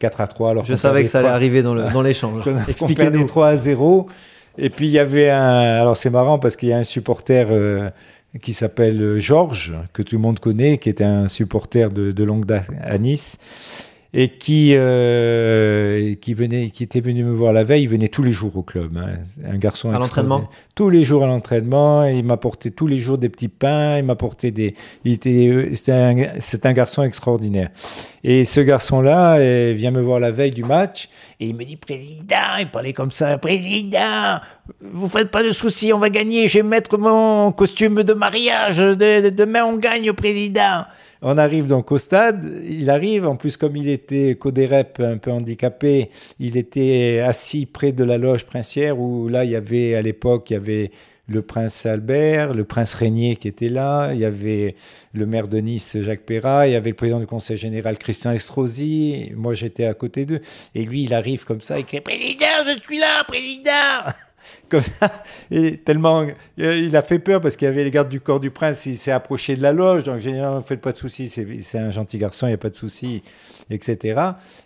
4 0.00 0.20
à 0.20 0.26
3. 0.26 0.50
Alors 0.50 0.64
Je 0.64 0.74
savais 0.74 1.04
que 1.04 1.08
ça 1.08 1.20
allait 1.20 1.28
arriver 1.28 1.62
dans 1.62 2.02
l'échange. 2.02 2.42
Expliquez-nous. 2.68 3.26
3 3.26 3.46
à 3.46 3.56
0. 3.56 4.08
Et 4.58 4.70
puis 4.70 4.88
il 4.88 4.90
y 4.90 4.98
avait 4.98 5.30
un. 5.30 5.80
Alors 5.80 5.96
c'est 5.96 6.10
marrant 6.10 6.40
parce 6.40 6.56
qu'il 6.56 6.70
y 6.70 6.72
a 6.72 6.78
un 6.78 6.84
supporter 6.84 7.46
euh, 7.50 7.88
qui 8.42 8.52
s'appelle 8.52 9.20
Georges, 9.20 9.74
que 9.92 10.02
tout 10.02 10.16
le 10.16 10.20
monde 10.20 10.40
connaît, 10.40 10.78
qui 10.78 10.88
était 10.88 11.04
un 11.04 11.28
supporter 11.28 11.90
de, 11.90 12.10
de 12.10 12.24
longue 12.24 12.46
date 12.46 12.66
à 12.82 12.98
Nice 12.98 13.38
et 14.12 14.28
qui 14.28 14.72
euh, 14.74 16.14
qui 16.16 16.34
venait 16.34 16.70
qui 16.70 16.82
était 16.82 17.00
venu 17.00 17.22
me 17.22 17.32
voir 17.32 17.52
la 17.52 17.62
veille 17.62 17.82
il 17.82 17.88
venait 17.88 18.08
tous 18.08 18.24
les 18.24 18.32
jours 18.32 18.56
au 18.56 18.62
club 18.62 18.96
hein. 18.98 19.20
un 19.48 19.56
garçon 19.56 19.90
à 19.90 19.98
l'entraînement? 19.98 20.48
Tous 20.74 20.90
les 20.90 21.04
jours 21.04 21.22
à 21.22 21.26
l'entraînement 21.26 22.04
il 22.04 22.24
m'apportait 22.24 22.70
tous 22.70 22.88
les 22.88 22.98
jours 22.98 23.18
des 23.18 23.28
petits 23.28 23.48
pains 23.48 23.98
il 23.98 24.04
m'apportait 24.04 24.50
des 24.50 24.74
il 25.04 25.12
était 25.12 25.72
c'est 25.74 25.92
un, 25.92 26.16
un 26.64 26.72
garçon 26.72 27.04
extraordinaire. 27.04 27.70
Et 28.22 28.44
ce 28.44 28.60
garçon 28.60 29.00
là 29.00 29.36
euh, 29.36 29.72
vient 29.76 29.92
me 29.92 30.00
voir 30.00 30.18
la 30.18 30.32
veille 30.32 30.50
du 30.50 30.64
match 30.64 31.08
et 31.38 31.46
il 31.46 31.54
me 31.54 31.64
dit 31.64 31.76
président 31.76 32.58
il 32.58 32.68
parlait 32.68 32.92
comme 32.92 33.12
ça 33.12 33.38
président 33.38 34.40
vous 34.80 35.08
faites 35.08 35.30
pas 35.30 35.44
de 35.44 35.52
soucis 35.52 35.92
on 35.92 36.00
va 36.00 36.10
gagner 36.10 36.48
je 36.48 36.58
vais 36.58 36.64
mettre 36.64 36.98
mon 36.98 37.52
costume 37.52 38.02
de 38.02 38.12
mariage 38.12 38.78
demain 38.78 39.64
on 39.64 39.76
gagne 39.76 40.12
président 40.12 40.84
on 41.22 41.36
arrive 41.38 41.66
donc 41.66 41.92
au 41.92 41.98
stade, 41.98 42.62
il 42.68 42.90
arrive, 42.90 43.26
en 43.26 43.36
plus 43.36 43.56
comme 43.56 43.76
il 43.76 43.88
était 43.88 44.36
codérep 44.36 45.00
un 45.00 45.18
peu 45.18 45.30
handicapé, 45.30 46.10
il 46.38 46.56
était 46.56 47.22
assis 47.24 47.66
près 47.66 47.92
de 47.92 48.04
la 48.04 48.18
loge 48.18 48.44
princière 48.44 48.98
où 48.98 49.28
là 49.28 49.44
il 49.44 49.50
y 49.50 49.56
avait 49.56 49.94
à 49.94 50.02
l'époque, 50.02 50.50
il 50.50 50.54
y 50.54 50.56
avait 50.56 50.90
le 51.28 51.42
prince 51.42 51.86
Albert, 51.86 52.54
le 52.54 52.64
prince 52.64 52.94
Régnier 52.94 53.36
qui 53.36 53.48
était 53.48 53.68
là, 53.68 54.12
il 54.12 54.18
y 54.18 54.24
avait 54.24 54.74
le 55.12 55.26
maire 55.26 55.46
de 55.46 55.58
Nice 55.58 55.96
Jacques 56.00 56.24
Perrat, 56.24 56.66
il 56.66 56.72
y 56.72 56.76
avait 56.76 56.90
le 56.90 56.96
président 56.96 57.20
du 57.20 57.26
conseil 57.26 57.56
général 57.56 57.98
Christian 57.98 58.32
Estrosi, 58.32 59.32
moi 59.36 59.54
j'étais 59.54 59.84
à 59.84 59.94
côté 59.94 60.24
d'eux, 60.24 60.40
et 60.74 60.84
lui 60.84 61.04
il 61.04 61.14
arrive 61.14 61.44
comme 61.44 61.60
ça, 61.60 61.78
il 61.78 61.84
crie 61.84 62.00
Président, 62.00 62.64
je 62.66 62.82
suis 62.82 62.98
là, 62.98 63.24
Président 63.24 64.10
comme 64.70 64.82
ça. 64.82 65.22
Et 65.50 65.78
tellement, 65.78 66.26
il 66.56 66.96
a 66.96 67.02
fait 67.02 67.18
peur 67.18 67.40
parce 67.40 67.56
qu'il 67.56 67.66
y 67.66 67.68
avait 67.68 67.84
les 67.84 67.90
gardes 67.90 68.08
du 68.08 68.20
corps 68.20 68.40
du 68.40 68.50
prince, 68.50 68.86
il 68.86 68.96
s'est 68.96 69.12
approché 69.12 69.56
de 69.56 69.62
la 69.62 69.72
loge, 69.72 70.04
donc 70.04 70.18
généralement, 70.18 70.62
faites 70.62 70.80
pas 70.80 70.92
de 70.92 70.96
soucis, 70.96 71.28
c'est 71.28 71.78
un 71.78 71.90
gentil 71.90 72.18
garçon, 72.18 72.46
il 72.46 72.50
n'y 72.50 72.54
a 72.54 72.58
pas 72.58 72.70
de 72.70 72.74
soucis, 72.74 73.22
etc. 73.70 74.20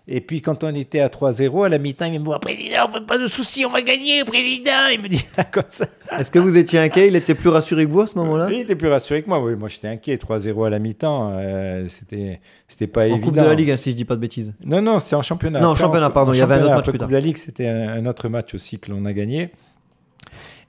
Et 0.07 0.21
puis 0.21 0.43
quand 0.43 0.65
on 0.65 0.75
était 0.75 1.01
à 1.01 1.09
3-0, 1.09 1.67
à 1.67 1.69
la 1.69 1.79
mi-temps, 1.79 2.07
il 2.07 2.21
me 2.21 2.25
dit, 2.25 2.39
président, 2.41 2.89
faites 2.89 3.07
pas 3.07 3.19
de 3.19 3.27
soucis, 3.27 3.65
on 3.67 3.71
va 3.71 3.83
gagner, 3.83 4.25
président. 4.25 4.71
Il 4.93 5.03
me 5.03 5.09
dit 5.09 5.25
comme 5.53 5.65
ça. 5.67 5.87
Est-ce 6.19 6.31
que 6.31 6.39
vous 6.39 6.57
étiez 6.57 6.79
inquiet? 6.79 7.09
Il 7.09 7.17
était 7.17 7.35
plus 7.35 7.49
rassuré 7.49 7.87
que 7.87 7.91
vous 7.91 8.03
à 8.03 8.07
ce 8.07 8.17
moment-là? 8.19 8.49
Il 8.51 8.61
était 8.61 8.77
plus 8.77 8.89
rassuré 8.89 9.23
que 9.23 9.29
moi, 9.29 9.41
oui. 9.41 9.55
Moi, 9.57 9.69
j'étais 9.69 9.89
inquiet. 9.89 10.17
3-0 10.17 10.67
à 10.67 10.71
la 10.71 10.79
mi-temps, 10.79 11.33
euh, 11.35 11.87
c'était, 11.89 12.87
pas 12.87 13.07
évident. 13.07 13.19
En 13.19 13.21
Coupe 13.21 13.37
de 13.37 13.43
la 13.43 13.55
Ligue, 13.55 13.71
hein, 13.71 13.77
si 13.77 13.91
je 13.91 13.97
dis 13.97 14.05
pas 14.05 14.17
de 14.17 14.21
bêtises. 14.21 14.55
Non, 14.65 14.83
non, 14.83 14.99
c'est 14.99 15.17
en 15.17 15.23
championnat. 15.23 15.61
Non, 15.61 15.71
en 15.71 15.75
championnat, 15.75 16.11
pardon. 16.11 16.33
il 16.33 16.39
y 16.39 16.43
avait 16.43 16.55
un 16.55 16.65
autre 16.65 16.75
match 16.75 16.89
plus 16.91 16.99
tard. 16.99 17.11
La 17.11 17.21
Ligue, 17.21 17.37
c'était 17.37 17.67
un, 17.67 18.05
autre 18.07 18.29
match 18.29 18.55
aussi 18.55 18.79
que 18.79 18.91
l'on 18.91 19.05
a 19.07 19.13
gagné. 19.13 19.51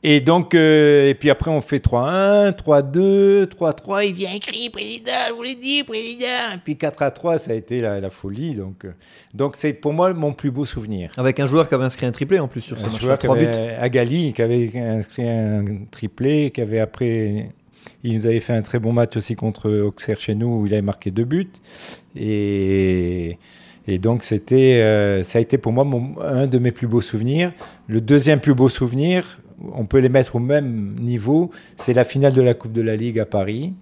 Et 0.03 0.19
donc, 0.19 0.53
euh, 0.53 1.09
et 1.09 1.15
puis 1.15 1.29
après, 1.29 1.49
on 1.49 1.61
fait 1.61 1.83
3-1, 1.83 2.55
3-2, 2.55 3.45
3-3. 3.45 4.07
Il 4.07 4.13
vient 4.13 4.33
écrire, 4.33 4.71
président, 4.71 5.11
je 5.29 5.33
vous 5.33 5.43
l'ai 5.43 5.55
dit, 5.55 5.83
président. 5.83 6.53
Et 6.53 6.57
puis 6.63 6.75
4-3, 6.75 7.37
ça 7.39 7.51
a 7.51 7.53
été 7.55 7.81
la, 7.81 7.99
la 7.99 8.09
folie. 8.09 8.55
Donc, 8.55 8.85
euh, 8.85 8.91
donc 9.33 9.55
c'est 9.55 9.73
pour 9.73 9.93
moi 9.93 10.13
mon 10.13 10.33
plus 10.33 10.51
beau 10.51 10.65
souvenir. 10.65 11.11
Avec 11.17 11.39
un 11.39 11.45
joueur 11.45 11.67
qui 11.67 11.75
avait 11.75 11.85
inscrit 11.85 12.05
un 12.05 12.11
triplé 12.11 12.39
en 12.39 12.47
plus 12.47 12.61
sur 12.61 12.77
ce 12.77 12.83
match. 12.83 12.95
Un 12.95 12.99
joueur 12.99 13.19
qui 13.19 13.27
avait, 13.27 13.75
Agali, 13.75 14.33
qui 14.33 14.41
avait 14.41 14.71
inscrit 14.77 15.27
un 15.27 15.65
triplé, 15.89 16.51
qui 16.51 16.61
avait 16.61 16.79
après. 16.79 17.49
Il 18.03 18.15
nous 18.15 18.27
avait 18.27 18.39
fait 18.39 18.53
un 18.53 18.61
très 18.61 18.77
bon 18.77 18.93
match 18.93 19.17
aussi 19.17 19.35
contre 19.35 19.71
Auxerre 19.71 20.19
chez 20.19 20.35
nous, 20.35 20.61
où 20.61 20.65
il 20.67 20.73
avait 20.73 20.81
marqué 20.81 21.11
deux 21.11 21.25
buts. 21.25 21.51
Et. 22.15 23.37
Et 23.87 23.99
donc, 23.99 24.23
c'était, 24.23 24.81
euh, 24.81 25.21
ça 25.21 25.37
a 25.37 25.41
été 25.41 25.57
pour 25.57 25.71
moi 25.71 25.83
mon, 25.83 26.15
un 26.19 26.47
de 26.47 26.57
mes 26.57 26.71
plus 26.71 26.87
beaux 26.87 27.01
souvenirs. 27.01 27.51
Le 27.87 28.01
deuxième 28.01 28.39
plus 28.39 28.55
beau 28.55 28.67
souvenir, 28.67 29.39
on 29.73 29.85
peut 29.85 29.99
les 29.99 30.09
mettre 30.09 30.35
au 30.35 30.39
même 30.39 30.95
niveau, 30.99 31.51
c'est 31.77 31.93
la 31.93 32.03
finale 32.03 32.33
de 32.33 32.41
la 32.41 32.53
Coupe 32.53 32.73
de 32.73 32.81
la 32.81 32.95
Ligue 32.95 33.19
à 33.19 33.25
Paris. 33.25 33.73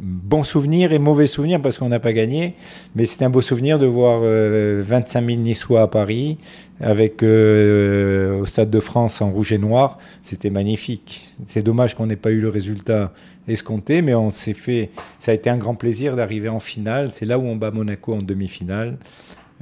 Bon 0.00 0.44
souvenir 0.44 0.92
et 0.92 1.00
mauvais 1.00 1.26
souvenir 1.26 1.60
parce 1.60 1.76
qu'on 1.76 1.88
n'a 1.88 1.98
pas 1.98 2.12
gagné, 2.12 2.54
mais 2.94 3.04
c'est 3.04 3.24
un 3.24 3.30
beau 3.30 3.40
souvenir 3.40 3.80
de 3.80 3.86
voir 3.86 4.20
25 4.20 4.24
euh, 4.24 5.26
000 5.26 5.40
Niçois 5.40 5.82
à 5.82 5.86
Paris 5.88 6.38
avec 6.80 7.24
euh, 7.24 8.38
au 8.40 8.46
Stade 8.46 8.70
de 8.70 8.78
France 8.78 9.20
en 9.20 9.32
rouge 9.32 9.50
et 9.50 9.58
noir. 9.58 9.98
C'était 10.22 10.50
magnifique. 10.50 11.22
C'est 11.48 11.62
dommage 11.62 11.96
qu'on 11.96 12.06
n'ait 12.06 12.14
pas 12.14 12.30
eu 12.30 12.40
le 12.40 12.48
résultat 12.48 13.12
escompté, 13.48 14.02
mais 14.02 14.14
on 14.14 14.30
s'est 14.30 14.52
fait. 14.52 14.90
Ça 15.18 15.32
a 15.32 15.34
été 15.34 15.50
un 15.50 15.56
grand 15.56 15.74
plaisir 15.74 16.14
d'arriver 16.14 16.48
en 16.48 16.60
finale. 16.60 17.10
C'est 17.10 17.26
là 17.26 17.36
où 17.40 17.42
on 17.42 17.56
bat 17.56 17.72
Monaco 17.72 18.12
en 18.12 18.22
demi-finale 18.22 18.98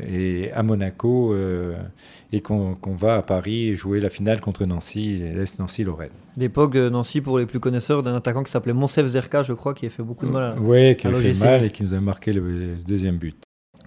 et 0.09 0.51
à 0.53 0.63
Monaco 0.63 1.33
euh, 1.33 1.75
et 2.33 2.41
qu'on 2.41 2.77
va 2.97 3.17
à 3.17 3.23
Paris 3.23 3.75
jouer 3.75 4.01
la 4.01 4.11
finale 4.11 4.41
contre 4.41 4.65
Nancy, 4.65 5.23
l'Est 5.35 5.59
Nancy-Lorraine. 5.59 6.11
L'époque 6.37 6.75
de 6.75 6.89
Nancy, 6.89 7.21
pour 7.21 7.39
les 7.39 7.47
plus 7.47 7.61
connaisseurs, 7.61 8.03
d'un 8.03 8.15
attaquant 8.15 8.43
qui 8.43 8.51
s'appelait 8.51 8.73
Monsef 8.73 9.07
Zerka, 9.07 9.43
je 9.43 9.53
crois, 9.53 9.75
qui 9.75 9.87
a 9.87 9.91
fait 9.91 10.03
beaucoup 10.03 10.27
de 10.27 10.31
mal 10.31 10.43
à 10.43 10.55
Oui, 10.61 10.97
qui 10.97 11.07
a 11.07 11.13
fait 11.13 11.35
mal 11.35 11.65
et 11.65 11.71
qui 11.71 11.83
nous 11.83 11.95
a 11.95 12.01
marqué 12.01 12.33
le, 12.33 12.77
deuxième 12.87 13.17
but. 13.17 13.37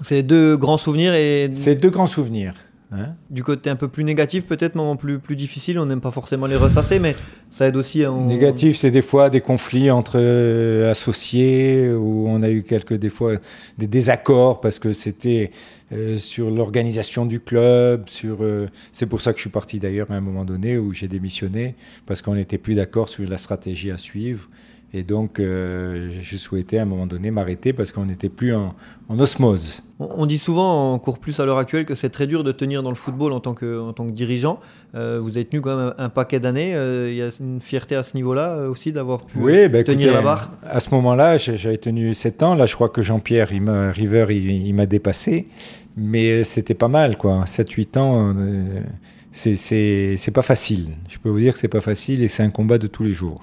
C'est 0.02 0.24
deux 0.24 0.58
grands 0.58 0.78
souvenirs 0.78 1.14
et... 1.14 1.52
C'est 1.54 1.76
deux 1.76 1.90
grands 1.90 2.08
souvenirs. 2.08 2.56
Hein 2.96 3.16
du 3.32 3.44
côté 3.44 3.72
un 3.72 3.76
peu 3.76 3.88
plus 3.88 4.04
négatif, 4.04 4.46
peut-être, 4.46 4.76
moment 4.76 4.96
plus, 4.96 5.18
plus 5.18 5.36
difficile, 5.36 5.80
on 5.80 5.86
n'aime 5.88 6.02
pas 6.02 6.12
forcément 6.12 6.46
les 6.46 6.56
ressasser, 6.56 7.00
mais 7.00 7.16
ça 7.50 7.68
aide 7.68 7.76
aussi 7.76 8.06
à... 8.06 8.12
Négatif, 8.12 8.78
c'est 8.78 8.92
des 8.92 9.02
fois 9.02 9.32
des 9.32 9.42
conflits 9.42 9.90
entre 9.90 10.18
euh, 10.18 10.92
associés, 10.92 11.92
où 11.92 12.28
on 12.28 12.44
a 12.44 12.50
eu 12.50 12.62
quelques, 12.62 12.94
des 12.94 13.10
fois, 13.10 13.34
des 13.80 13.88
désaccords, 13.88 14.62
parce 14.62 14.78
que 14.78 14.94
c'était 14.94 15.50
euh, 15.92 16.20
sur 16.20 16.52
l'organisation 16.52 17.26
du 17.26 17.40
club, 17.40 18.08
sur... 18.10 18.38
Euh, 18.42 18.68
c'est 18.92 19.08
pour 19.08 19.22
ça 19.22 19.32
que 19.32 19.40
je 19.40 19.44
suis 19.44 19.50
parti 19.50 19.80
d'ailleurs 19.80 20.12
à 20.12 20.16
un 20.16 20.22
moment 20.22 20.46
donné, 20.46 20.78
où 20.78 20.94
j'ai 20.94 21.08
démissionné, 21.08 21.74
parce 22.06 22.22
qu'on 22.22 22.36
n'était 22.36 22.60
plus 22.60 22.76
d'accord 22.76 23.10
sur 23.10 23.28
la 23.28 23.38
stratégie 23.38 23.90
à 23.90 23.98
suivre. 23.98 24.50
Et 24.96 25.02
donc, 25.02 25.40
euh, 25.40 26.12
je 26.22 26.38
souhaitais 26.38 26.78
à 26.78 26.84
un 26.84 26.86
moment 26.86 27.08
donné 27.08 27.32
m'arrêter 27.32 27.74
parce 27.74 27.92
qu'on 27.92 28.06
n'était 28.06 28.30
plus 28.30 28.54
en, 28.54 28.76
osmose. 29.10 29.84
On, 30.00 30.28
dit 30.28 30.38
souvent, 30.38 30.94
encore 30.94 31.18
plus 31.18 31.40
à 31.40 31.46
l'heure 31.46 31.58
actuelle, 31.58 31.86
que 31.86 31.96
c'est 31.96 32.12
très 32.12 32.28
dur 32.28 32.44
de 32.44 32.52
tenir 32.52 32.84
dans 32.84 32.92
le 32.92 32.96
football 32.96 33.32
en 33.34 33.40
tant 33.40 33.56
que, 33.56 33.80
en 33.80 33.92
tant 33.94 34.06
que 34.06 34.12
dirigeant. 34.12 34.60
Euh, 34.94 35.20
vous 35.20 35.36
avez 35.38 35.46
tenu 35.46 35.62
quand 35.62 35.76
même 35.76 35.94
un, 35.98 36.10
paquet 36.10 36.40
d'années. 36.40 36.76
Euh, 36.76 37.10
il 37.10 37.16
y 37.16 37.24
a 37.24 37.30
une 37.40 37.60
fierté 37.60 37.96
à 37.96 38.04
ce 38.04 38.16
niveau-là 38.16 38.70
aussi 38.70 38.92
d'avoir 38.92 39.24
pu 39.24 39.40
bah, 39.68 39.84
tenir 39.84 40.14
la 40.14 40.22
barre 40.22 40.52
À 40.62 40.80
ce 40.80 40.92
moment-là, 40.92 41.38
j'avais 41.38 41.80
tenu 41.80 42.14
7 42.14 42.44
ans. 42.44 42.54
Là, 42.54 42.68
je 42.68 42.76
crois 42.76 42.90
que 42.90 43.02
Jean-Pierre 43.02 43.48
River, 43.48 44.28
il, 44.30 44.76
m'a 44.76 44.86
dépassé. 44.86 45.48
Mais 45.98 46.44
c'était 46.44 46.76
pas 46.76 46.88
mal, 46.88 47.18
quoi. 47.18 47.46
7-8 47.46 47.98
ans, 47.98 48.36
c'est 49.32 50.34
pas 50.34 50.44
facile. 50.44 50.92
Je 51.10 51.18
peux 51.18 51.30
vous 51.30 51.40
dire 51.40 51.54
que 51.54 51.60
c'est 51.60 51.68
pas 51.68 51.82
facile 51.82 52.22
et 52.22 52.28
c'est 52.28 52.44
un 52.44 52.52
combat 52.52 52.78
de 52.78 52.86
tous 52.86 53.04
les 53.04 53.14
jours 53.14 53.42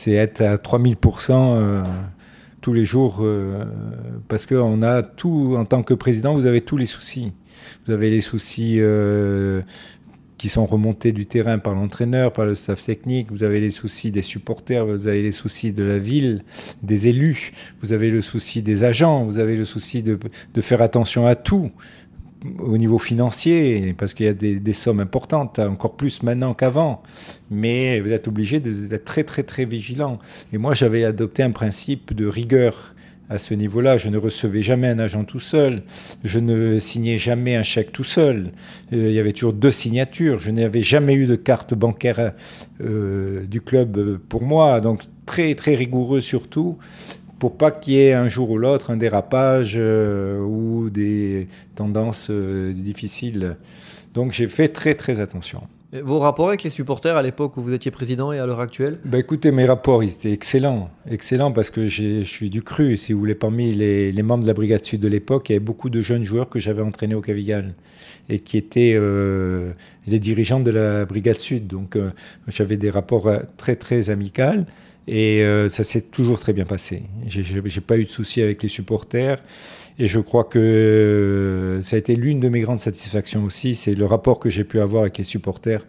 c'est 0.00 0.12
être 0.12 0.40
à 0.40 0.56
3000% 0.56 1.32
euh, 1.32 1.82
tous 2.62 2.72
les 2.72 2.86
jours, 2.86 3.18
euh, 3.20 3.64
parce 4.28 4.46
qu'on 4.46 4.80
a 4.82 5.02
tout, 5.02 5.56
en 5.58 5.66
tant 5.66 5.82
que 5.82 5.92
président, 5.92 6.32
vous 6.32 6.46
avez 6.46 6.62
tous 6.62 6.78
les 6.78 6.86
soucis. 6.86 7.34
Vous 7.84 7.92
avez 7.92 8.08
les 8.08 8.22
soucis 8.22 8.76
euh, 8.78 9.60
qui 10.38 10.48
sont 10.48 10.64
remontés 10.64 11.12
du 11.12 11.26
terrain 11.26 11.58
par 11.58 11.74
l'entraîneur, 11.74 12.32
par 12.32 12.46
le 12.46 12.54
staff 12.54 12.82
technique, 12.82 13.30
vous 13.30 13.42
avez 13.42 13.60
les 13.60 13.70
soucis 13.70 14.10
des 14.10 14.22
supporters, 14.22 14.86
vous 14.86 15.06
avez 15.06 15.20
les 15.20 15.32
soucis 15.32 15.74
de 15.74 15.84
la 15.84 15.98
ville, 15.98 16.44
des 16.82 17.08
élus, 17.08 17.52
vous 17.82 17.92
avez 17.92 18.08
le 18.08 18.22
souci 18.22 18.62
des 18.62 18.84
agents, 18.84 19.26
vous 19.26 19.38
avez 19.38 19.54
le 19.54 19.66
souci 19.66 20.02
de, 20.02 20.18
de 20.54 20.60
faire 20.62 20.80
attention 20.80 21.26
à 21.26 21.34
tout 21.34 21.70
au 22.58 22.78
niveau 22.78 22.98
financier, 22.98 23.94
parce 23.98 24.14
qu'il 24.14 24.26
y 24.26 24.28
a 24.28 24.32
des, 24.32 24.72
sommes 24.72 25.00
importantes, 25.00 25.58
encore 25.58 25.96
plus 25.96 26.22
maintenant 26.22 26.54
qu'avant. 26.54 27.02
Mais 27.50 28.00
vous 28.00 28.12
êtes 28.12 28.28
obligé 28.28 28.60
d'être 28.60 29.04
très 29.04 29.24
très 29.24 29.42
très 29.42 29.64
vigilant. 29.64 30.18
Et 30.52 30.58
moi, 30.58 30.74
j'avais 30.74 31.04
adopté 31.04 31.42
un 31.42 31.50
principe 31.50 32.14
de 32.14 32.26
rigueur 32.26 32.94
à 33.28 33.38
ce 33.38 33.54
niveau-là. 33.54 33.96
Je 33.96 34.08
ne 34.08 34.18
recevais 34.18 34.62
jamais 34.62 34.88
un 34.88 34.98
agent 34.98 35.24
tout 35.24 35.38
seul. 35.38 35.82
Je 36.24 36.38
ne 36.40 36.78
signais 36.78 37.18
jamais 37.18 37.56
un 37.56 37.62
chèque 37.62 37.92
tout 37.92 38.04
seul. 38.04 38.52
Euh, 38.92 39.08
il 39.08 39.14
y 39.14 39.18
avait 39.20 39.32
toujours 39.32 39.52
deux 39.52 39.70
signatures. 39.70 40.38
Je 40.38 40.50
n'avais 40.50 40.82
jamais 40.82 41.14
eu 41.14 41.26
de 41.26 41.36
carte 41.36 41.74
bancaire 41.74 42.32
euh, 42.80 43.46
du 43.46 43.60
club 43.60 44.18
pour 44.28 44.42
moi. 44.42 44.80
Donc 44.80 45.02
très 45.26 45.54
très 45.54 45.76
rigoureux 45.76 46.20
surtout 46.20 46.76
pour 47.40 47.56
pas 47.56 47.70
qu'il 47.72 47.94
y 47.94 48.00
ait 48.00 48.12
un 48.12 48.28
jour 48.28 48.50
ou 48.50 48.58
l'autre 48.58 48.90
un 48.90 48.96
dérapage 48.96 49.74
euh, 49.76 50.38
ou 50.38 50.90
des 50.90 51.48
tendances 51.74 52.28
euh, 52.30 52.72
difficiles. 52.72 53.56
Donc 54.14 54.32
j'ai 54.32 54.46
fait 54.46 54.68
très 54.68 54.94
très 54.94 55.20
attention. 55.20 55.62
vos 56.02 56.18
rapports 56.18 56.48
avec 56.48 56.62
les 56.62 56.70
supporters 56.70 57.16
à 57.16 57.22
l'époque 57.22 57.56
où 57.56 57.62
vous 57.62 57.72
étiez 57.72 57.90
président 57.90 58.30
et 58.30 58.38
à 58.38 58.44
l'heure 58.44 58.60
actuelle? 58.60 58.98
Bah 59.06 59.18
Écoutez, 59.18 59.52
mes 59.52 59.64
rapports, 59.64 60.04
ils 60.04 60.12
étaient 60.12 60.32
excellents. 60.32 60.90
Excellents 61.08 61.50
parce 61.50 61.70
que 61.70 61.86
je 61.86 62.22
suis 62.22 62.50
du 62.50 62.62
cru, 62.62 62.98
si 62.98 63.14
vous 63.14 63.20
voulez. 63.20 63.34
Parmi 63.34 63.72
les, 63.72 64.12
les 64.12 64.22
membres 64.22 64.42
de 64.42 64.48
la 64.48 64.54
Brigade 64.54 64.84
Sud 64.84 65.00
de 65.00 65.08
l'époque, 65.08 65.48
il 65.48 65.52
y 65.52 65.56
avait 65.56 65.64
beaucoup 65.64 65.88
de 65.88 66.02
jeunes 66.02 66.24
joueurs 66.24 66.50
que 66.50 66.58
j'avais 66.58 66.82
entraînés 66.82 67.14
au 67.14 67.22
Cavigal 67.22 67.72
et 68.28 68.40
qui 68.40 68.58
étaient 68.58 68.92
euh, 68.94 69.72
les 70.06 70.18
dirigeants 70.18 70.60
de 70.60 70.70
la 70.70 71.06
Brigade 71.06 71.40
Sud. 71.40 71.66
Donc 71.68 71.96
j'avais 72.48 72.76
des 72.76 72.90
rapports 72.90 73.30
très 73.56 73.76
très 73.76 74.10
amicaux. 74.10 74.66
Et 75.06 75.42
euh, 75.42 75.68
ça 75.68 75.84
s'est 75.84 76.02
toujours 76.02 76.38
très 76.38 76.52
bien 76.52 76.64
passé. 76.64 77.02
J'ai 77.26 77.80
pas 77.80 77.98
eu 77.98 78.04
de 78.04 78.10
soucis 78.10 78.42
avec 78.42 78.62
les 78.62 78.68
supporters. 78.68 79.42
Et 79.98 80.06
je 80.06 80.18
crois 80.18 80.44
que 80.44 80.58
euh, 80.58 81.82
ça 81.82 81.96
a 81.96 81.98
été 81.98 82.16
l'une 82.16 82.40
de 82.40 82.48
mes 82.48 82.60
grandes 82.60 82.80
satisfactions 82.80 83.44
aussi, 83.44 83.74
c'est 83.74 83.94
le 83.94 84.06
rapport 84.06 84.38
que 84.38 84.48
j'ai 84.48 84.64
pu 84.64 84.80
avoir 84.80 85.02
avec 85.02 85.18
les 85.18 85.24
supporters 85.24 85.86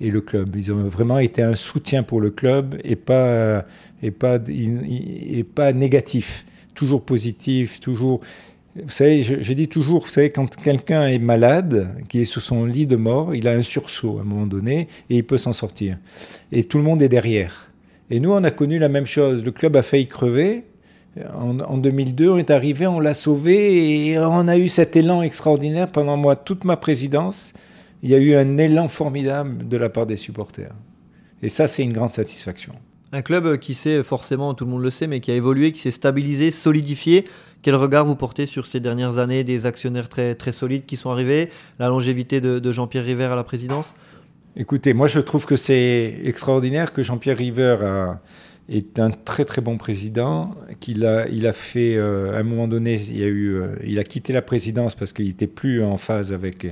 et 0.00 0.10
le 0.10 0.22
club. 0.22 0.56
Ils 0.56 0.72
ont 0.72 0.88
vraiment 0.88 1.18
été 1.18 1.42
un 1.42 1.54
soutien 1.54 2.02
pour 2.02 2.22
le 2.22 2.30
club 2.30 2.80
et 2.84 2.96
pas, 2.96 3.66
et 4.02 4.12
pas, 4.12 4.38
et 4.48 5.44
pas 5.44 5.74
négatif, 5.74 6.46
toujours 6.74 7.04
positif, 7.04 7.80
toujours. 7.80 8.22
Vous 8.76 8.88
savez, 8.88 9.22
je, 9.22 9.52
dis 9.52 9.68
toujours, 9.68 10.04
vous 10.04 10.10
savez, 10.10 10.30
quand 10.30 10.56
quelqu'un 10.56 11.08
est 11.08 11.18
malade, 11.18 11.94
qui 12.08 12.20
est 12.20 12.24
sur 12.24 12.40
son 12.40 12.64
lit 12.64 12.86
de 12.86 12.96
mort, 12.96 13.34
il 13.34 13.46
a 13.46 13.52
un 13.52 13.62
sursaut 13.62 14.18
à 14.18 14.20
un 14.22 14.24
moment 14.24 14.46
donné 14.46 14.88
et 15.10 15.16
il 15.16 15.24
peut 15.24 15.38
s'en 15.38 15.52
sortir. 15.52 15.98
Et 16.50 16.64
tout 16.64 16.78
le 16.78 16.84
monde 16.84 17.02
est 17.02 17.08
derrière. 17.08 17.69
Et 18.10 18.18
nous, 18.18 18.32
on 18.32 18.42
a 18.42 18.50
connu 18.50 18.78
la 18.78 18.88
même 18.88 19.06
chose. 19.06 19.44
Le 19.44 19.52
club 19.52 19.76
a 19.76 19.82
failli 19.82 20.08
crever. 20.08 20.64
En, 21.34 21.78
2002, 21.78 22.28
on 22.28 22.38
est 22.38 22.50
arrivé, 22.50 22.86
on 22.86 23.00
l'a 23.00 23.14
sauvé 23.14 24.10
et 24.10 24.18
on 24.18 24.46
a 24.46 24.56
eu 24.56 24.68
cet 24.68 24.94
élan 24.96 25.22
extraordinaire 25.22 25.90
pendant 25.90 26.16
moi, 26.16 26.36
toute 26.36 26.64
ma 26.64 26.76
présidence. 26.76 27.52
Il 28.02 28.10
y 28.10 28.14
a 28.14 28.18
eu 28.18 28.34
un 28.34 28.58
élan 28.58 28.88
formidable 28.88 29.68
de 29.68 29.76
la 29.76 29.88
part 29.88 30.06
des 30.06 30.16
supporters. 30.16 30.72
Et 31.42 31.48
ça, 31.48 31.66
c'est 31.66 31.82
une 31.82 31.92
grande 31.92 32.12
satisfaction. 32.12 32.74
Un 33.12 33.22
club 33.22 33.58
qui 33.58 33.74
s'est 33.74 34.04
forcément, 34.04 34.54
tout 34.54 34.64
le 34.64 34.70
monde 34.70 34.82
le 34.82 34.90
sait, 34.90 35.08
mais 35.08 35.18
qui 35.18 35.32
a 35.32 35.34
évolué, 35.34 35.72
qui 35.72 35.80
s'est 35.80 35.90
stabilisé, 35.90 36.52
solidifié. 36.52 37.24
Quel 37.62 37.74
regard 37.74 38.06
vous 38.06 38.14
portez 38.14 38.46
sur 38.46 38.66
ces 38.66 38.78
dernières 38.78 39.18
années 39.18 39.42
des 39.42 39.66
actionnaires 39.66 40.08
très, 40.08 40.36
solides 40.52 40.86
qui 40.86 40.96
sont 40.96 41.10
arrivés, 41.10 41.50
la 41.80 41.88
longévité 41.88 42.40
de, 42.40 42.60
de 42.60 42.72
Jean-Pierre 42.72 43.04
River 43.04 43.24
à 43.24 43.34
la 43.34 43.44
présidence? 43.44 43.94
Écoutez, 44.56 44.94
moi 44.94 45.06
je 45.06 45.20
trouve 45.20 45.46
que 45.46 45.54
c'est 45.54 46.18
extraordinaire 46.24 46.92
que 46.92 47.02
Jean-Pierre 47.02 47.36
River 47.36 47.76
est 48.70 49.00
un 49.00 49.10
très 49.10 49.44
très 49.44 49.60
bon 49.60 49.76
président, 49.76 50.54
qu'il 50.78 51.04
a, 51.04 51.26
il 51.28 51.46
a 51.48 51.52
fait, 51.52 51.96
euh, 51.96 52.32
à 52.32 52.38
un 52.38 52.42
moment 52.44 52.68
donné, 52.68 52.94
il 52.94 53.22
a, 53.22 53.26
eu, 53.26 53.54
euh, 53.54 53.74
il 53.84 53.98
a 53.98 54.04
quitté 54.04 54.32
la 54.32 54.42
présidence 54.42 54.94
parce 54.94 55.12
qu'il 55.12 55.26
n'était 55.26 55.48
plus 55.48 55.82
en 55.82 55.96
phase 55.96 56.32
avec 56.32 56.66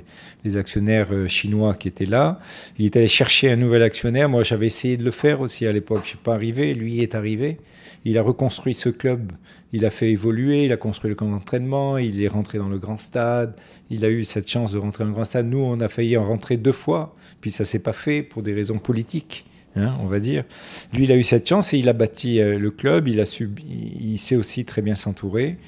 les 0.44 0.57
actionnaires 0.57 1.09
euh, 1.11 1.26
chinois 1.26 1.74
qui 1.74 1.88
étaient 1.88 2.07
là. 2.07 2.38
Il 2.78 2.86
est 2.86 2.96
allé 2.96 3.09
chercher 3.09 3.51
un 3.51 3.57
nouvel 3.57 3.82
actionnaire. 3.82 4.28
Moi 4.28 4.44
j'avais 4.44 4.66
essayé 4.66 4.96
de 4.96 5.05
le 5.05 5.11
faire 5.11 5.40
aussi 5.40 5.66
à 5.66 5.72
l'époque, 5.72 5.99
je 5.99 6.03
ne 6.03 6.09
suis 6.09 6.18
pas 6.18 6.34
arrivé, 6.34 6.72
lui 6.72 7.01
est 7.03 7.16
arrivé. 7.16 7.59
Il 8.05 8.16
a 8.16 8.22
reconstruit 8.22 8.74
ce 8.74 8.90
club, 8.90 9.32
il 9.72 9.84
a 9.84 9.90
fait 9.90 10.12
évoluer, 10.12 10.66
il 10.66 10.72
a 10.72 10.76
construit 10.76 11.09
le 11.09 11.16
camp 11.16 11.28
d'entraînement, 11.28 11.99
il 11.99 12.22
est 12.22 12.28
rentré 12.28 12.59
dans 12.59 12.68
le 12.68 12.78
grand 12.78 12.96
stade, 12.96 13.55
il 13.90 14.05
a 14.05 14.09
eu 14.09 14.22
cette 14.22 14.49
chance 14.49 14.72
de 14.72 14.78
rentrer 14.78 15.03
dans 15.03 15.11
le 15.11 15.14
grand 15.14 15.24
stade. 15.24 15.46
Nous, 15.46 15.59
on 15.59 15.80
a 15.80 15.88
failli 15.88 16.16
en 16.16 16.24
rentrer 16.24 16.57
deux 16.57 16.72
fois, 16.72 17.16
puis 17.40 17.51
ça 17.51 17.64
s'est 17.64 17.80
pas 17.80 17.92
fait 17.92 18.22
pour 18.22 18.44
des 18.44 18.55
raisons 18.55 18.78
politiques. 18.78 19.44
Hein, 19.78 19.96
on 20.00 20.06
va 20.06 20.20
dire. 20.20 20.44
Lui, 20.92 21.04
il 21.04 21.12
a 21.12 21.16
eu 21.16 21.22
cette 21.22 21.48
chance 21.48 21.72
et 21.72 21.78
il 21.78 21.88
a 21.88 21.92
bâti 21.92 22.40
euh, 22.40 22.58
le 22.58 22.70
club. 22.70 23.08
Il 23.08 23.20
a 23.20 23.26
su, 23.26 23.50
il 23.68 24.18
sait 24.18 24.36
aussi 24.36 24.64
très 24.64 24.82
bien 24.82 24.94
s'entourer. 24.94 25.58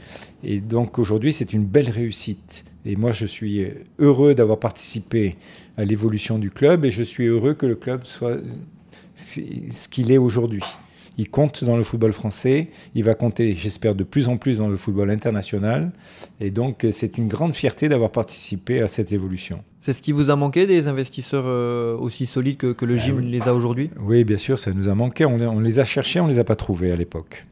Et 0.44 0.60
donc 0.60 0.98
aujourd'hui, 0.98 1.32
c'est 1.32 1.52
une 1.52 1.64
belle 1.64 1.90
réussite. 1.90 2.64
Et 2.84 2.96
moi, 2.96 3.12
je 3.12 3.26
suis 3.26 3.66
heureux 3.98 4.34
d'avoir 4.34 4.58
participé 4.58 5.36
à 5.76 5.84
l'évolution 5.84 6.38
du 6.38 6.50
club 6.50 6.84
et 6.84 6.90
je 6.90 7.02
suis 7.02 7.26
heureux 7.26 7.54
que 7.54 7.66
le 7.66 7.76
club 7.76 8.04
soit 8.04 8.38
ce 9.14 9.88
qu'il 9.88 10.10
est 10.12 10.18
aujourd'hui 10.18 10.62
il 11.20 11.28
compte 11.28 11.64
dans 11.64 11.76
le 11.76 11.82
football 11.82 12.14
français, 12.14 12.68
il 12.94 13.04
va 13.04 13.14
compter, 13.14 13.54
j'espère, 13.54 13.94
de 13.94 14.04
plus 14.04 14.28
en 14.28 14.38
plus 14.38 14.56
dans 14.56 14.68
le 14.68 14.76
football 14.76 15.10
international. 15.10 15.92
Et 16.40 16.50
donc, 16.50 16.86
c'est 16.92 17.18
une 17.18 17.28
grande 17.28 17.54
fierté 17.54 17.90
d'avoir 17.90 18.10
participé 18.10 18.80
à 18.80 18.88
cette 18.88 19.12
évolution. 19.12 19.62
C'est 19.80 19.92
ce 19.92 20.00
qui 20.00 20.12
vous 20.12 20.30
a 20.30 20.36
manqué 20.36 20.66
des 20.66 20.88
investisseurs 20.88 21.44
euh, 21.46 21.94
aussi 21.94 22.24
solides 22.24 22.56
que, 22.56 22.84
le 22.86 22.96
gym 22.96 23.20
les 23.20 23.48
a 23.48 23.54
aujourd'hui? 23.54 23.90
Oui, 24.00 24.24
bien 24.24 24.38
sûr, 24.38 24.58
ça 24.58 24.72
nous 24.72 24.88
a 24.88 24.94
manqué. 24.94 25.26
On, 25.26 25.60
les 25.60 25.78
a 25.78 25.84
cherchés, 25.84 26.20
on 26.20 26.26
ne 26.26 26.32
les 26.32 26.38
a 26.38 26.44
pas 26.44 26.56
trouvés 26.56 26.90
à 26.90 26.96
l'époque. 26.96 27.44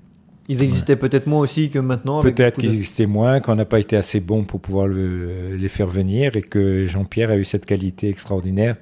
Ils 0.48 0.62
existaient 0.62 0.96
peut-être 0.96 1.26
moins 1.26 1.40
aussi 1.40 1.68
que 1.68 1.78
maintenant 1.78 2.22
Peut-être 2.22 2.58
qu'ils 2.58 2.72
existaient 2.72 3.04
moins, 3.04 3.40
qu'on 3.40 3.54
n'a 3.54 3.66
pas 3.66 3.80
été 3.80 3.98
assez 3.98 4.20
bon 4.20 4.44
pour 4.44 4.60
pouvoir 4.60 4.88
les 4.88 5.68
faire 5.68 5.88
venir 5.88 6.36
et 6.36 6.42
que 6.42 6.86
Jean-Pierre 6.86 7.32
a 7.32 7.36
eu 7.36 7.44
cette 7.44 7.66
qualité 7.66 8.08
extraordinaire 8.08 8.76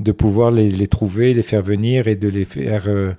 de 0.00 0.12
pouvoir 0.12 0.50
les, 0.50 0.86
trouver, 0.86 1.34
les 1.34 1.42
faire 1.42 1.62
venir 1.62 2.08
et 2.08 2.16
de 2.16 2.28
les 2.28 2.44
faire 2.44 2.84
euh, 2.86 3.12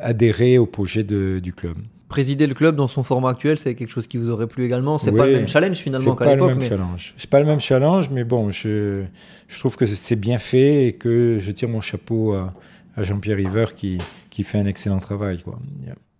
adhérer 0.00 0.58
au 0.58 0.66
projet 0.66 1.04
du 1.04 1.52
club. 1.54 1.76
Présider 2.08 2.46
le 2.46 2.54
club 2.54 2.76
dans 2.76 2.86
son 2.86 3.02
format 3.02 3.30
actuel, 3.30 3.58
c'est 3.58 3.74
quelque 3.74 3.90
chose 3.90 4.06
qui 4.06 4.18
vous 4.18 4.30
aurait 4.30 4.46
plu 4.46 4.64
également. 4.64 4.98
C'est 4.98 5.10
pas 5.10 5.26
le 5.26 5.32
même 5.32 5.48
challenge 5.48 5.78
finalement 5.78 6.14
qu'à 6.14 6.34
l'époque. 6.34 6.50
C'est 6.50 6.54
pas 6.54 6.54
le 6.54 6.60
même 6.60 6.68
challenge. 6.68 7.14
C'est 7.16 7.30
pas 7.30 7.40
le 7.40 7.46
même 7.46 7.60
challenge, 7.60 8.10
mais 8.10 8.24
bon, 8.24 8.50
je, 8.50 9.04
je 9.48 9.58
trouve 9.58 9.76
que 9.76 9.86
c'est 9.86 10.16
bien 10.16 10.38
fait 10.38 10.86
et 10.86 10.92
que 10.92 11.38
je 11.40 11.50
tire 11.50 11.68
mon 11.68 11.80
chapeau 11.80 12.34
à, 12.34 12.54
Jean-Pierre 12.98 13.38
River 13.38 13.66
qui, 13.74 13.98
qui 14.30 14.44
fait 14.44 14.58
un 14.58 14.66
excellent 14.66 15.00
travail. 15.00 15.42
Quoi. 15.42 15.58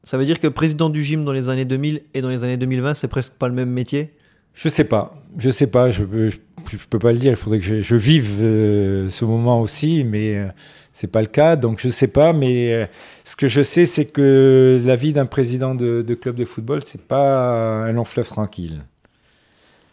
Ça 0.03 0.19
veut 0.19 0.25
dire 0.25 0.41
que 0.41 0.49
président 0.49 0.91
du 0.91 1.05
gym 1.05 1.25
dans 1.25 1.33
les 1.33 1.49
années 1.49 1.65
2000 1.65 2.03
et 2.13 2.21
dans 2.21 2.29
les 2.29 2.43
années 2.43 2.57
2020, 2.57 2.95
c'est 2.95 3.07
presque 3.07 3.35
pas 3.35 3.47
le 3.47 3.55
même 3.55 3.71
métier? 3.71 4.15
Je 4.53 4.69
sais 4.69 4.85
pas. 4.85 5.15
Je 5.39 5.51
sais 5.51 5.69
pas. 5.69 5.91
Je 5.91 6.05
peux, 6.05 6.31
je, 6.71 6.77
peux 6.89 6.99
pas 6.99 7.13
le 7.13 7.19
dire. 7.19 7.33
Il 7.33 7.37
faudrait 7.37 7.59
que 7.59 7.83
je, 7.83 7.97
vive 7.97 8.39
euh, 8.41 9.09
ce 9.11 9.25
moment 9.25 9.61
aussi, 9.61 10.05
mais. 10.05 10.37
Euh, 10.37 10.49
c'est 10.95 11.09
pas 11.09 11.21
le 11.21 11.27
cas, 11.27 11.57
donc 11.57 11.81
je 11.83 11.89
sais 11.89 12.07
pas, 12.07 12.33
mais 12.33 12.73
euh, 12.73 12.87
ce 13.25 13.35
que 13.35 13.49
je 13.49 13.63
sais, 13.63 13.85
c'est 13.85 14.05
que 14.05 14.81
la 14.85 14.95
vie 14.95 15.13
d'un 15.13 15.27
président 15.27 15.75
de, 15.75 16.03
club 16.15 16.37
de 16.37 16.45
football, 16.45 16.83
c'est 16.85 17.03
pas 17.03 17.85
un 17.85 17.93
long 17.93 18.05
fleuve 18.05 18.29
tranquille. 18.29 18.85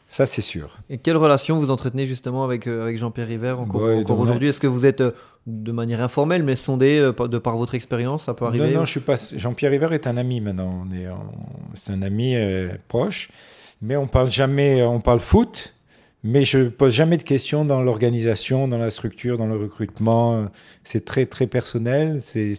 Ça, 0.07 0.27
c'est 0.27 0.43
sûr. 0.43 0.77
Et 0.89 0.99
quelle 0.99 1.17
relation 1.17 1.57
vous 1.57 1.71
entretenez 1.71 2.05
justement 2.05 2.43
avec, 2.43 2.67
euh, 2.67 2.83
avec 2.83 2.97
Jean-Pierre 2.97 3.27
River 3.27 3.55
encore, 3.57 3.81
aujourd'hui? 4.19 4.49
Est-ce 4.49 4.59
que 4.59 4.67
vous 4.67 4.85
êtes 4.85 5.03
de 5.47 5.71
manière 5.71 6.01
informelle, 6.01 6.43
mais 6.43 6.55
sondé 6.55 6.99
de 6.99 7.37
par 7.39 7.57
votre 7.57 7.73
expérience 7.73 8.25
Ça 8.25 8.35
peut 8.35 8.45
arriver? 8.45 8.67
Non, 8.67 8.81
non, 8.81 8.85
je 8.85 8.91
suis 8.91 8.99
pas. 8.99 9.15
Jean-Pierre 9.35 9.71
River 9.71 9.87
est 9.93 10.05
un 10.05 10.17
ami 10.17 10.39
maintenant. 10.39 10.85
On 10.85 10.93
est, 10.93 11.07
c'est 11.73 11.93
un 11.93 12.03
ami 12.03 12.35
proche, 12.89 13.31
mais 13.81 13.95
on 13.95 14.05
parle 14.05 14.29
jamais. 14.29 14.83
On 14.83 14.99
parle 14.99 15.19
foot, 15.19 15.73
mais 16.23 16.45
je 16.45 16.67
pose 16.67 16.93
jamais 16.93 17.17
de 17.17 17.23
questions 17.23 17.65
dans 17.65 17.81
l'organisation, 17.81 18.67
dans 18.67 18.77
la 18.77 18.89
structure, 18.91 19.37
dans 19.37 19.47
le 19.47 19.57
recrutement. 19.57 20.47
C'est 20.83 21.05
très 21.05 21.25
très 21.25 21.47
personnel. 21.47 22.21
C'est 22.21 22.53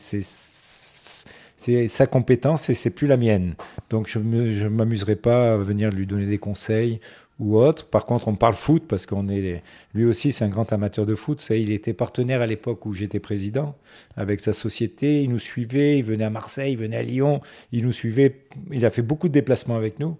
sa 1.86 2.06
compétence 2.06 2.70
et 2.70 2.74
c'est 2.74 2.90
plus 2.90 3.06
la 3.06 3.16
mienne. 3.16 3.54
Donc 3.88 4.08
je 4.08 4.18
ne 4.18 4.68
m'amuserai 4.68 5.16
pas 5.16 5.54
à 5.54 5.56
venir 5.56 5.90
lui 5.90 6.06
donner 6.06 6.26
des 6.26 6.38
conseils 6.38 6.98
ou 7.38 7.56
autre. 7.56 7.86
Par 7.88 8.04
contre, 8.04 8.28
on 8.28 8.34
parle 8.34 8.54
foot 8.54 8.84
parce 8.88 9.06
qu'on 9.06 9.28
est, 9.28 9.62
lui 9.94 10.04
aussi, 10.04 10.32
c'est 10.32 10.44
un 10.44 10.48
grand 10.48 10.72
amateur 10.72 11.06
de 11.06 11.14
foot. 11.14 11.40
Ça, 11.40 11.56
il 11.56 11.70
était 11.70 11.92
partenaire 11.92 12.40
à 12.40 12.46
l'époque 12.46 12.84
où 12.86 12.92
j'étais 12.92 13.20
président 13.20 13.76
avec 14.16 14.40
sa 14.40 14.52
société. 14.52 15.22
Il 15.22 15.30
nous 15.30 15.38
suivait, 15.38 15.98
il 15.98 16.04
venait 16.04 16.24
à 16.24 16.30
Marseille, 16.30 16.72
il 16.72 16.78
venait 16.78 16.96
à 16.96 17.02
Lyon, 17.02 17.40
il 17.72 17.84
nous 17.84 17.92
suivait. 17.92 18.40
Il 18.70 18.84
a 18.84 18.90
fait 18.90 19.02
beaucoup 19.02 19.28
de 19.28 19.32
déplacements 19.32 19.76
avec 19.76 19.98
nous. 19.98 20.16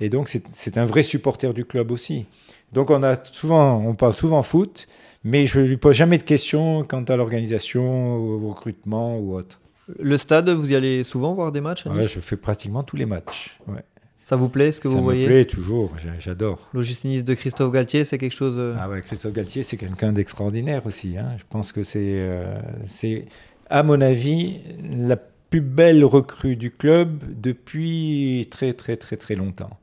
Et 0.00 0.08
donc, 0.08 0.28
c'est 0.28 0.78
un 0.78 0.86
vrai 0.86 1.02
supporter 1.02 1.52
du 1.54 1.64
club 1.64 1.90
aussi. 1.90 2.26
Donc, 2.72 2.90
on 2.90 3.02
a 3.02 3.16
souvent, 3.24 3.76
on 3.78 3.94
parle 3.94 4.12
souvent 4.12 4.42
foot, 4.42 4.86
mais 5.24 5.46
je 5.46 5.60
lui 5.60 5.76
pose 5.76 5.96
jamais 5.96 6.18
de 6.18 6.22
questions 6.22 6.84
quant 6.84 7.04
à 7.04 7.16
l'organisation, 7.16 8.16
au 8.16 8.48
recrutement 8.48 9.18
ou 9.18 9.34
autre. 9.34 9.60
Le 9.98 10.18
stade, 10.18 10.50
vous 10.50 10.72
y 10.72 10.74
allez 10.74 11.04
souvent 11.04 11.32
voir 11.32 11.52
des 11.52 11.60
matchs 11.60 11.86
Ouais, 11.86 12.02
je 12.02 12.20
fais 12.20 12.36
pratiquement 12.36 12.82
tous 12.82 12.96
les 12.96 13.06
matchs. 13.06 13.58
Ouais. 13.68 13.84
Ça 14.26 14.34
vous 14.34 14.48
plaît 14.48 14.72
ce 14.72 14.80
que 14.80 14.88
vous 14.88 15.04
voyez 15.04 15.24
Ça 15.24 15.30
me 15.30 15.34
plaît 15.36 15.44
toujours, 15.44 15.92
j'adore. 16.18 16.68
Logistiniste 16.74 17.28
de 17.28 17.34
Christophe 17.34 17.72
Galtier, 17.72 18.02
c'est 18.02 18.18
quelque 18.18 18.34
chose. 18.34 18.56
Euh, 18.58 18.74
ah 18.76 18.88
ouais, 18.88 19.00
Christophe 19.00 19.32
Galtier, 19.32 19.62
c'est 19.62 19.76
quelqu'un 19.76 20.12
d'extraordinaire 20.12 20.84
aussi. 20.84 21.16
Hein. 21.16 21.28
Je 21.38 21.44
pense 21.48 21.70
que 21.70 21.84
c'est, 21.84 22.00
euh, 22.18 22.58
c'est, 22.84 23.26
à 23.70 23.84
mon 23.84 24.00
avis, 24.00 24.58
la 24.82 25.14
plus 25.14 25.60
belle 25.60 26.04
recrue 26.04 26.56
du 26.56 26.72
club 26.72 27.22
depuis 27.40 28.48
très 28.50 28.72
très 28.72 28.96
très 28.96 29.16
très 29.16 29.36
longtemps. 29.36 29.78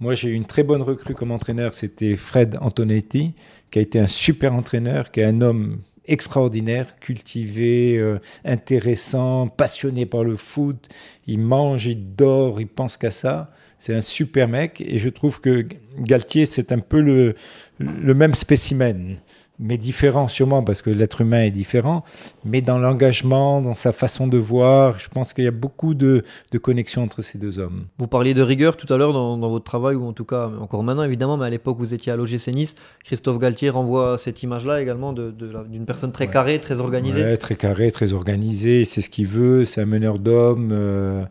Moi, 0.00 0.14
j'ai 0.14 0.30
eu 0.30 0.34
une 0.34 0.46
très 0.46 0.62
bonne 0.62 0.82
recrue 0.82 1.14
comme 1.14 1.30
entraîneur, 1.30 1.74
c'était 1.74 2.16
Fred 2.16 2.58
Antonetti, 2.60 3.32
qui 3.70 3.78
a 3.78 3.82
été 3.82 3.98
un 3.98 4.06
super 4.06 4.54
entraîneur, 4.54 5.10
qui 5.10 5.20
est 5.20 5.24
un 5.24 5.40
homme 5.40 5.78
extraordinaire, 6.06 6.98
cultivé, 6.98 7.96
euh, 7.96 8.18
intéressant, 8.44 9.48
passionné 9.48 10.04
par 10.04 10.24
le 10.24 10.36
foot. 10.36 10.88
Il 11.26 11.40
mange, 11.40 11.86
il 11.86 12.14
dort, 12.14 12.60
il 12.60 12.66
pense 12.66 12.96
qu'à 12.96 13.10
ça. 13.10 13.50
C'est 13.78 13.94
un 13.94 14.00
super 14.00 14.48
mec 14.48 14.82
et 14.86 14.98
je 14.98 15.08
trouve 15.08 15.40
que 15.40 15.66
Galtier, 15.98 16.46
c'est 16.46 16.72
un 16.72 16.78
peu 16.78 17.00
le, 17.00 17.34
le 17.78 18.14
même 18.14 18.34
spécimen 18.34 19.18
mais 19.58 19.78
différent 19.78 20.26
sûrement 20.26 20.62
parce 20.62 20.82
que 20.82 20.90
l'être 20.90 21.20
humain 21.20 21.42
est 21.42 21.50
différent, 21.50 22.04
mais 22.44 22.60
dans 22.60 22.78
l'engagement, 22.78 23.60
dans 23.60 23.74
sa 23.74 23.92
façon 23.92 24.26
de 24.26 24.36
voir, 24.36 24.98
je 24.98 25.08
pense 25.08 25.32
qu'il 25.32 25.44
y 25.44 25.48
a 25.48 25.52
beaucoup 25.52 25.94
de, 25.94 26.24
de, 26.50 26.58
connexions 26.58 27.02
entre 27.02 27.22
ces 27.22 27.38
deux 27.38 27.58
hommes. 27.58 27.86
Vous 27.98 28.08
parliez 28.08 28.34
de 28.34 28.42
rigueur 28.42 28.76
tout 28.76 28.92
à 28.92 28.96
l'heure 28.96 29.12
dans, 29.12 29.36
dans, 29.36 29.48
votre 29.48 29.64
travail, 29.64 29.94
ou 29.94 30.06
en 30.06 30.12
tout 30.12 30.24
cas 30.24 30.50
encore 30.60 30.82
maintenant 30.82 31.04
évidemment, 31.04 31.36
mais 31.36 31.46
à 31.46 31.50
l'époque 31.50 31.78
vous 31.78 31.94
étiez 31.94 32.10
à 32.10 32.16
l'OGC 32.16 32.48
Nice, 32.48 32.74
Christophe 33.04 33.38
Galtier 33.38 33.70
renvoie 33.70 34.18
cette 34.18 34.42
image-là 34.42 34.82
également 34.82 35.12
d'une 35.12 35.32
de, 35.36 35.84
personne 35.84 36.10
très 36.10 36.28
carrée, 36.28 36.60
très 36.60 36.80
organisée. 36.80 37.22
Ouais, 37.22 37.36
très 37.36 37.56
carré, 37.56 37.92
très 37.92 38.12
organisé, 38.12 38.84
c'est 38.84 39.02
ce 39.02 39.10
qu'il 39.10 39.26
veut, 39.26 39.64
c'est 39.64 39.80
un 39.80 39.86
meneur 39.86 40.18
d'hommes, 40.18 40.70
euh, 40.72 41.24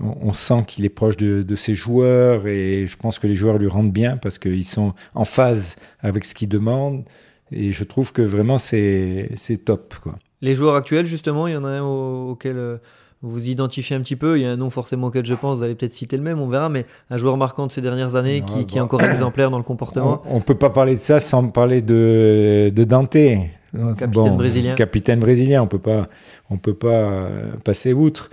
on, 0.00 0.32
sent 0.32 0.64
qu'il 0.66 0.84
est 0.84 0.90
proche 0.90 1.16
de, 1.16 1.42
de, 1.42 1.56
ses 1.56 1.74
joueurs 1.74 2.46
et 2.46 2.86
je 2.86 2.96
pense 2.96 3.18
que 3.18 3.26
les 3.26 3.34
joueurs 3.34 3.58
lui 3.58 3.68
rendent 3.68 3.92
bien 3.92 4.16
parce 4.16 4.38
qu'ils 4.38 4.64
sont 4.64 4.94
en 5.14 5.24
phase 5.24 5.76
avec 6.00 6.24
ce 6.24 6.34
qu'il 6.34 6.48
demande. 6.48 7.04
Et 7.52 7.72
je 7.72 7.84
trouve 7.84 8.12
que 8.12 8.22
vraiment, 8.22 8.58
c'est 8.58 9.30
top. 9.64 9.94
Quoi. 10.02 10.14
Les 10.42 10.54
joueurs 10.54 10.74
actuels, 10.74 11.06
justement, 11.06 11.46
il 11.46 11.54
y 11.54 11.56
en 11.56 11.64
a 11.64 11.70
un 11.70 11.82
auquel 11.82 12.56
euh, 12.56 12.76
vous 13.22 13.30
vous 13.30 13.48
identifiez 13.48 13.96
un 13.96 14.00
petit 14.00 14.16
peu. 14.16 14.38
Il 14.38 14.42
y 14.42 14.46
a 14.46 14.50
un 14.50 14.56
nom 14.56 14.70
forcément 14.70 15.08
auquel 15.08 15.26
je 15.26 15.34
pense, 15.34 15.58
vous 15.58 15.62
allez 15.62 15.74
peut-être 15.74 15.94
citer 15.94 16.16
le 16.16 16.22
même, 16.22 16.40
on 16.40 16.48
verra, 16.48 16.68
mais 16.68 16.86
un 17.10 17.18
joueur 17.18 17.36
marquant 17.36 17.66
de 17.66 17.72
ces 17.72 17.82
dernières 17.82 18.14
années 18.14 18.40
qui, 18.40 18.66
qui, 18.66 18.78
est 18.78 18.80
encore 18.80 19.02
exemplaire 19.02 19.50
dans 19.50 19.58
le 19.58 19.64
comportement. 19.64 20.22
On 20.26 20.36
ne 20.36 20.42
peut 20.42 20.54
pas 20.54 20.70
parler 20.70 20.94
de 20.94 21.00
ça 21.00 21.20
sans 21.20 21.48
parler 21.48 21.82
de, 21.82 22.72
de 22.74 22.84
Dante. 22.84 23.16
Capitaine 23.98 24.36
brésilien. 24.36 24.74
Capitaine 24.74 25.20
brésilien, 25.20 25.62
on 25.62 25.66
peut 25.66 25.78
pas, 25.78 26.06
on 26.48 26.56
peut 26.56 26.74
pas 26.74 26.88
euh, 26.88 27.52
passer 27.62 27.92
outre. 27.92 28.30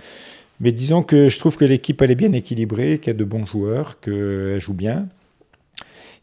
Mais 0.60 0.72
disons 0.72 1.02
que 1.02 1.28
je 1.28 1.38
trouve 1.38 1.56
que 1.56 1.64
l'équipe 1.64 2.02
elle 2.02 2.10
est 2.10 2.16
bien 2.16 2.32
équilibrée, 2.32 2.98
qu'il 2.98 3.12
y 3.12 3.16
a 3.16 3.18
de 3.18 3.24
bons 3.24 3.46
joueurs, 3.46 4.00
qu'elle 4.00 4.58
joue 4.58 4.74
bien. 4.74 5.08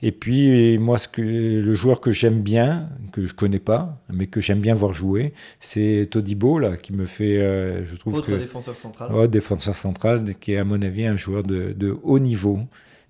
Et 0.02 0.12
puis, 0.12 0.78
moi, 0.78 0.98
ce 0.98 1.08
que, 1.08 1.22
le 1.22 1.74
joueur 1.74 2.02
que 2.02 2.12
j'aime 2.12 2.42
bien, 2.42 2.90
que 3.12 3.26
je 3.26 3.34
connais 3.34 3.60
pas, 3.60 4.02
mais 4.12 4.28
que 4.28 4.42
j'aime 4.42 4.60
bien 4.60 4.76
voir 4.76 4.94
jouer, 4.94 5.34
c'est 5.60 6.08
Todibo, 6.12 6.60
là, 6.60 6.78
qui 6.78 6.94
me 6.94 7.06
fait, 7.06 7.38
euh, 7.38 7.84
je 7.86 7.96
trouve 7.96 8.16
Autre 8.16 8.36
défenseur 8.36 8.76
central. 8.76 9.14
Ouais, 9.14 9.28
défenseur 9.28 9.76
central, 9.76 10.36
qui 10.36 10.54
est, 10.54 10.58
à 10.58 10.66
mon 10.66 10.82
avis, 10.82 11.06
un 11.06 11.18
joueur 11.18 11.44
de, 11.44 11.74
de, 11.74 11.98
haut 12.04 12.20
niveau 12.20 12.60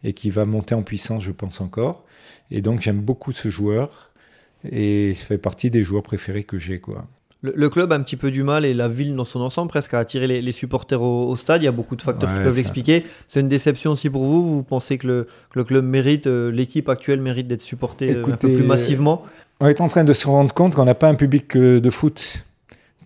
et 0.03 0.13
qui 0.13 0.29
va 0.29 0.45
monter 0.45 0.75
en 0.75 0.83
puissance, 0.83 1.23
je 1.23 1.31
pense 1.31 1.61
encore. 1.61 2.05
Et 2.51 2.61
donc, 2.61 2.81
j'aime 2.81 3.01
beaucoup 3.01 3.31
ce 3.31 3.49
joueur 3.49 4.13
et 4.69 5.09
il 5.09 5.15
fait 5.15 5.37
partie 5.37 5.71
des 5.71 5.83
joueurs 5.83 6.03
préférés 6.03 6.43
que 6.43 6.57
j'ai, 6.57 6.79
quoi. 6.79 7.07
Le, 7.53 7.69
club 7.69 7.91
a 7.91 7.95
un 7.95 8.01
petit 8.01 8.15
peu 8.15 8.31
du 8.31 8.43
mal 8.43 8.65
et 8.65 8.73
la 8.73 8.87
ville 8.87 9.15
dans 9.15 9.25
son 9.25 9.41
ensemble 9.41 9.69
presque 9.69 9.93
à 9.93 9.99
attirer 9.99 10.27
les, 10.41 10.51
supporters 10.51 11.01
au, 11.01 11.35
stade. 11.35 11.61
Il 11.61 11.65
y 11.65 11.67
a 11.67 11.71
beaucoup 11.71 11.95
de 11.95 12.01
facteurs 12.01 12.33
qui 12.33 12.39
peuvent 12.39 12.55
l'expliquer. 12.55 13.05
C'est 13.27 13.41
une 13.41 13.47
déception 13.47 13.91
aussi 13.91 14.09
pour 14.09 14.23
vous. 14.23 14.55
Vous 14.55 14.63
pensez 14.63 14.97
que 14.97 15.27
le, 15.53 15.63
club 15.63 15.85
mérite, 15.85 16.27
euh, 16.27 16.51
l'équipe 16.51 16.89
actuelle 16.89 17.21
mérite 17.21 17.47
d'être 17.47 17.61
supportée 17.61 18.15
euh, 18.15 18.25
un 18.25 18.37
peu 18.37 18.53
plus 18.53 18.63
massivement? 18.63 19.23
On 19.59 19.67
est 19.67 19.81
en 19.81 19.87
train 19.87 20.03
de 20.03 20.13
se 20.13 20.27
rendre 20.27 20.53
compte 20.53 20.75
qu'on 20.75 20.85
n'a 20.85 20.95
pas 20.95 21.07
un 21.07 21.15
public 21.15 21.55
euh, 21.55 21.79
de 21.79 21.89
foot, 21.89 22.45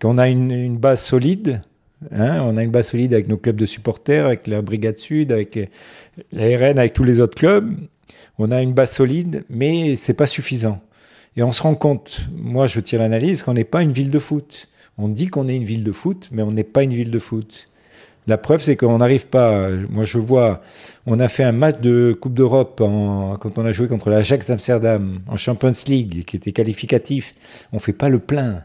qu'on 0.00 0.18
a 0.18 0.28
une, 0.28 0.76
base 0.76 1.02
solide. 1.02 1.62
Hein. 2.12 2.40
on 2.42 2.56
a 2.56 2.62
une 2.62 2.70
base 2.70 2.88
solide 2.88 3.12
avec 3.12 3.28
nos 3.28 3.36
clubs 3.36 3.56
de 3.56 3.66
supporters, 3.66 4.26
avec 4.26 4.46
la 4.46 4.62
Brigade 4.62 4.96
Sud, 4.96 5.32
avec 5.32 5.70
la 6.32 6.44
RN, 6.44 6.78
avec 6.78 6.94
tous 6.94 7.04
les 7.04 7.20
autres 7.20 7.34
clubs. 7.34 7.70
On 8.38 8.50
a 8.50 8.62
une 8.62 8.72
base 8.72 8.92
solide, 8.92 9.44
mais 9.50 9.96
c'est 9.96 10.14
pas 10.14 10.26
suffisant. 10.26 10.80
Et 11.36 11.42
on 11.42 11.52
se 11.52 11.62
rend 11.62 11.74
compte, 11.74 12.28
moi 12.36 12.66
je 12.66 12.80
tiens 12.80 12.98
l'analyse, 12.98 13.42
qu'on 13.42 13.54
n'est 13.54 13.64
pas 13.64 13.82
une 13.82 13.92
ville 13.92 14.10
de 14.10 14.18
foot. 14.18 14.68
On 14.98 15.08
dit 15.08 15.28
qu'on 15.28 15.48
est 15.48 15.56
une 15.56 15.64
ville 15.64 15.84
de 15.84 15.92
foot, 15.92 16.28
mais 16.32 16.42
on 16.42 16.52
n'est 16.52 16.64
pas 16.64 16.82
une 16.82 16.92
ville 16.92 17.10
de 17.10 17.18
foot. 17.18 17.66
La 18.26 18.38
preuve, 18.38 18.60
c'est 18.60 18.76
qu'on 18.76 18.98
n'arrive 18.98 19.28
pas. 19.28 19.68
Moi, 19.88 20.04
je 20.04 20.18
vois, 20.18 20.60
on 21.06 21.18
a 21.18 21.28
fait 21.28 21.42
un 21.42 21.52
match 21.52 21.80
de 21.80 22.16
Coupe 22.20 22.34
d'Europe 22.34 22.76
quand 22.78 23.58
on 23.58 23.64
a 23.64 23.72
joué 23.72 23.88
contre 23.88 24.10
l'Ajax 24.10 24.48
d'Amsterdam 24.48 25.20
en 25.26 25.36
Champions 25.36 25.72
League, 25.86 26.24
qui 26.26 26.36
était 26.36 26.52
qualificatif. 26.52 27.34
On 27.72 27.78
fait 27.78 27.92
pas 27.92 28.08
le 28.08 28.18
plein. 28.18 28.62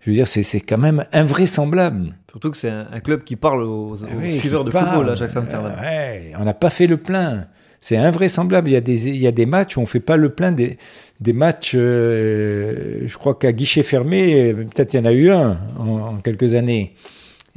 Je 0.00 0.10
veux 0.10 0.16
dire, 0.16 0.26
c'est 0.26 0.60
quand 0.60 0.78
même 0.78 1.04
invraisemblable. 1.12 2.14
Surtout 2.30 2.50
que 2.50 2.56
c'est 2.56 2.70
un, 2.70 3.00
club 3.00 3.22
qui 3.22 3.36
parle 3.36 3.62
aux, 3.62 3.96
suiveurs 3.96 4.64
de 4.64 4.70
football, 4.70 5.06
l'Ajax 5.06 5.36
Amsterdam. 5.36 5.74
Ouais, 5.80 6.32
on 6.38 6.44
n'a 6.44 6.54
pas 6.54 6.70
fait 6.70 6.86
le 6.86 6.96
plein. 6.96 7.46
C'est 7.80 7.96
invraisemblable. 7.96 8.68
Il 8.68 8.72
y, 8.72 8.76
a 8.76 8.80
des, 8.80 9.08
il 9.08 9.16
y 9.16 9.26
a 9.26 9.32
des 9.32 9.46
matchs 9.46 9.76
où 9.76 9.80
on 9.80 9.86
fait 9.86 10.00
pas 10.00 10.16
le 10.16 10.28
plein 10.30 10.52
des, 10.52 10.76
des 11.20 11.32
matchs. 11.32 11.72
Euh, 11.74 13.02
je 13.06 13.18
crois 13.18 13.34
qu'à 13.34 13.52
guichet 13.52 13.82
fermé, 13.82 14.52
peut-être 14.54 14.94
il 14.94 14.98
y 14.98 15.00
en 15.00 15.06
a 15.06 15.12
eu 15.12 15.30
un 15.30 15.58
en, 15.78 16.16
quelques 16.16 16.54
années. 16.54 16.94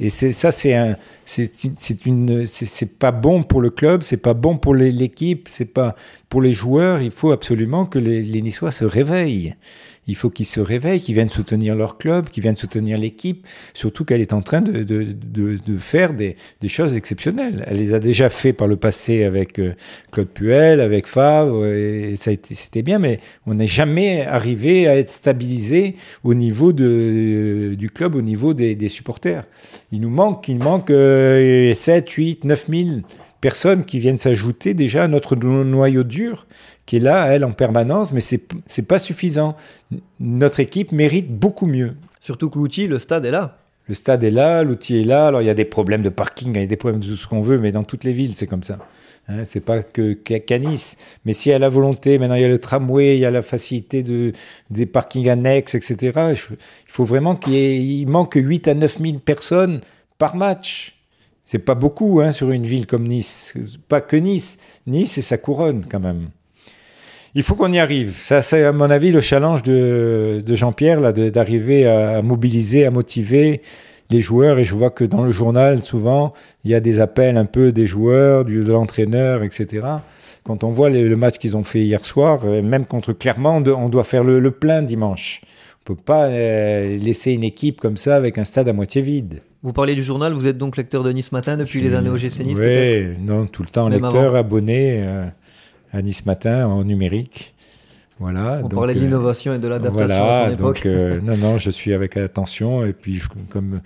Et 0.00 0.10
ça, 0.10 0.50
c'est 0.50 0.74
un, 0.74 0.96
c'est 1.24 2.04
une, 2.04 2.46
c'est 2.46 2.98
pas 2.98 3.12
bon 3.12 3.44
pour 3.44 3.60
le 3.60 3.70
club, 3.70 4.02
c'est 4.02 4.16
pas 4.16 4.34
bon 4.34 4.58
pour 4.58 4.74
l'équipe, 4.74 5.46
c'est 5.48 5.72
pas 5.72 5.94
pour 6.28 6.42
les 6.42 6.52
joueurs. 6.52 7.00
Il 7.00 7.12
faut 7.12 7.30
absolument 7.30 7.86
que 7.86 8.00
les, 8.00 8.22
les 8.22 8.42
Niçois 8.42 8.72
se 8.72 8.84
réveillent 8.84 9.54
il 10.06 10.16
faut 10.16 10.30
qu'ils 10.30 10.46
se 10.46 10.60
réveillent, 10.60 11.00
qu'ils 11.00 11.14
viennent 11.14 11.28
soutenir 11.28 11.74
leur 11.74 11.98
club, 11.98 12.28
qu'ils 12.28 12.42
viennent 12.42 12.56
soutenir 12.56 12.98
l'équipe, 12.98 13.46
surtout 13.72 14.04
qu'elle 14.04 14.20
est 14.20 14.32
en 14.32 14.42
train 14.42 14.60
de, 14.60 15.16
faire 15.78 16.14
des, 16.14 16.36
choses 16.66 16.96
exceptionnelles. 16.96 17.64
Elle 17.66 17.78
les 17.78 17.94
a 17.94 18.00
déjà 18.00 18.28
fait 18.28 18.52
par 18.52 18.68
le 18.68 18.76
passé 18.76 19.24
avec 19.24 19.58
euh, 19.58 19.74
Claude 20.10 20.28
Puel, 20.28 20.80
avec 20.80 21.06
Favre, 21.06 21.66
et 21.66 22.14
ça 22.16 22.32
c'était 22.50 22.82
bien, 22.82 22.98
mais 22.98 23.20
on 23.46 23.54
n'est 23.54 23.66
jamais 23.66 24.26
arrivé 24.26 24.86
à 24.86 24.96
être 24.96 25.10
stabilisé 25.10 25.96
au 26.24 26.34
niveau 26.34 26.72
de, 26.72 27.74
du 27.78 27.88
club, 27.90 28.14
au 28.14 28.22
niveau 28.22 28.54
des, 28.54 28.74
des 28.74 28.88
supporters. 28.88 29.44
Il 29.92 30.00
nous 30.00 30.10
manque, 30.10 30.48
il 30.48 30.58
manque 30.58 30.88
7, 30.88 32.08
8, 32.08 32.44
9 32.44 32.66
000 32.68 32.88
personnes 33.44 33.84
qui 33.84 33.98
viennent 33.98 34.16
s'ajouter 34.16 34.72
déjà 34.72 35.04
à 35.04 35.08
notre 35.08 35.36
noyau 35.36 36.02
dur 36.02 36.46
qui 36.86 36.96
est 36.96 37.00
là, 37.00 37.26
elle, 37.26 37.44
en 37.44 37.52
permanence, 37.52 38.12
mais 38.12 38.20
c'est 38.20 38.42
n'est 38.76 38.84
pas 38.84 38.98
suffisant. 38.98 39.56
Notre 40.20 40.60
équipe 40.60 40.92
mérite 40.92 41.30
beaucoup 41.30 41.66
mieux. 41.66 41.94
Surtout 42.20 42.50
que 42.50 42.58
l'outil, 42.58 42.86
le 42.86 42.98
stade 42.98 43.24
est 43.24 43.30
là. 43.30 43.58
Le 43.86 43.94
stade 43.94 44.24
est 44.24 44.30
là, 44.30 44.62
l'outil 44.62 45.00
est 45.00 45.04
là. 45.04 45.28
Alors 45.28 45.42
il 45.42 45.46
y 45.46 45.50
a 45.50 45.54
des 45.54 45.64
problèmes 45.64 46.02
de 46.02 46.08
parking, 46.08 46.52
il 46.54 46.60
y 46.60 46.64
a 46.64 46.66
des 46.66 46.76
problèmes 46.76 47.00
de 47.00 47.06
tout 47.06 47.16
ce 47.16 47.26
qu'on 47.26 47.40
veut, 47.40 47.58
mais 47.58 47.72
dans 47.72 47.84
toutes 47.84 48.04
les 48.04 48.12
villes, 48.12 48.34
c'est 48.34 48.46
comme 48.46 48.62
ça. 48.62 48.78
Hein, 49.28 49.44
c'est 49.44 49.60
pas 49.60 49.82
que 49.82 50.12
qu'à 50.12 50.58
Nice. 50.58 50.98
Mais 51.24 51.32
s'il 51.32 51.52
y 51.52 51.54
a 51.54 51.58
la 51.58 51.68
volonté, 51.68 52.18
maintenant 52.18 52.34
il 52.34 52.42
y 52.42 52.44
a 52.44 52.48
le 52.48 52.58
tramway, 52.58 53.16
il 53.16 53.20
y 53.20 53.24
a 53.24 53.30
la 53.30 53.42
facilité 53.42 54.02
de, 54.02 54.32
des 54.70 54.86
parkings 54.86 55.28
annexes, 55.28 55.74
etc. 55.74 56.12
il 56.32 56.56
faut 56.86 57.04
vraiment 57.04 57.36
qu'il 57.36 57.54
il 57.54 58.06
manque 58.06 58.34
8 58.36 58.68
à 58.68 58.74
9 58.74 59.00
000 59.00 59.18
personnes 59.18 59.80
par 60.18 60.36
match. 60.36 60.96
C'est 61.44 61.58
pas 61.58 61.74
beaucoup 61.74 62.20
hein, 62.22 62.32
sur 62.32 62.50
une 62.50 62.64
ville 62.64 62.86
comme 62.86 63.06
Nice. 63.06 63.54
Pas 63.88 64.00
que 64.00 64.16
Nice. 64.16 64.58
Nice, 64.86 65.12
c'est 65.12 65.22
sa 65.22 65.36
couronne 65.36 65.84
quand 65.90 66.00
même. 66.00 66.30
Il 67.36 67.42
faut 67.42 67.56
qu'on 67.56 67.72
y 67.72 67.78
arrive. 67.78 68.14
Ça, 68.14 68.42
c'est 68.42 68.64
à 68.64 68.72
mon 68.72 68.90
avis 68.90 69.10
le 69.10 69.20
challenge 69.20 69.64
de, 69.64 70.40
de 70.44 70.54
Jean-Pierre, 70.54 71.00
là, 71.00 71.12
d'arriver 71.12 71.86
à, 71.86 72.22
mobiliser, 72.22 72.86
à 72.86 72.92
motiver 72.92 73.60
les 74.10 74.20
joueurs. 74.20 74.60
Et 74.60 74.64
je 74.64 74.74
vois 74.74 74.90
que 74.90 75.02
dans 75.02 75.24
le 75.24 75.32
journal, 75.32 75.82
souvent, 75.82 76.32
il 76.64 76.70
y 76.70 76.74
a 76.74 76.80
des 76.80 77.00
appels 77.00 77.36
un 77.36 77.44
peu 77.44 77.72
des 77.72 77.86
joueurs, 77.86 78.44
du, 78.44 78.62
de 78.62 78.70
l'entraîneur, 78.70 79.42
etc. 79.42 79.84
Quand 80.44 80.62
on 80.62 80.70
voit 80.70 80.90
le 80.90 81.16
match 81.16 81.38
qu'ils 81.38 81.56
ont 81.56 81.64
fait 81.64 81.80
hier 81.80 82.04
soir, 82.04 82.42
euh, 82.44 82.62
même 82.62 82.86
contre 82.86 83.12
Clermont, 83.12 83.64
on 83.66 83.88
doit 83.88 84.04
faire 84.04 84.22
le, 84.22 84.50
plein 84.52 84.82
dimanche. 84.82 85.40
On 85.82 85.94
peut 85.94 86.00
pas 86.00 86.26
euh, 86.26 86.96
laisser 86.98 87.32
une 87.32 87.44
équipe 87.44 87.80
comme 87.80 87.96
ça 87.96 88.14
avec 88.14 88.38
un 88.38 88.44
stade 88.44 88.68
à 88.68 88.72
moitié 88.72 89.02
vide. 89.02 89.40
Vous 89.64 89.72
parlez 89.72 89.94
du 89.94 90.02
journal, 90.02 90.32
vous 90.34 90.46
êtes 90.46 90.58
donc 90.58 90.76
lecteur 90.76 91.02
de 91.02 91.10
Nice 91.10 91.32
Matin 91.32 91.56
depuis 91.56 91.80
les 91.80 91.94
années 91.94 92.10
au 92.10 92.16
GC 92.16 92.44
Nice 92.44 92.56
Oui, 92.58 93.16
non, 93.18 93.46
tout 93.46 93.62
le 93.62 93.68
temps 93.68 93.88
lecteur, 93.88 94.36
abonné. 94.36 95.00
Euh, 95.02 95.24
à 95.94 96.02
Nice 96.02 96.26
Matin 96.26 96.66
en 96.66 96.84
numérique. 96.84 97.54
Voilà. 98.18 98.60
On 98.62 98.68
parlait 98.68 98.94
de 98.94 99.00
l'innovation 99.00 99.54
et 99.54 99.58
de 99.58 99.68
l'adaptation 99.68 100.06
voilà, 100.06 100.42
à 100.42 100.48
son 100.48 100.54
époque. 100.54 100.76
Donc, 100.76 100.86
euh, 100.86 101.20
non, 101.20 101.36
non, 101.36 101.58
je 101.58 101.70
suis 101.70 101.92
avec 101.92 102.16
attention. 102.16 102.84
Et 102.84 102.92
puis, 102.92 103.20
comme 103.50 103.80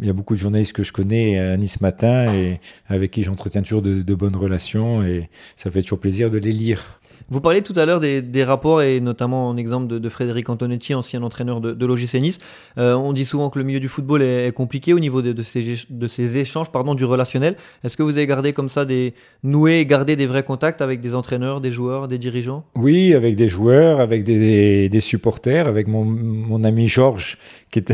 il 0.00 0.06
y 0.06 0.10
a 0.10 0.12
beaucoup 0.12 0.34
de 0.34 0.38
journalistes 0.38 0.72
que 0.72 0.82
je 0.82 0.92
connais 0.92 1.38
à 1.38 1.56
Nice 1.56 1.80
Matin 1.80 2.32
et 2.32 2.60
avec 2.88 3.10
qui 3.10 3.22
j'entretiens 3.22 3.62
toujours 3.62 3.82
de, 3.82 4.02
de, 4.02 4.14
bonnes 4.14 4.36
relations, 4.36 5.02
et 5.02 5.28
ça 5.56 5.70
fait 5.70 5.82
toujours 5.82 6.00
plaisir 6.00 6.30
de 6.30 6.38
les 6.38 6.52
lire. 6.52 6.97
Vous 7.30 7.42
parliez 7.42 7.60
tout 7.60 7.74
à 7.76 7.84
l'heure 7.84 8.00
des, 8.00 8.44
rapports 8.44 8.80
et 8.80 9.00
notamment 9.00 9.48
en 9.50 9.56
exemple 9.58 9.86
de, 9.86 10.08
Frédéric 10.08 10.48
Antonetti, 10.48 10.94
ancien 10.94 11.22
entraîneur 11.22 11.60
de, 11.60 11.72
de 11.72 11.86
l'OGC 11.86 12.14
Nice. 12.14 12.38
Euh, 12.78 12.94
on 12.94 13.12
dit 13.12 13.26
souvent 13.26 13.50
que 13.50 13.58
le 13.58 13.66
milieu 13.66 13.80
du 13.80 13.88
football 13.88 14.22
est, 14.22 14.50
compliqué 14.52 14.94
au 14.94 14.98
niveau 14.98 15.20
de, 15.20 15.42
ces, 15.42 16.38
échanges, 16.38 16.72
pardon, 16.72 16.94
du 16.94 17.04
relationnel. 17.04 17.56
Est-ce 17.84 17.98
que 17.98 18.02
vous 18.02 18.16
avez 18.16 18.26
gardé 18.26 18.54
comme 18.54 18.70
ça 18.70 18.86
des 18.86 19.12
noués, 19.42 19.84
gardé 19.84 20.16
des 20.16 20.24
vrais 20.24 20.42
contacts 20.42 20.80
avec 20.80 21.02
des 21.02 21.14
entraîneurs, 21.14 21.60
des 21.60 21.70
joueurs, 21.70 22.08
des 22.08 22.16
dirigeants? 22.16 22.64
Oui, 22.74 23.12
avec 23.12 23.36
des 23.36 23.48
joueurs, 23.48 24.00
avec 24.00 24.24
des, 24.24 25.00
supporters, 25.00 25.68
avec 25.68 25.86
mon, 25.86 26.64
ami 26.64 26.88
Georges 26.88 27.36
qui 27.70 27.84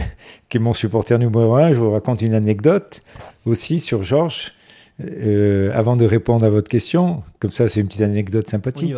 qui 0.48 0.58
est 0.58 0.60
mon 0.60 0.72
supporter 0.72 1.18
numéro 1.18 1.56
un. 1.56 1.72
Je 1.72 1.78
vous 1.78 1.90
raconte 1.90 2.22
une 2.22 2.34
anecdote 2.34 3.02
aussi 3.44 3.80
sur 3.80 4.04
Georges. 4.04 4.53
Euh, 5.02 5.72
avant 5.74 5.96
de 5.96 6.04
répondre 6.04 6.46
à 6.46 6.50
votre 6.50 6.68
question, 6.68 7.24
comme 7.40 7.50
ça, 7.50 7.66
c'est 7.66 7.80
une 7.80 7.88
petite 7.88 8.02
anecdote 8.02 8.48
sympathique. 8.48 8.94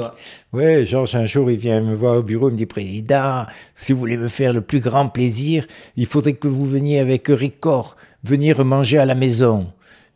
Ouais, 0.53 0.85
Georges, 0.85 1.15
un 1.15 1.25
jour, 1.25 1.51
il 1.51 1.57
vient 1.57 1.81
me 1.81 1.95
voir 1.95 2.19
au 2.19 2.23
bureau, 2.23 2.51
il 2.51 2.53
me 2.53 2.59
dit 2.59 2.67
Président, 2.67 3.47
si 3.77 3.95
vous 3.95 3.99
voulez 3.99 4.19
me 4.19 4.29
faire 4.29 4.53
le 4.53 4.61
plus 4.61 4.81
grand 4.81 5.09
plaisir, 5.09 5.67
il 5.97 6.05
faudrait 6.05 6.35
que 6.35 6.49
vous 6.49 6.67
veniez 6.67 6.99
avec 6.99 7.29
Ricor, 7.29 7.97
venir 8.25 8.63
manger 8.63 8.99
à 8.99 9.07
la 9.07 9.15
maison. 9.15 9.69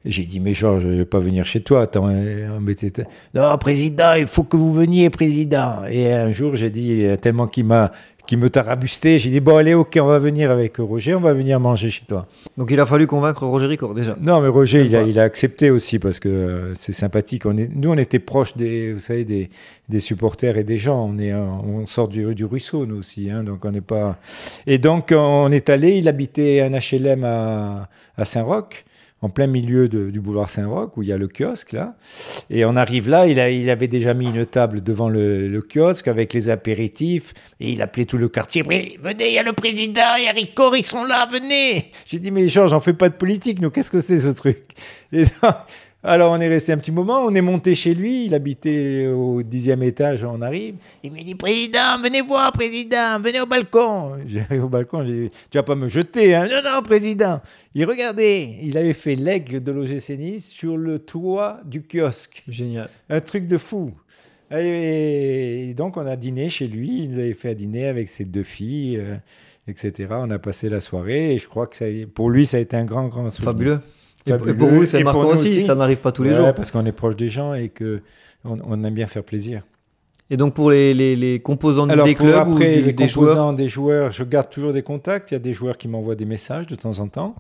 J'ai 0.05 0.25
dit, 0.25 0.41
mais 0.41 0.55
Georges, 0.55 0.83
je 0.83 0.89
ne 0.89 0.97
vais 0.97 1.05
pas 1.05 1.19
venir 1.19 1.45
chez 1.45 1.61
toi, 1.61 1.87
embêté. 1.97 2.91
Non, 3.35 3.57
président, 3.59 4.15
il 4.15 4.27
faut 4.27 4.45
que 4.45 4.57
vous 4.57 4.73
veniez, 4.73 5.11
président. 5.11 5.85
Et 5.91 6.11
un 6.13 6.33
jour, 6.33 6.57
j'ai 6.57 6.71
dit, 6.71 7.05
tellement 7.21 7.47
qu'il 7.47 7.67
m'a 7.67 7.93
qui 8.31 8.37
me 8.37 8.49
tarabustait. 8.49 9.19
J'ai 9.19 9.31
dit, 9.31 9.41
bon, 9.41 9.57
allez, 9.57 9.75
ok, 9.75 9.99
on 10.01 10.07
va 10.07 10.21
venir 10.21 10.53
avec 10.53 10.77
Roger, 10.77 11.17
on 11.17 11.21
va 11.21 11.35
venir 11.35 11.59
manger 11.59 11.91
chez 11.91 12.05
toi. 12.07 12.29
Donc 12.57 12.71
il 12.71 12.79
a 12.79 12.87
fallu 12.87 13.09
convaincre 13.09 13.45
Roger 13.45 13.67
Ricord 13.67 13.93
déjà 13.93 14.17
Non, 14.21 14.41
mais 14.41 14.47
Roger, 14.47 14.85
il 14.85 14.95
a, 14.95 15.03
il 15.03 15.19
a, 15.19 15.25
accepté 15.25 15.69
aussi 15.69 15.99
parce 15.99 16.21
que 16.21 16.29
euh, 16.29 16.75
c'est 16.77 16.93
sympathique. 16.93 17.45
On 17.45 17.57
est, 17.57 17.69
nous, 17.75 17.91
on 17.91 17.97
était 17.97 18.21
proches 18.21 18.57
des, 18.57 18.93
vous 18.93 19.01
savez, 19.01 19.25
des, 19.25 19.51
des 19.89 19.99
supporters 19.99 20.59
et 20.59 20.63
des 20.63 20.79
gens. 20.79 21.11
On, 21.13 21.19
est, 21.19 21.35
on 21.35 21.85
sort 21.87 22.07
du, 22.07 22.33
du 22.37 22.45
ruisseau, 22.45 22.87
nous 22.87 22.99
aussi. 22.99 23.33
Hein, 23.33 23.43
donc 23.43 23.65
on 23.65 23.73
n'est 23.73 23.81
pas. 23.81 24.17
Et 24.65 24.79
donc 24.79 25.13
on 25.13 25.51
est 25.51 25.69
allé, 25.69 25.99
il 25.99 26.07
habitait 26.07 26.61
un 26.61 26.71
HLM 26.71 27.25
à, 27.25 27.89
à 28.17 28.25
Saint-Roch 28.25 28.85
en 29.23 29.29
plein 29.29 29.47
milieu 29.47 29.89
du 29.89 30.21
boulevard 30.21 30.49
Saint-Roch, 30.49 30.97
où 30.97 31.03
il 31.03 31.09
y 31.09 31.13
a 31.13 31.19
le 31.19 31.29
kiosque, 31.29 31.73
là. 31.73 31.95
Et 32.49 32.65
on 32.65 32.75
arrive 32.75 33.11
là, 33.11 33.27
il, 33.27 33.71
avait 33.71 33.89
déjà 33.89 34.15
mis 34.15 34.27
une 34.27 34.47
table 34.47 34.83
devant 34.83 35.09
le, 35.09 35.61
kiosque 35.61 36.09
avec 36.09 36.33
les 36.33 36.49
apéritifs, 36.49 37.35
et 37.61 37.71
il 37.71 37.83
appelait 37.83 38.07
tout 38.07 38.17
le 38.17 38.29
quartier. 38.29 38.63
Venez, 38.63 39.29
il 39.29 39.33
y 39.33 39.39
a 39.39 39.43
le 39.43 39.53
président, 39.53 40.17
il 40.19 40.25
y 40.25 40.29
a 40.29 40.33
Ricord, 40.33 40.75
ils 40.75 40.87
sont 40.87 41.05
là, 41.05 41.29
venez 41.31 41.93
J'ai 42.07 42.19
dit, 42.19 42.31
mais 42.31 42.49
Georges, 42.49 42.71
j'en 42.71 42.81
fais 42.81 42.95
pas 42.95 43.11
de 43.11 43.15
politique, 43.15 43.61
nous, 43.61 43.71
qu'est-ce 43.71 43.91
que 43.91 44.01
c'est 44.01 44.21
ce 44.21 44.29
truc? 44.29 44.63
Alors 46.03 46.33
on 46.33 46.41
est 46.41 46.49
resté 46.49 46.73
un 46.73 46.79
petit 46.79 46.93
moment, 46.93 47.21
on 47.21 47.35
est 47.35 47.43
monté 47.43 47.75
chez 47.75 47.95
lui, 47.95 48.25
il 48.25 48.35
habitait 48.35 49.07
au 49.09 49.43
dixième 49.43 49.83
étage, 49.83 50.25
on 50.25 50.41
arrive. 50.41 50.77
Il 51.03 51.13
me 51.13 51.23
dit 51.23 51.35
Président, 51.35 52.01
venez 52.03 52.23
voir, 52.23 52.53
Président, 52.53 53.21
venez 53.21 53.41
au 53.41 53.47
balcon. 53.47 54.17
J'arrive 54.27 54.65
au 54.65 54.69
balcon, 54.69 55.05
j'ai 55.05 55.29
dit 55.29 55.31
Tu 55.51 55.59
vas 55.59 55.63
pas 55.63 55.75
me 55.75 55.89
jeter, 55.89 56.35
hein 56.35 56.49
Non, 56.51 56.63
non, 56.65 56.83
Président. 56.83 57.43
Il 57.75 57.85
regardait, 57.85 58.57
il 58.63 58.79
avait 58.79 58.95
fait 58.95 59.15
l'aigle 59.15 59.63
de 59.63 59.73
l'OGC 59.73 60.19
Nice 60.19 60.49
sur 60.49 60.79
le 60.79 61.01
toit 61.01 61.61
du 61.67 61.83
kiosque. 61.83 62.45
Génial. 62.49 62.89
Un 63.11 63.21
truc 63.21 63.47
de 63.47 63.59
fou. 63.59 63.93
Et 64.53 65.75
donc 65.77 65.99
on 65.99 66.07
a 66.07 66.17
dîné 66.17 66.49
chez 66.49 66.67
lui, 66.67 67.03
il 67.03 67.11
nous 67.11 67.19
avait 67.19 67.35
fait 67.35 67.51
à 67.51 67.55
dîner 67.55 67.87
avec 67.87 68.09
ses 68.09 68.25
deux 68.25 68.43
filles, 68.43 68.97
euh, 68.97 69.15
etc. 69.69 70.09
On 70.13 70.31
a 70.31 70.39
passé 70.39 70.71
la 70.71 70.81
soirée 70.81 71.35
et 71.35 71.39
je 71.39 71.47
crois 71.47 71.67
que 71.67 71.77
ça, 71.77 71.85
pour 72.15 72.31
lui 72.31 72.47
ça 72.47 72.57
a 72.57 72.61
été 72.61 72.77
un 72.77 72.85
grand, 72.85 73.07
grand 73.07 73.29
souvenir. 73.29 73.53
Fabuleux. 73.53 73.81
Et, 74.31 74.55
pour 74.55 74.69
vous, 74.69 74.87
c'est 74.87 75.03
marquant 75.03 75.29
aussi, 75.29 75.63
ça 75.63 75.75
n'arrive 75.75 75.99
pas 75.99 76.13
tous 76.13 76.23
les 76.23 76.35
jours. 76.35 76.55
parce 76.55 76.71
qu'on 76.71 76.87
est 76.87 76.93
proche 76.93 77.17
des 77.17 77.29
gens 77.29 77.55
et 77.55 77.69
que 77.69 78.01
on, 78.45 78.85
aime 78.85 78.95
bien 78.95 79.07
faire 79.07 79.25
plaisir. 79.25 79.63
Et 80.33 80.37
donc 80.37 80.55
pour 80.55 80.71
les, 80.71 80.95
les, 80.95 81.17
les 81.17 81.41
composants 81.41 81.87
des 81.87 82.15
clubs 82.15 82.35
après, 82.35 82.81
ou 82.81 82.85
les 82.85 82.95
composants 82.95 83.53
des 83.53 83.69
joueurs, 83.69 84.13
je 84.13 84.23
garde 84.23 84.49
toujours 84.49 84.73
des 84.73 84.83
contacts. 84.83 85.33
Il 85.33 85.35
y 85.35 85.37
a 85.37 85.41
des 85.41 85.53
joueurs 85.53 85.77
qui 85.77 85.89
m'envoient 85.89 86.15
des 86.15 86.25
messages 86.25 86.69
de 86.69 86.77
temps 86.77 87.01
en 87.01 87.09
temps. 87.09 87.35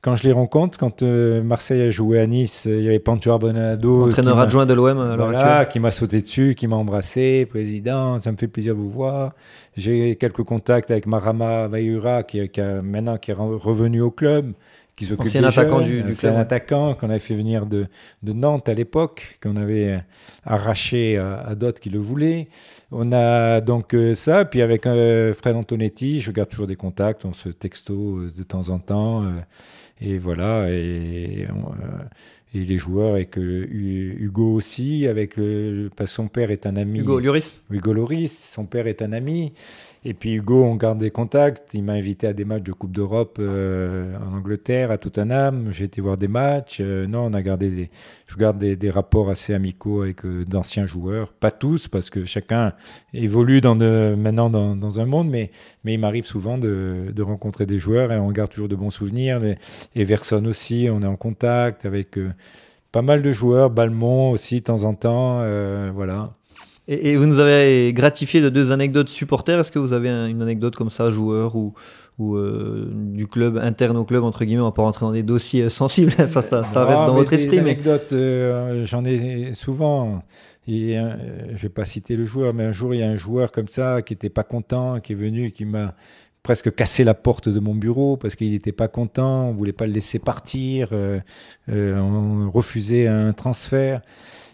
Quand 0.00 0.14
je 0.14 0.22
les 0.22 0.32
rencontre, 0.32 0.78
quand 0.78 1.02
euh, 1.02 1.42
Marseille 1.42 1.82
a 1.82 1.90
joué 1.90 2.20
à 2.20 2.26
Nice, 2.28 2.66
il 2.70 2.82
y 2.82 2.88
avait 2.88 3.00
Pancho 3.00 3.32
Arbonado, 3.32 4.06
entraîneur 4.06 4.38
adjoint 4.38 4.64
de 4.64 4.72
l'OM 4.72 5.10
voilà, 5.16 5.66
qui 5.66 5.80
m'a 5.80 5.90
sauté 5.90 6.22
dessus, 6.22 6.54
qui 6.54 6.68
m'a 6.68 6.76
embrassé, 6.76 7.46
président, 7.46 8.20
ça 8.20 8.30
me 8.30 8.36
fait 8.36 8.46
plaisir 8.46 8.76
de 8.76 8.78
vous 8.78 8.90
voir. 8.90 9.32
J'ai 9.76 10.14
quelques 10.14 10.44
contacts 10.44 10.92
avec 10.92 11.06
Marama 11.06 11.66
Vayura 11.66 12.22
qui, 12.22 12.48
qui 12.48 12.60
a, 12.60 12.80
maintenant 12.80 13.16
qui 13.16 13.32
est 13.32 13.36
revenu 13.36 14.00
au 14.00 14.12
club 14.12 14.52
c'est 15.06 15.38
un 15.38 15.44
attaquant 15.44 15.80
du, 15.80 16.04
C'est 16.12 16.28
un 16.28 16.36
attaquant 16.36 16.94
qu'on 16.94 17.10
avait 17.10 17.18
fait 17.18 17.34
venir 17.34 17.66
de, 17.66 17.86
de 18.22 18.32
Nantes 18.32 18.68
à 18.68 18.74
l'époque, 18.74 19.38
qu'on 19.42 19.56
avait 19.56 20.02
arraché 20.44 21.18
à, 21.18 21.54
d'autres 21.54 21.80
qui 21.80 21.90
le 21.90 21.98
voulaient. 21.98 22.48
On 22.90 23.12
a 23.12 23.60
donc 23.60 23.94
euh, 23.94 24.14
ça, 24.14 24.44
puis 24.44 24.62
avec 24.62 24.86
euh, 24.86 25.34
Fred 25.34 25.56
Antonetti, 25.56 26.20
je 26.20 26.32
garde 26.32 26.48
toujours 26.48 26.66
des 26.66 26.76
contacts, 26.76 27.24
on 27.24 27.34
se 27.34 27.50
texto 27.50 28.18
euh, 28.18 28.32
de 28.34 28.42
temps 28.42 28.70
en 28.70 28.78
temps, 28.78 29.30
et 30.00 30.16
voilà, 30.16 30.70
et, 30.70 31.46
et 32.54 32.58
les 32.64 32.78
joueurs, 32.78 33.10
avec 33.10 33.36
Hugo 33.36 34.54
aussi, 34.54 35.06
avec 35.06 35.34
parce 35.96 36.10
que 36.10 36.16
son 36.16 36.28
père 36.28 36.50
est 36.50 36.66
un 36.66 36.76
ami. 36.76 37.00
Hugo 37.00 37.20
Loris. 37.20 37.60
Hugo 37.70 37.92
Loris, 37.92 38.52
son 38.54 38.64
père 38.64 38.86
est 38.86 39.02
un 39.02 39.12
ami. 39.12 39.52
Et 40.04 40.14
puis 40.14 40.34
Hugo, 40.34 40.64
on 40.64 40.76
garde 40.76 40.98
des 40.98 41.10
contacts. 41.10 41.74
Il 41.74 41.82
m'a 41.82 41.94
invité 41.94 42.28
à 42.28 42.32
des 42.32 42.44
matchs 42.44 42.62
de 42.62 42.72
Coupe 42.72 42.92
d'Europe 42.92 43.38
euh, 43.40 44.16
en 44.18 44.36
Angleterre, 44.36 44.90
à 44.90 44.98
Tottenham. 44.98 45.70
J'ai 45.72 45.84
été 45.84 46.00
voir 46.00 46.16
des 46.16 46.28
matchs. 46.28 46.78
Euh, 46.80 47.06
non, 47.06 47.26
on 47.26 47.34
a 47.34 47.42
gardé 47.42 47.90
je 48.26 48.36
garde 48.36 48.58
des, 48.58 48.90
rapports 48.90 49.28
assez 49.28 49.54
amicaux 49.54 50.02
avec 50.02 50.24
euh, 50.24 50.44
d'anciens 50.44 50.86
joueurs. 50.86 51.32
Pas 51.32 51.50
tous, 51.50 51.88
parce 51.88 52.10
que 52.10 52.24
chacun 52.24 52.74
évolue 53.12 53.60
maintenant 53.62 54.50
dans, 54.50 55.00
un 55.00 55.06
monde, 55.06 55.28
mais, 55.28 55.50
mais 55.84 55.94
il 55.94 55.98
m'arrive 55.98 56.24
souvent 56.24 56.58
de, 56.58 57.12
de, 57.14 57.22
rencontrer 57.22 57.66
des 57.66 57.78
joueurs 57.78 58.12
et 58.12 58.18
on 58.18 58.30
garde 58.30 58.50
toujours 58.50 58.68
de 58.68 58.76
bons 58.76 58.90
souvenirs. 58.90 59.40
Et 59.94 60.04
Verson 60.04 60.44
aussi, 60.44 60.88
on 60.90 61.02
est 61.02 61.06
en 61.06 61.16
contact 61.16 61.84
avec 61.84 62.18
pas 62.92 63.02
mal 63.02 63.22
de 63.22 63.32
joueurs. 63.32 63.70
Balmont 63.70 64.30
aussi, 64.30 64.60
de 64.60 64.64
temps 64.64 64.84
en 64.84 64.94
temps. 64.94 65.42
voilà. 65.92 66.37
Et, 66.90 67.16
vous 67.16 67.26
nous 67.26 67.38
avez 67.38 67.92
gratifié 67.92 68.40
de 68.40 68.48
deux 68.48 68.72
anecdotes 68.72 69.10
supporters. 69.10 69.60
Est-ce 69.60 69.70
que 69.70 69.78
vous 69.78 69.92
avez 69.92 70.08
une 70.08 70.40
anecdote 70.40 70.74
comme 70.74 70.88
ça, 70.88 71.10
joueur 71.10 71.54
ou, 71.54 71.74
ou 72.18 72.36
euh, 72.36 72.90
du 72.92 73.26
club 73.26 73.58
interne 73.58 73.98
au 73.98 74.04
club 74.04 74.24
entre 74.24 74.44
guillemets, 74.44 74.62
on 74.62 74.66
va 74.66 74.72
pas 74.72 74.82
rentrer 74.82 75.04
dans 75.04 75.12
des 75.12 75.22
dossiers 75.22 75.64
euh, 75.64 75.68
sensibles. 75.68 76.12
ça, 76.12 76.26
ça, 76.26 76.64
ça 76.64 76.84
reste 76.84 77.00
dans 77.00 77.14
votre 77.14 77.34
esprit. 77.34 77.58
Anecdotes, 77.58 78.12
euh, 78.12 78.84
j'en 78.86 79.04
ai 79.04 79.52
souvent. 79.54 80.22
Et, 80.66 80.98
je 81.54 81.62
vais 81.62 81.68
pas 81.70 81.86
citer 81.86 82.14
le 82.14 82.26
joueur, 82.26 82.52
mais 82.52 82.64
un 82.64 82.72
jour 82.72 82.94
il 82.94 83.00
y 83.00 83.02
a 83.02 83.08
un 83.08 83.16
joueur 83.16 83.52
comme 83.52 83.68
ça 83.68 84.02
qui 84.02 84.12
était 84.12 84.28
pas 84.28 84.42
content, 84.42 85.00
qui 85.00 85.12
est 85.12 85.16
venu, 85.16 85.50
qui 85.50 85.64
m'a 85.64 85.94
presque 86.42 86.74
cassé 86.74 87.04
la 87.04 87.14
porte 87.14 87.48
de 87.48 87.58
mon 87.58 87.74
bureau 87.74 88.18
parce 88.18 88.36
qu'il 88.36 88.50
n'était 88.50 88.72
pas 88.72 88.88
content, 88.88 89.48
on 89.48 89.52
voulait 89.52 89.72
pas 89.72 89.86
le 89.86 89.92
laisser 89.92 90.18
partir, 90.18 90.92
on 91.68 92.50
refusait 92.50 93.06
un 93.06 93.32
transfert. 93.32 94.02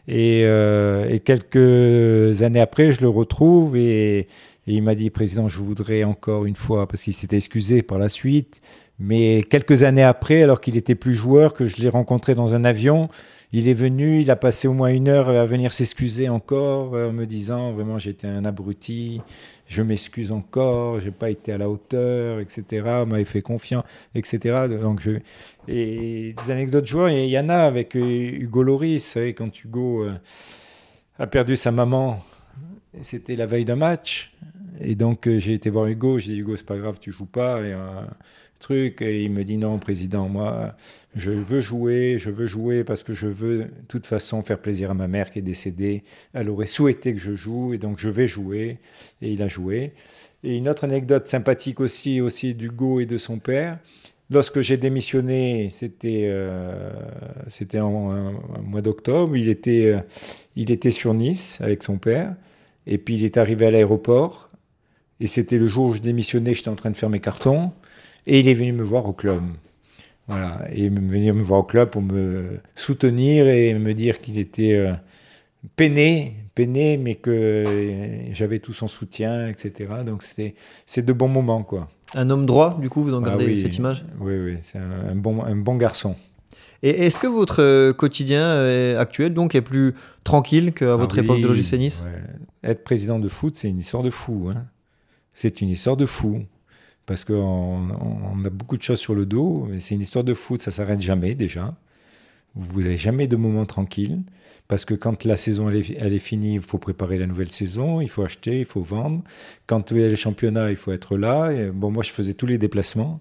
Euh, 0.09 1.09
et, 1.09 1.21
quelques 1.21 2.43
années 2.43 2.61
après, 2.61 2.93
je 2.93 3.01
le 3.01 3.09
retrouve 3.09 3.77
et, 3.77 4.27
il 4.73 4.83
m'a 4.83 4.95
dit, 4.95 5.11
Président, 5.11 5.49
je 5.49 5.59
voudrais 5.59 6.05
encore 6.05 6.47
une 6.47 6.57
fois, 6.57 6.89
parce 6.89 7.03
qu'il 7.03 7.13
s'était 7.13 7.37
excusé 7.37 7.83
par 7.83 7.99
la 7.99 8.09
suite, 8.09 8.63
mais 8.99 9.45
quelques 9.49 9.83
années 9.83 10.03
après, 10.03 10.43
alors 10.43 10.61
qu'il 10.61 10.77
était 10.77 10.95
plus 10.95 11.15
joueur, 11.15 11.53
que 11.53 11.67
je 11.67 11.77
l'ai 11.77 11.89
rencontré 11.89 12.35
dans 12.35 12.55
un 12.55 12.65
avion, 12.65 13.09
il 13.53 13.69
est 13.69 13.75
venu, 13.75 14.21
il 14.21 14.31
a 14.31 14.37
passé 14.37 14.67
au 14.67 14.73
moins 14.73 14.89
une 14.89 15.09
heure 15.09 15.29
à 15.29 15.45
venir 15.45 15.73
s'excuser 15.73 16.29
encore, 16.29 16.95
en 16.95 17.13
me 17.13 17.27
disant, 17.27 17.73
vraiment, 17.73 17.99
j'étais 17.99 18.27
un 18.27 18.45
abruti, 18.45 19.21
je 19.67 19.83
m'excuse 19.83 20.33
encore, 20.33 20.99
j'ai 21.01 21.11
pas 21.11 21.31
été 21.31 21.53
à 21.53 21.59
la 21.59 21.69
hauteur, 21.69 22.41
etc. 22.41 22.65
On 23.03 23.07
m'avait 23.07 23.25
fait 23.25 23.43
confiance, 23.43 23.85
etc. 24.15 24.67
Donc. 24.81 25.09
Et 25.69 26.35
des 26.45 26.53
anecdotes 26.53 26.87
joueurs, 26.87 27.11
il 27.11 27.29
y 27.29 27.39
en 27.39 27.49
a 27.49 27.59
avec 27.59 27.97
euh, 27.97 28.01
Hugo 28.03 28.63
Loris, 28.63 29.17
quand 29.37 29.65
Hugo 29.65 30.05
euh, 30.05 30.13
a 31.19 31.27
perdu 31.27 31.57
sa 31.57 31.71
maman 31.71 32.23
c'était 33.03 33.37
la 33.37 33.47
veille 33.47 33.65
d'un 33.65 33.77
match. 33.77 34.33
Et 34.81 34.95
donc, 34.95 35.27
euh, 35.27 35.39
j'ai 35.39 35.55
été 35.55 35.71
voir 35.71 35.87
Hugo. 35.87 36.19
J'ai 36.19 36.33
dit, 36.33 36.39
Hugo, 36.41 36.57
c'est 36.57 36.67
pas 36.67 36.79
grave, 36.79 36.99
tu 37.01 37.13
joues 37.13 37.27
pas. 37.27 37.63
Et, 37.63 37.75
truc. 38.65 39.03
Et 39.03 39.23
il 39.23 39.31
me 39.31 39.45
dit, 39.45 39.57
non, 39.57 39.79
président, 39.79 40.29
moi, 40.29 40.75
je 41.15 41.31
veux 41.31 41.61
jouer, 41.61 42.17
je 42.19 42.31
veux 42.31 42.47
jouer 42.47 42.83
parce 42.83 43.03
que 43.03 43.13
je 43.13 43.27
veux, 43.27 43.65
de 43.65 43.71
toute 43.89 44.07
façon, 44.07 44.43
faire 44.43 44.59
plaisir 44.59 44.91
à 44.91 44.95
ma 44.95 45.07
mère 45.07 45.31
qui 45.31 45.39
est 45.39 45.43
décédée. 45.43 46.03
Elle 46.33 46.49
aurait 46.49 46.67
souhaité 46.67 47.13
que 47.13 47.21
je 47.21 47.35
joue. 47.35 47.75
Et 47.75 47.79
donc, 47.79 47.99
je 47.99 48.09
vais 48.09 48.27
jouer. 48.27 48.79
Et 49.23 49.31
il 49.33 49.43
a 49.43 49.49
joué. 49.49 49.93
Et 50.43 50.57
une 50.57 50.69
autre 50.69 50.85
anecdote 50.85 51.27
sympathique 51.27 51.81
aussi, 51.81 52.21
aussi 52.21 52.55
d'Hugo 52.55 53.01
et 53.01 53.07
de 53.07 53.19
son 53.19 53.39
père. 53.39 53.79
Lorsque 54.31 54.61
j'ai 54.63 54.79
démissionné, 54.79 55.69
c'était 55.71 56.25
euh, 56.29 56.91
c'était 57.47 57.81
en, 57.81 58.33
mois 58.63 58.81
d'octobre. 58.81 59.37
Il 59.37 59.49
était 59.51 59.93
euh, 59.93 60.01
il 60.57 60.71
était 60.71 60.91
sur 60.91 61.13
Nice 61.13 61.61
avec 61.61 61.83
son 61.83 61.99
père, 61.99 62.35
et 62.87 62.97
puis 62.97 63.17
il 63.17 63.25
est 63.25 63.37
arrivé 63.37 63.67
à 63.67 63.71
l'aéroport. 63.71 64.51
Et 65.21 65.27
c'était 65.27 65.59
le 65.59 65.67
jour 65.67 65.87
où 65.87 65.95
je 65.95 66.01
démissionnais. 66.01 66.55
J'étais 66.55 66.69
en 66.69 66.75
train 66.75 66.91
de 66.91 66.97
faire 66.97 67.11
mes 67.11 67.21
cartons, 67.21 67.73
et 68.27 68.41
il 68.41 68.49
est 68.49 68.55
venu 68.55 68.73
me 68.73 68.83
voir 68.83 69.07
au 69.07 69.13
club. 69.13 69.43
Voilà, 70.27 70.61
et 70.73 70.89
venir 70.89 71.35
me 71.35 71.43
voir 71.43 71.61
au 71.61 71.65
club 71.65 71.91
pour 71.91 72.01
me 72.01 72.59
soutenir 72.75 73.47
et 73.47 73.75
me 73.75 73.93
dire 73.93 74.21
qu'il 74.21 74.39
était 74.39 74.73
euh, 74.73 74.95
peiné, 75.77 76.37
peiné, 76.55 76.97
mais 76.97 77.15
que 77.15 77.65
j'avais 78.33 78.59
tout 78.59 78.73
son 78.73 78.89
soutien, 78.89 79.49
etc. 79.49 79.91
Donc 80.07 80.23
c'était 80.23 80.55
c'est 80.87 81.05
de 81.05 81.13
bons 81.13 81.29
moments, 81.29 81.63
quoi. 81.63 81.89
Un 82.15 82.31
homme 82.31 82.47
droit, 82.47 82.79
du 82.81 82.89
coup, 82.89 83.03
vous 83.03 83.13
en 83.13 83.23
ah 83.23 83.31
gardez 83.31 83.57
cette 83.57 83.77
image? 83.77 84.05
Oui, 84.21 84.35
oui, 84.39 84.57
c'est 84.63 84.79
un, 84.79 85.15
bon, 85.15 85.43
un 85.43 85.57
bon 85.57 85.77
garçon. 85.77 86.15
Et 86.83 87.07
est-ce 87.07 87.19
que 87.19 87.27
votre 87.27 87.63
euh, 87.63 87.93
quotidien 87.93 88.45
euh, 88.45 88.99
actuel 88.99 89.35
donc 89.35 89.55
est 89.55 89.63
plus 89.63 89.95
tranquille 90.23 90.73
qu'à 90.73 90.93
ah 90.93 90.97
votre 90.97 91.19
époque 91.19 91.41
de 91.41 91.47
l'OGC 91.47 91.73
Nice 91.79 92.03
Être 92.63 92.85
président 92.85 93.19
de 93.19 93.29
foot, 93.29 93.57
c'est 93.57 93.69
une 93.69 93.79
histoire 93.79 94.03
de 94.03 94.11
fou. 94.11 94.51
Hein. 94.55 94.65
C'est 95.35 95.61
une 95.61 95.71
histoire 95.71 95.97
de 95.97 96.07
fou. 96.07 96.45
Parce 97.07 97.25
qu'on 97.25 97.35
on 97.35 98.45
a 98.45 98.51
beaucoup 98.51 98.79
de 98.79 98.83
choses 98.83 98.99
sur 98.99 99.15
le 99.15 99.27
dos, 99.27 99.67
mais 99.69 99.79
c'est 99.79 99.95
une 99.95 100.01
histoire 100.01 100.25
de 100.25 100.33
foot, 100.33 100.63
ça 100.63 100.71
s'arrête 100.71 101.03
jamais 101.03 101.35
déjà. 101.35 101.75
Vous 102.55 102.83
n'avez 102.83 102.97
jamais 102.97 103.27
de 103.27 103.37
moment 103.37 103.67
tranquille. 103.67 104.23
Parce 104.69 104.87
que 104.87 104.95
quand 104.95 105.25
la 105.25 105.37
saison 105.37 105.69
elle 105.69 106.15
est, 106.15 106.19
finie, 106.19 106.55
il 106.55 106.63
faut 106.63 106.79
préparer 106.79 107.19
la 107.19 107.27
nouvelle 107.27 107.51
saison, 107.51 108.01
il 108.01 108.09
faut 108.09 108.23
acheter, 108.23 108.61
il 108.61 108.65
faut 108.65 108.81
vendre. 108.81 109.23
Quand 109.67 109.91
il 109.91 109.99
y 109.99 110.05
a 110.05 110.09
le 110.09 110.17
championnat, 110.17 110.71
il 110.71 110.77
faut 110.77 110.93
être 110.93 111.19
là. 111.19 111.53
bon, 111.73 111.91
moi, 111.91 112.03
je 112.03 112.11
faisais 112.11 112.33
tous 112.33 112.47
les 112.47 112.57
déplacements. 112.57 113.21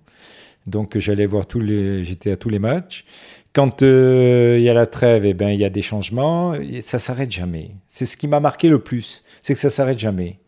Donc, 0.67 0.97
j'allais 0.97 1.25
voir 1.25 1.45
tous 1.45 1.59
les, 1.59 2.05
j'étais 2.05 2.31
à 2.31 2.37
tous 2.37 2.47
les 2.47 2.59
matchs. 2.59 3.03
Quand 3.51 3.83
euh, 3.83 4.55
il 4.57 4.63
y 4.63 4.69
a 4.69 4.73
la 4.73 4.85
trêve, 4.85 5.25
eh 5.25 5.33
ben, 5.33 5.49
il 5.49 5.59
y 5.59 5.65
a 5.65 5.69
des 5.69 5.81
changements. 5.81 6.53
Et 6.53 6.81
ça 6.81 6.97
s'arrête 6.97 7.31
jamais. 7.31 7.71
C'est 7.89 8.05
ce 8.05 8.15
qui 8.15 8.29
m'a 8.29 8.39
marqué 8.39 8.69
le 8.69 8.79
plus. 8.79 9.23
C'est 9.41 9.53
que 9.53 9.59
ça 9.59 9.69
s'arrête 9.69 9.99
jamais. 9.99 10.39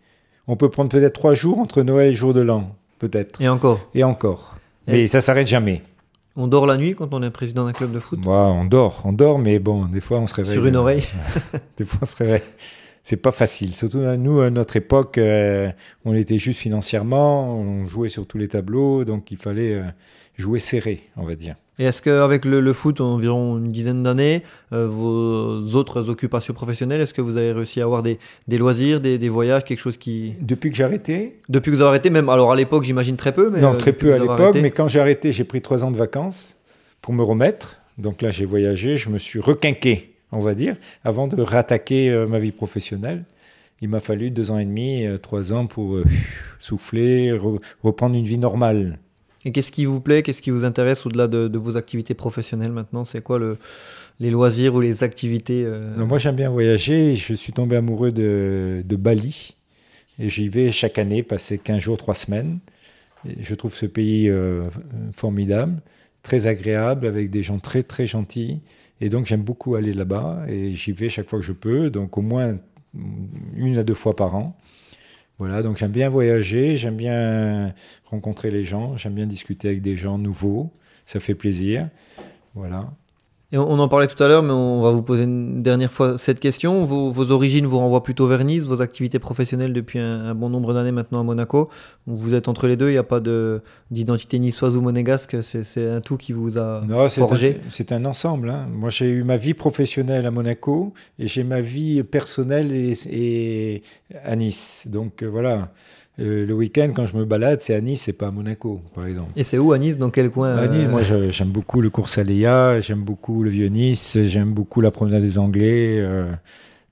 On 0.48 0.56
peut 0.56 0.70
prendre 0.70 0.90
peut-être 0.90 1.14
trois 1.14 1.34
jours 1.34 1.60
entre 1.60 1.82
Noël 1.82 2.12
et 2.12 2.16
jour 2.16 2.34
de 2.34 2.42
l'an. 2.42 2.76
Peut-être. 3.00 3.42
Et 3.42 3.50
encore. 3.50 3.90
Et 3.94 4.04
encore. 4.04 4.56
Mais 4.88 5.08
ça 5.08 5.22
s'arrête 5.22 5.48
jamais. 5.48 5.82
On 6.36 6.48
dort 6.48 6.66
la 6.66 6.78
nuit 6.78 6.96
quand 6.96 7.14
on 7.14 7.24
est 7.24 7.30
président 7.32 7.66
d'un 7.66 7.72
club 7.72 7.94
de 7.94 8.00
foot? 8.00 8.20
On 8.26 8.66
dort, 8.66 9.02
on 9.06 9.14
dort, 9.14 9.40
mais 9.40 9.58
bon, 9.58 9.86
des 9.86 10.02
fois 10.02 10.20
on 10.20 10.28
se 10.28 10.36
réveille. 10.36 10.54
Sur 10.54 10.66
une 10.66 10.76
oreille 10.76 11.04
Des 11.78 11.86
fois 11.86 12.00
on 12.02 12.06
se 12.06 12.18
réveille. 12.18 12.44
C'est 13.04 13.18
pas 13.18 13.32
facile. 13.32 13.76
Surtout 13.76 14.00
nous, 14.00 14.42
à 14.42 14.50
notre 14.50 14.76
époque, 14.76 15.18
euh, 15.18 15.72
on 16.04 16.14
était 16.14 16.38
juste 16.38 16.60
financièrement, 16.60 17.56
on 17.56 17.86
jouait 17.86 18.10
sur 18.10 18.28
tous 18.28 18.38
les 18.38 18.48
tableaux, 18.48 19.06
donc 19.06 19.32
il 19.32 19.38
fallait 19.38 19.76
euh, 19.76 19.84
jouer 20.36 20.60
serré, 20.60 21.04
on 21.16 21.26
va 21.26 21.36
dire. 21.36 21.56
Et 21.78 21.86
est-ce 21.86 22.02
qu'avec 22.02 22.46
le, 22.46 22.62
le, 22.62 22.74
foot, 22.74 23.02
environ 23.02 23.58
une 23.58 23.72
dizaine 23.72 24.02
d'années, 24.02 24.44
euh, 24.72 24.88
vos 24.88 25.76
autres 25.76 26.10
occupations 26.10 26.54
professionnelles, 26.54 27.02
est-ce 27.02 27.14
que 27.14 27.22
vous 27.22 27.36
avez 27.36 27.52
réussi 27.52 27.82
à 27.82 27.84
avoir 27.84 28.02
des, 28.02 28.18
des 28.48 28.58
loisirs, 28.58 29.02
des, 29.02 29.18
des, 29.18 29.30
voyages, 29.30 29.66
quelque 29.66 29.80
chose 29.80 29.98
qui... 29.98 30.36
Depuis 30.40 30.70
que 30.70 30.78
j'ai 30.78 30.86
arrêté 30.86 31.36
Depuis 31.50 31.72
que 31.72 31.76
vous 31.76 31.82
avez 31.82 31.90
arrêté, 31.90 32.10
même, 32.10 32.30
alors 32.30 32.52
à 32.52 32.56
l'époque 32.56 32.86
j'imagine 32.86 33.18
très 33.18 33.34
peu, 33.34 33.50
mais... 33.50 33.60
Non, 33.60 33.74
euh, 33.74 33.78
très 33.78 33.92
peu 33.92 34.14
à 34.14 34.20
l'époque, 34.20 34.58
mais 34.62 34.72
quand 34.72 34.88
j'ai 34.88 35.02
arrêté, 35.02 35.34
j'ai 35.34 35.44
pris 35.44 35.62
trois 35.62 35.84
ans 35.84 35.92
de 35.92 35.98
vacances 35.98 36.56
pour 37.02 37.14
me 37.14 37.24
remettre. 37.24 37.82
Donc 37.98 38.22
là, 38.22 38.32
j'ai 38.32 38.46
voyagé, 38.46 38.96
je 38.96 39.10
me 39.10 39.18
suis 39.18 39.40
requinqué, 39.40 40.16
on 40.32 40.40
va 40.40 40.54
dire, 40.54 40.76
avant 41.04 41.28
de 41.28 41.42
réattaquer 41.42 42.10
euh, 42.10 42.26
ma 42.26 42.40
vie 42.40 42.54
professionnelle. 42.54 43.26
Il 43.82 43.90
m'a 43.90 44.00
fallu 44.00 44.32
deux 44.32 44.52
ans 44.52 44.58
et 44.58 44.66
demi, 44.66 45.06
trois 45.22 45.52
ans 45.52 45.68
pour 45.68 46.00
souffler, 46.60 47.34
reprendre 47.84 48.16
une 48.16 48.24
vie 48.24 48.38
normale. 48.38 49.00
Et 49.46 49.52
qu'est-ce 49.52 49.72
qui 49.72 49.86
vous 49.86 50.02
plaît, 50.02 50.24
qu'est-ce 50.24 50.42
qui 50.42 50.50
vous 50.50 50.66
intéresse 50.66 51.06
au-delà 51.06 51.28
de, 51.28 51.58
vos 51.58 51.78
activités 51.78 52.16
professionnelles 52.16 52.72
maintenant? 52.72 53.06
C'est 53.06 53.22
quoi 53.22 53.38
le, 53.38 53.58
les 54.20 54.32
loisirs 54.32 54.74
ou 54.74 54.82
les 54.82 55.04
activités 55.04 55.64
euh? 55.66 56.04
Moi 56.04 56.18
j'aime 56.18 56.36
bien 56.36 56.50
voyager, 56.50 57.16
je 57.16 57.36
suis 57.36 57.54
tombé 57.54 57.76
amoureux 57.76 58.12
de, 58.12 58.84
Bali 58.98 59.56
et 60.18 60.30
j'y 60.30 60.50
vais 60.50 60.72
chaque 60.72 60.98
année, 60.98 61.22
passer 61.22 61.60
15 61.60 61.78
jours, 61.78 61.98
3 61.98 62.16
semaines. 62.16 62.58
je 63.40 63.54
trouve 63.54 63.76
ce 63.76 63.86
pays 63.86 64.30
euh, 64.30 64.64
formidable, 65.14 65.80
très 66.24 66.48
agréable, 66.48 67.06
avec 67.06 67.30
des 67.30 67.44
gens 67.44 67.60
très 67.60 67.84
très 67.84 68.08
gentils. 68.08 68.62
Et 69.00 69.10
donc 69.10 69.28
j'aime 69.28 69.44
beaucoup 69.44 69.76
aller 69.76 69.94
là-bas 69.94 70.46
et 70.48 70.74
j'y 70.74 70.92
vais 70.92 71.08
chaque 71.08 71.30
fois 71.30 71.38
que 71.38 71.46
je 71.46 71.54
peux, 71.54 71.92
donc 71.92 72.18
au 72.18 72.22
moins 72.22 72.58
une 73.56 73.78
à 73.78 73.84
deux 73.84 73.94
fois 73.94 74.16
par 74.16 74.34
an. 74.36 74.58
Voilà, 75.38 75.62
donc 75.62 75.78
j'aime 75.78 75.92
bien 75.92 76.08
voyager, 76.08 76.78
j'aime 76.78 76.96
bien 76.96 77.74
rencontrer 78.06 78.52
les 78.52 78.64
gens, 78.64 78.96
j'aime 78.96 79.16
bien 79.16 79.26
discuter 79.28 79.68
avec 79.68 79.82
des 79.82 79.98
gens 79.98 80.18
nouveaux, 80.18 80.72
ça 81.06 81.20
fait 81.20 81.36
plaisir. 81.36 81.90
Voilà. 82.54 82.94
Et 83.52 83.58
on 83.58 83.78
en 83.80 83.88
parlait 83.88 84.08
tout 84.08 84.22
à 84.24 84.28
l'heure, 84.28 84.42
mais 84.42 84.52
on 84.52 84.82
va 84.82 84.92
vous 84.92 85.04
poser 85.04 85.24
une 85.24 85.62
dernière 85.62 85.92
fois 85.92 86.18
cette 86.18 86.40
question. 86.40 86.84
Vos, 86.84 87.32
origines 87.32 87.68
vous 87.68 87.78
renvoient 87.78 88.02
plutôt 88.02 88.28
vers 88.28 88.44
Nice, 88.44 88.64
vos 88.64 88.82
activités 88.82 89.20
professionnelles 89.20 89.72
depuis 89.72 90.00
un, 90.00 90.34
bon 90.34 90.50
nombre 90.50 90.74
d'années 90.74 90.92
maintenant 90.92 91.20
à 91.20 91.24
Monaco. 91.24 91.70
Vous 92.08 92.34
êtes 92.34 92.48
entre 92.48 92.68
les 92.68 92.76
deux, 92.76 92.90
il 92.90 92.94
n'y 92.94 92.98
a 92.98 93.04
pas 93.04 93.22
d'identité 93.92 94.40
niçoise 94.40 94.76
ou 94.76 94.82
monégasque, 94.82 95.38
c'est 95.44 95.88
un 95.88 96.02
tout 96.02 96.18
qui 96.18 96.34
vous 96.34 96.58
a 96.58 96.82
non, 96.88 97.08
forgé 97.10 97.62
C'est 97.70 97.92
un 97.92 98.06
ensemble. 98.06 98.50
Hein. 98.50 98.68
Moi, 98.72 98.90
j'ai 98.90 99.10
eu 99.10 99.24
ma 99.24 99.38
vie 99.38 99.54
professionnelle 99.54 100.26
à 100.26 100.32
Monaco 100.32 100.94
et 101.20 101.28
j'ai 101.28 101.44
ma 101.44 101.62
vie 101.62 102.04
personnelle 102.04 102.72
et, 102.74 103.84
à 104.24 104.36
Nice. 104.36 104.88
Donc 104.90 105.22
euh, 105.22 105.28
voilà. 105.28 105.72
Euh, 106.20 106.46
le 106.46 106.54
week-end, 106.54 106.92
quand 106.96 107.06
je 107.06 107.16
me 107.16 107.26
balade, 107.26 107.60
c'est 107.62 107.76
à 107.76 107.82
Nice, 107.82 108.04
c'est 108.04 108.14
pas 108.14 108.28
à 108.28 108.32
Monaco, 108.32 108.82
par 108.94 109.06
exemple. 109.06 109.32
Et 109.36 109.44
c'est 109.44 109.58
où 109.58 109.74
à 109.74 109.78
Nice 109.78 109.98
Dans 109.98 110.10
quel 110.10 110.30
coin 110.30 110.56
À 110.56 110.68
Nice, 110.68 110.88
moi, 110.88 111.02
euh 111.12 111.30
j'aime 111.30 111.50
beaucoup 111.50 111.82
le 111.82 111.90
cours 111.90 112.08
Saléa, 112.08 112.80
j'aime 112.80 113.02
beaucoup 113.02 113.44
le 113.44 113.50
vieux 113.50 113.68
Nice, 113.68 114.18
j'aime 114.24 114.54
beaucoup 114.54 114.80
la 114.80 114.92
promenade 114.92 115.22
des 115.22 115.38
Anglais. 115.38 116.00
Euh, 116.00 116.32